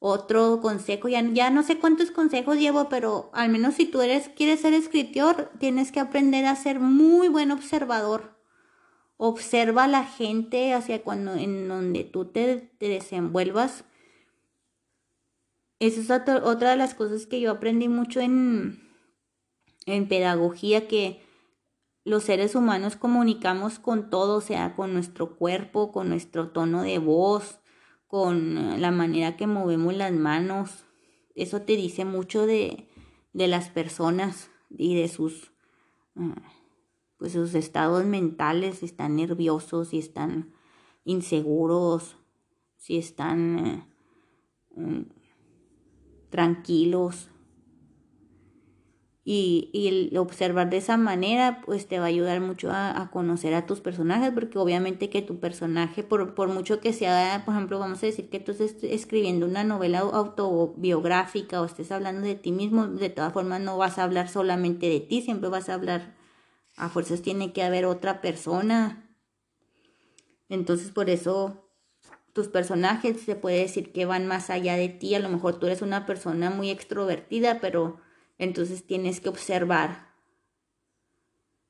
Otro 0.00 0.60
consejo, 0.60 1.08
ya, 1.08 1.22
ya 1.32 1.50
no 1.50 1.62
sé 1.62 1.78
cuántos 1.78 2.12
consejos 2.12 2.56
llevo, 2.56 2.88
pero 2.88 3.30
al 3.34 3.48
menos 3.48 3.74
si 3.74 3.86
tú 3.86 4.00
eres, 4.00 4.28
quieres 4.28 4.60
ser 4.60 4.72
escritor, 4.72 5.50
tienes 5.58 5.90
que 5.90 6.00
aprender 6.00 6.44
a 6.46 6.54
ser 6.54 6.78
muy 6.78 7.28
buen 7.28 7.50
observador. 7.50 8.36
Observa 9.16 9.84
a 9.84 9.88
la 9.88 10.04
gente 10.04 10.72
hacia 10.72 11.02
cuando 11.02 11.34
en 11.34 11.66
donde 11.66 12.04
tú 12.04 12.26
te, 12.26 12.70
desenvuelvas. 12.78 13.84
Esa 15.80 16.00
es 16.00 16.10
otra 16.10 16.70
de 16.70 16.76
las 16.76 16.94
cosas 16.94 17.26
que 17.26 17.40
yo 17.40 17.50
aprendí 17.50 17.88
mucho 17.88 18.20
en, 18.20 18.80
en 19.86 20.08
pedagogía, 20.08 20.86
que 20.86 21.27
los 22.04 22.24
seres 22.24 22.54
humanos 22.54 22.96
comunicamos 22.96 23.78
con 23.78 24.10
todo, 24.10 24.36
o 24.36 24.40
sea, 24.40 24.74
con 24.74 24.94
nuestro 24.94 25.36
cuerpo, 25.36 25.92
con 25.92 26.08
nuestro 26.08 26.50
tono 26.50 26.82
de 26.82 26.98
voz, 26.98 27.60
con 28.06 28.56
eh, 28.56 28.78
la 28.78 28.90
manera 28.90 29.36
que 29.36 29.46
movemos 29.46 29.94
las 29.94 30.12
manos. 30.12 30.84
Eso 31.34 31.62
te 31.62 31.76
dice 31.76 32.04
mucho 32.04 32.46
de, 32.46 32.88
de 33.32 33.48
las 33.48 33.68
personas 33.68 34.50
y 34.70 34.94
de 34.94 35.08
sus, 35.08 35.52
eh, 36.16 36.34
pues 37.18 37.32
sus 37.32 37.54
estados 37.54 38.04
mentales, 38.04 38.78
si 38.78 38.86
están 38.86 39.16
nerviosos, 39.16 39.88
si 39.88 39.98
están 39.98 40.54
inseguros, 41.04 42.16
si 42.76 42.96
están 42.96 43.58
eh, 43.66 43.86
mm, 44.76 45.02
tranquilos 46.30 47.30
y, 49.30 50.08
el 50.10 50.16
observar 50.16 50.70
de 50.70 50.78
esa 50.78 50.96
manera 50.96 51.60
pues 51.66 51.86
te 51.86 51.98
va 51.98 52.06
a 52.06 52.08
ayudar 52.08 52.40
mucho 52.40 52.70
a, 52.72 53.10
conocer 53.12 53.52
a 53.52 53.66
tus 53.66 53.82
personajes 53.82 54.30
porque 54.32 54.56
obviamente 54.58 55.10
que 55.10 55.20
tu 55.20 55.38
personaje 55.38 56.02
por, 56.02 56.34
por, 56.34 56.48
mucho 56.48 56.80
que 56.80 56.94
sea 56.94 57.42
por 57.44 57.54
ejemplo 57.54 57.78
vamos 57.78 58.02
a 58.02 58.06
decir 58.06 58.30
que 58.30 58.40
tú 58.40 58.52
estés 58.52 58.82
escribiendo 58.82 59.44
una 59.44 59.64
novela 59.64 59.98
autobiográfica 59.98 61.60
o 61.60 61.66
estés 61.66 61.92
hablando 61.92 62.26
de 62.26 62.36
ti 62.36 62.52
mismo 62.52 62.86
de 62.86 63.10
todas 63.10 63.34
formas 63.34 63.60
no 63.60 63.76
vas 63.76 63.98
a 63.98 64.04
hablar 64.04 64.30
solamente 64.30 64.88
de 64.88 65.00
ti 65.00 65.20
siempre 65.20 65.50
vas 65.50 65.68
a 65.68 65.74
hablar 65.74 66.16
a 66.78 66.88
fuerzas 66.88 67.20
tiene 67.20 67.52
que 67.52 67.62
haber 67.62 67.84
otra 67.84 68.22
persona. 68.22 69.10
Entonces 70.48 70.90
por 70.90 71.10
eso 71.10 71.68
tus 72.32 72.48
personajes 72.48 73.20
se 73.20 73.36
puede 73.36 73.58
decir 73.58 73.92
que 73.92 74.06
van 74.06 74.26
más 74.26 74.48
allá 74.48 74.76
de 74.76 74.88
ti 74.88 75.14
a 75.14 75.20
lo 75.20 75.28
mejor 75.28 75.58
tú 75.58 75.66
eres 75.66 75.82
una 75.82 76.06
persona 76.06 76.48
muy 76.48 76.70
extrovertida 76.70 77.60
pero 77.60 78.00
entonces 78.38 78.84
tienes 78.84 79.20
que 79.20 79.28
observar 79.28 80.14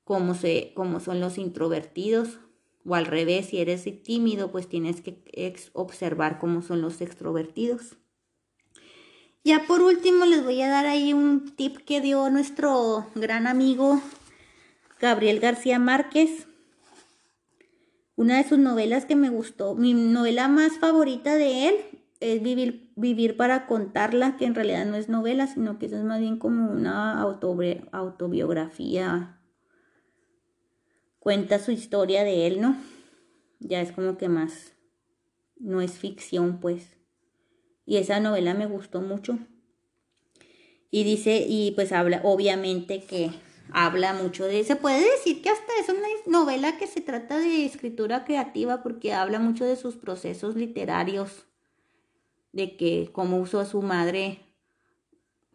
cómo, 0.04 0.34
se, 0.34 0.72
cómo 0.74 1.00
son 1.00 1.20
los 1.20 1.38
introvertidos 1.38 2.38
o 2.86 2.94
al 2.94 3.06
revés, 3.06 3.46
si 3.46 3.58
eres 3.58 3.84
tímido, 4.02 4.50
pues 4.50 4.68
tienes 4.68 5.02
que 5.02 5.22
observar 5.74 6.38
cómo 6.38 6.62
son 6.62 6.80
los 6.80 7.00
extrovertidos. 7.00 7.96
Ya 9.44 9.66
por 9.66 9.82
último 9.82 10.24
les 10.24 10.42
voy 10.44 10.60
a 10.62 10.68
dar 10.68 10.86
ahí 10.86 11.12
un 11.12 11.54
tip 11.54 11.78
que 11.78 12.00
dio 12.00 12.28
nuestro 12.30 13.06
gran 13.14 13.46
amigo 13.46 14.00
Gabriel 15.00 15.40
García 15.40 15.78
Márquez. 15.78 16.46
Una 18.16 18.38
de 18.38 18.48
sus 18.48 18.58
novelas 18.58 19.04
que 19.04 19.16
me 19.16 19.30
gustó, 19.30 19.74
mi 19.74 19.94
novela 19.94 20.48
más 20.48 20.78
favorita 20.78 21.36
de 21.36 21.68
él 21.68 21.74
es 22.20 22.42
vivir, 22.42 22.90
vivir 22.96 23.36
para 23.36 23.66
contarla, 23.66 24.36
que 24.36 24.44
en 24.44 24.54
realidad 24.54 24.86
no 24.86 24.96
es 24.96 25.08
novela, 25.08 25.46
sino 25.46 25.78
que 25.78 25.86
eso 25.86 25.96
es 25.96 26.04
más 26.04 26.20
bien 26.20 26.38
como 26.38 26.70
una 26.70 27.20
autobiografía. 27.20 29.40
Cuenta 31.18 31.58
su 31.58 31.70
historia 31.70 32.24
de 32.24 32.46
él, 32.46 32.60
¿no? 32.60 32.76
Ya 33.60 33.80
es 33.80 33.92
como 33.92 34.18
que 34.18 34.28
más, 34.28 34.72
no 35.58 35.80
es 35.80 35.92
ficción, 35.92 36.60
pues. 36.60 36.96
Y 37.84 37.96
esa 37.96 38.20
novela 38.20 38.54
me 38.54 38.66
gustó 38.66 39.00
mucho. 39.00 39.38
Y 40.90 41.04
dice, 41.04 41.44
y 41.46 41.72
pues 41.72 41.92
habla, 41.92 42.20
obviamente 42.24 43.02
que 43.02 43.30
habla 43.72 44.14
mucho 44.14 44.46
de, 44.46 44.64
se 44.64 44.76
puede 44.76 45.10
decir 45.10 45.42
que 45.42 45.50
hasta 45.50 45.72
es 45.80 45.88
una 45.90 46.08
novela 46.26 46.78
que 46.78 46.86
se 46.86 47.02
trata 47.02 47.38
de 47.38 47.66
escritura 47.66 48.24
creativa 48.24 48.82
porque 48.82 49.12
habla 49.12 49.38
mucho 49.38 49.66
de 49.66 49.76
sus 49.76 49.96
procesos 49.96 50.56
literarios 50.56 51.47
de 52.52 52.76
que 52.76 53.10
cómo 53.12 53.38
usó 53.38 53.60
a 53.60 53.66
su 53.66 53.82
madre 53.82 54.40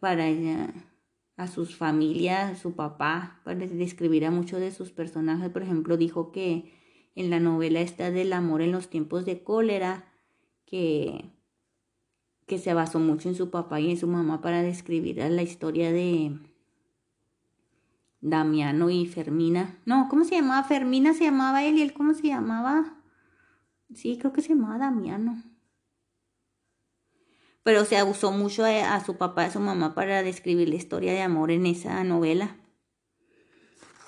para 0.00 0.28
a 1.36 1.48
sus 1.48 1.76
familias, 1.76 2.60
su 2.60 2.74
papá, 2.74 3.40
para 3.44 3.58
describir 3.66 4.24
a 4.24 4.30
muchos 4.30 4.60
de 4.60 4.70
sus 4.70 4.92
personajes. 4.92 5.50
Por 5.50 5.62
ejemplo, 5.62 5.96
dijo 5.96 6.30
que 6.30 6.72
en 7.14 7.30
la 7.30 7.40
novela 7.40 7.80
está 7.80 8.10
del 8.10 8.32
amor 8.32 8.62
en 8.62 8.72
los 8.72 8.88
tiempos 8.88 9.24
de 9.24 9.42
cólera, 9.42 10.12
que, 10.64 11.32
que 12.46 12.58
se 12.58 12.74
basó 12.74 13.00
mucho 13.00 13.28
en 13.28 13.34
su 13.34 13.50
papá 13.50 13.80
y 13.80 13.90
en 13.90 13.96
su 13.96 14.06
mamá 14.06 14.40
para 14.40 14.62
describir 14.62 15.16
la 15.16 15.42
historia 15.42 15.92
de 15.92 16.38
Damiano 18.20 18.90
y 18.90 19.06
Fermina. 19.06 19.78
No, 19.86 20.08
¿cómo 20.08 20.24
se 20.24 20.36
llamaba? 20.36 20.62
Fermina 20.64 21.14
se 21.14 21.24
llamaba 21.24 21.64
él 21.64 21.78
y 21.78 21.82
él, 21.82 21.92
¿cómo 21.92 22.14
se 22.14 22.28
llamaba? 22.28 22.96
Sí, 23.92 24.18
creo 24.18 24.32
que 24.32 24.42
se 24.42 24.50
llamaba 24.50 24.78
Damiano 24.78 25.42
pero 27.64 27.84
se 27.86 28.00
usó 28.04 28.30
mucho 28.30 28.64
a, 28.64 29.04
su 29.04 29.16
papá 29.16 29.44
y 29.44 29.46
a 29.46 29.50
su 29.50 29.58
mamá 29.58 29.94
para 29.94 30.22
describir 30.22 30.68
la 30.68 30.76
historia 30.76 31.12
de 31.12 31.22
amor 31.22 31.50
en 31.50 31.66
esa 31.66 32.04
novela. 32.04 32.56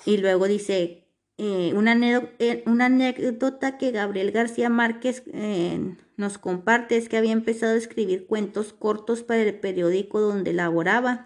Y 0.05 0.17
luego 0.17 0.47
dice, 0.47 1.09
eh, 1.39 1.73
una, 1.75 1.93
eh, 2.39 2.63
una, 2.67 2.85
anécdota 2.85 3.77
que 3.79 3.91
Gabriel 3.91 4.31
García 4.31 4.69
Márquez 4.69 5.23
eh, 5.33 5.95
nos 6.17 6.37
comparte 6.37 6.97
es 6.97 7.09
que 7.09 7.17
había 7.17 7.31
empezado 7.31 7.73
a 7.73 7.77
escribir 7.77 8.27
cuentos 8.27 8.73
cortos 8.73 9.23
para 9.23 9.41
el 9.41 9.59
periódico 9.59 10.21
donde 10.21 10.53
laboraba. 10.53 11.25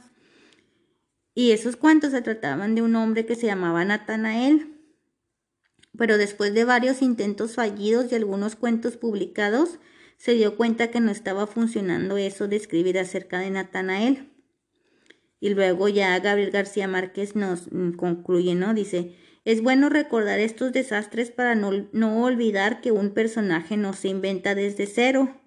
Y 1.36 1.52
esos 1.52 1.76
cuentos 1.76 2.12
se 2.12 2.22
trataban 2.22 2.76
de 2.76 2.82
un 2.82 2.96
hombre 2.96 3.26
que 3.26 3.36
se 3.36 3.48
llamaba 3.48 3.84
Natanael. 3.84 4.78
Pero 5.98 6.18
después 6.18 6.54
de 6.54 6.64
varios 6.64 7.02
intentos 7.02 7.56
fallidos 7.56 8.10
y 8.12 8.16
algunos 8.16 8.56
cuentos 8.56 8.96
publicados, 8.96 9.80
se 10.22 10.36
dio 10.36 10.56
cuenta 10.56 10.92
que 10.92 11.00
no 11.00 11.10
estaba 11.10 11.48
funcionando 11.48 12.16
eso 12.16 12.48
de 12.48 12.56
escribir 12.56 13.00
acerca 13.00 13.40
de 13.40 13.50
Natanael. 13.50 14.30
Y 15.40 15.50
luego 15.50 15.88
ya 15.90 16.20
Gabriel 16.20 16.52
García 16.52 16.88
Márquez 16.88 17.36
nos 17.36 17.72
mm, 17.72 17.94
concluye, 17.94 18.54
¿no? 18.54 18.76
Dice, 18.76 19.16
es 19.46 19.64
bueno 19.64 19.90
recordar 19.90 20.40
estos 20.40 20.74
desastres 20.74 21.32
para 21.32 21.56
no, 21.56 21.72
no 21.92 22.24
olvidar 22.24 22.82
que 22.82 22.92
un 22.92 23.16
personaje 23.16 23.78
no 23.78 23.94
se 23.94 24.10
inventa 24.10 24.54
desde 24.54 24.86
cero, 24.86 25.42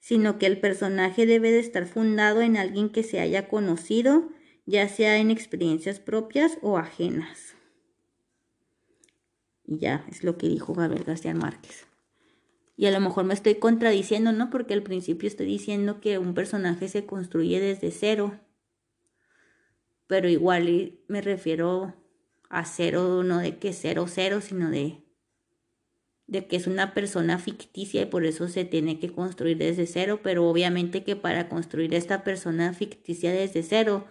sino 0.00 0.38
que 0.38 0.44
el 0.44 0.60
personaje 0.60 1.24
debe 1.24 1.50
de 1.50 1.60
estar 1.60 1.86
fundado 1.86 2.42
en 2.42 2.58
alguien 2.58 2.90
que 2.90 3.02
se 3.02 3.20
haya 3.20 3.48
conocido, 3.48 4.28
ya 4.66 4.86
sea 4.90 5.16
en 5.16 5.30
experiencias 5.30 5.98
propias 5.98 6.58
o 6.60 6.76
ajenas. 6.76 7.54
Y 9.64 9.78
ya, 9.78 10.04
es 10.10 10.24
lo 10.24 10.36
que 10.36 10.46
dijo 10.46 10.74
Gabriel 10.74 11.04
García 11.04 11.32
Márquez. 11.32 11.89
Y 12.80 12.86
a 12.86 12.90
lo 12.92 13.00
mejor 13.00 13.24
me 13.24 13.34
estoy 13.34 13.56
contradiciendo, 13.56 14.32
¿no? 14.32 14.48
Porque 14.48 14.72
al 14.72 14.82
principio 14.82 15.26
estoy 15.26 15.44
diciendo 15.44 16.00
que 16.00 16.16
un 16.16 16.32
personaje 16.32 16.88
se 16.88 17.04
construye 17.04 17.60
desde 17.60 17.90
cero. 17.90 18.40
Pero 20.06 20.30
igual 20.30 20.98
me 21.06 21.20
refiero 21.20 21.94
a 22.48 22.64
cero, 22.64 23.22
no 23.22 23.36
de 23.36 23.58
que 23.58 23.74
cero 23.74 24.06
cero, 24.08 24.40
sino 24.40 24.70
de, 24.70 25.04
de 26.26 26.46
que 26.46 26.56
es 26.56 26.66
una 26.66 26.94
persona 26.94 27.38
ficticia 27.38 28.00
y 28.00 28.06
por 28.06 28.24
eso 28.24 28.48
se 28.48 28.64
tiene 28.64 28.98
que 28.98 29.12
construir 29.12 29.58
desde 29.58 29.86
cero. 29.86 30.20
Pero 30.22 30.48
obviamente 30.48 31.04
que 31.04 31.16
para 31.16 31.50
construir 31.50 31.94
esta 31.94 32.24
persona 32.24 32.72
ficticia 32.72 33.30
desde 33.30 33.62
cero 33.62 34.06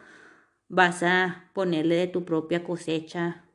vas 0.68 1.02
a 1.02 1.50
ponerle 1.56 1.96
de 1.96 2.06
tu 2.06 2.24
propia 2.24 2.64
cosecha 2.64 3.46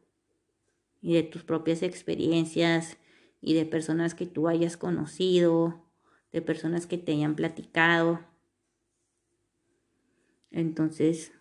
y 1.01 1.15
de 1.15 1.23
tus 1.23 1.45
propias 1.45 1.85
experiencias 1.85 2.99
y 3.45 3.55
de 3.55 3.67
personas 3.67 4.15
que 4.15 4.27
tú 4.27 4.49
hayas 4.49 4.77
conocido, 4.77 5.85
de 6.33 6.41
personas 6.41 6.87
que 6.87 6.97
te 6.97 7.13
hayan 7.13 7.37
platicado. 7.37 8.21
Entonces, 10.51 11.33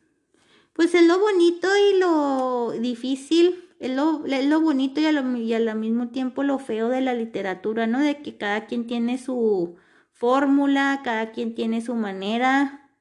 pues 0.74 0.93
es 0.95 1.08
lo 1.08 1.18
bonito 1.20 1.68
y 1.78 1.99
lo 1.99 2.72
difícil, 2.72 3.70
es 3.80 3.95
lo, 3.95 4.26
es 4.26 4.45
lo 4.45 4.60
bonito 4.60 4.99
y, 4.99 5.06
y 5.06 5.54
al 5.54 5.76
mismo 5.78 6.10
tiempo 6.10 6.43
lo 6.43 6.60
feo 6.60 6.89
de 6.89 7.01
la 7.01 7.14
literatura, 7.14 7.88
¿no? 7.88 7.99
De 7.99 8.22
que 8.22 8.38
cada 8.38 8.66
quien 8.66 8.86
tiene 8.86 9.18
su 9.18 9.78
fórmula, 10.12 11.01
cada 11.04 11.32
quien 11.32 11.56
tiene 11.56 11.82
su 11.82 11.95
manera 11.95 12.91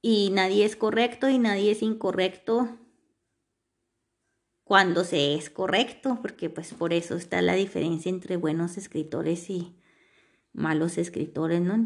y 0.00 0.30
nadie 0.30 0.64
es 0.64 0.76
correcto 0.76 1.28
y 1.28 1.38
nadie 1.38 1.72
es 1.72 1.82
incorrecto 1.82 2.78
cuando 4.72 5.04
se 5.04 5.34
es 5.34 5.50
correcto, 5.50 6.18
porque 6.22 6.48
pues 6.48 6.72
por 6.72 6.94
eso 6.94 7.14
está 7.14 7.42
la 7.42 7.52
diferencia 7.52 8.08
entre 8.08 8.38
buenos 8.38 8.78
escritores 8.78 9.50
y 9.50 9.76
malos 10.54 10.96
escritores, 10.96 11.60
¿no? 11.60 11.84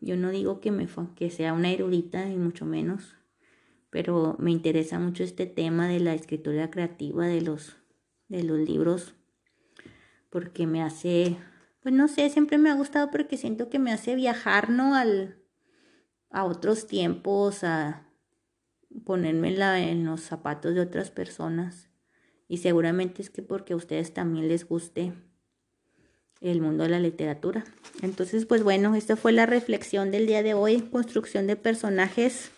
Yo 0.00 0.16
no 0.16 0.30
digo 0.30 0.60
que, 0.60 0.70
me, 0.70 0.86
que 1.16 1.30
sea 1.30 1.52
una 1.52 1.72
erudita 1.72 2.28
y 2.30 2.36
mucho 2.36 2.64
menos, 2.64 3.16
pero 3.90 4.36
me 4.38 4.52
interesa 4.52 5.00
mucho 5.00 5.24
este 5.24 5.46
tema 5.46 5.88
de 5.88 5.98
la 5.98 6.14
escritura 6.14 6.70
creativa 6.70 7.26
de 7.26 7.40
los, 7.40 7.76
de 8.28 8.44
los 8.44 8.60
libros, 8.60 9.16
porque 10.30 10.68
me 10.68 10.80
hace, 10.80 11.38
pues 11.82 11.92
no 11.92 12.06
sé, 12.06 12.30
siempre 12.30 12.56
me 12.56 12.70
ha 12.70 12.74
gustado 12.74 13.10
porque 13.10 13.36
siento 13.36 13.68
que 13.68 13.80
me 13.80 13.90
hace 13.90 14.14
viajar, 14.14 14.70
¿no? 14.70 14.94
Al, 14.94 15.42
a 16.30 16.44
otros 16.44 16.86
tiempos, 16.86 17.64
a 17.64 18.06
ponerme 19.04 19.48
en 19.90 20.04
los 20.04 20.20
zapatos 20.20 20.76
de 20.76 20.82
otras 20.82 21.10
personas 21.10 21.87
y 22.48 22.58
seguramente 22.58 23.22
es 23.22 23.30
que 23.30 23.42
porque 23.42 23.74
a 23.74 23.76
ustedes 23.76 24.12
también 24.14 24.48
les 24.48 24.66
guste 24.66 25.12
el 26.40 26.60
mundo 26.60 26.84
de 26.84 26.90
la 26.90 27.00
literatura. 27.00 27.64
Entonces, 28.02 28.46
pues 28.46 28.62
bueno, 28.62 28.94
esta 28.94 29.16
fue 29.16 29.32
la 29.32 29.46
reflexión 29.46 30.10
del 30.10 30.26
día 30.26 30.42
de 30.42 30.54
hoy, 30.54 30.80
construcción 30.80 31.46
de 31.46 31.56
personajes. 31.56 32.50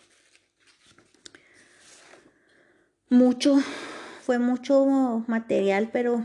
Mucho, 3.09 3.59
fue 4.22 4.38
mucho 4.38 5.24
material, 5.26 5.91
pero... 5.93 6.24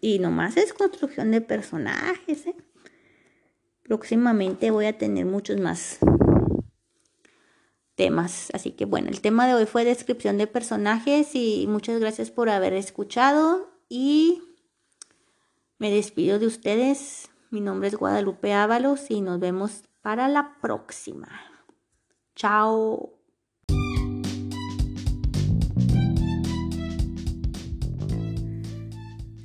Y 0.00 0.18
nomás 0.18 0.56
es 0.56 0.72
construcción 0.72 1.30
de 1.30 1.40
personajes. 1.40 2.46
¿eh? 2.46 2.56
Próximamente 3.84 4.72
voy 4.72 4.86
a 4.86 4.98
tener 4.98 5.26
muchos 5.26 5.60
más 5.60 5.98
temas. 7.94 8.50
Así 8.52 8.72
que 8.72 8.84
bueno, 8.84 9.08
el 9.08 9.20
tema 9.20 9.46
de 9.46 9.54
hoy 9.54 9.66
fue 9.66 9.84
descripción 9.84 10.38
de 10.38 10.46
personajes 10.46 11.34
y 11.34 11.66
muchas 11.68 12.00
gracias 12.00 12.30
por 12.30 12.50
haber 12.50 12.72
escuchado 12.72 13.70
y 13.88 14.42
me 15.78 15.90
despido 15.90 16.38
de 16.38 16.46
ustedes. 16.46 17.30
Mi 17.50 17.60
nombre 17.60 17.88
es 17.88 17.96
Guadalupe 17.96 18.52
Ábalos 18.52 19.10
y 19.10 19.20
nos 19.20 19.40
vemos 19.40 19.82
para 20.00 20.28
la 20.28 20.56
próxima. 20.60 21.28
Chao. 22.34 23.12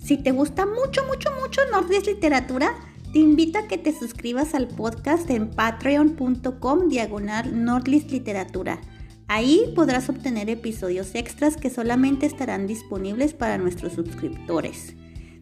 Si 0.08 0.18
te 0.18 0.32
gusta 0.32 0.66
mucho, 0.66 1.04
mucho, 1.06 1.32
mucho 1.42 1.62
Nordis 1.70 2.08
Literatura, 2.08 2.74
te 3.12 3.20
invito 3.20 3.60
a 3.60 3.68
que 3.68 3.78
te 3.78 3.94
suscribas 3.94 4.54
al 4.54 4.68
podcast 4.68 5.30
en 5.30 5.50
patreon.com 5.50 6.90
diagonal 6.90 7.64
Nordlist 7.64 8.12
Literatura. 8.12 8.82
Ahí 9.28 9.72
podrás 9.76 10.10
obtener 10.10 10.50
episodios 10.50 11.16
extras 11.16 11.58
que 11.58 11.70
solamente 11.70 12.26
estarán 12.26 12.68
disponibles 12.68 13.34
para 13.34 13.58
nuestros 13.58 13.94
suscriptores. 13.94 14.96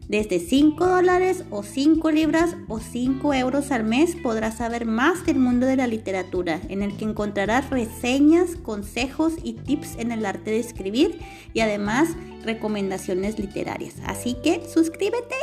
Desde 0.08 0.38
5 0.38 0.86
dólares 0.86 1.44
o 1.50 1.64
5 1.64 2.10
libras 2.12 2.56
o 2.68 2.78
5 2.78 3.34
euros 3.34 3.72
al 3.72 3.82
mes 3.82 4.14
podrás 4.14 4.58
saber 4.58 4.86
más 4.86 5.26
del 5.26 5.38
mundo 5.38 5.66
de 5.66 5.76
la 5.76 5.88
literatura, 5.88 6.60
en 6.68 6.82
el 6.82 6.96
que 6.96 7.04
encontrarás 7.04 7.70
reseñas, 7.70 8.54
consejos 8.54 9.34
y 9.42 9.54
tips 9.54 9.96
en 9.98 10.12
el 10.12 10.24
arte 10.24 10.52
de 10.52 10.60
escribir 10.60 11.18
y 11.54 11.60
además 11.60 12.10
recomendaciones 12.44 13.40
literarias. 13.40 13.94
Así 14.04 14.36
que 14.44 14.62
suscríbete 14.68 15.34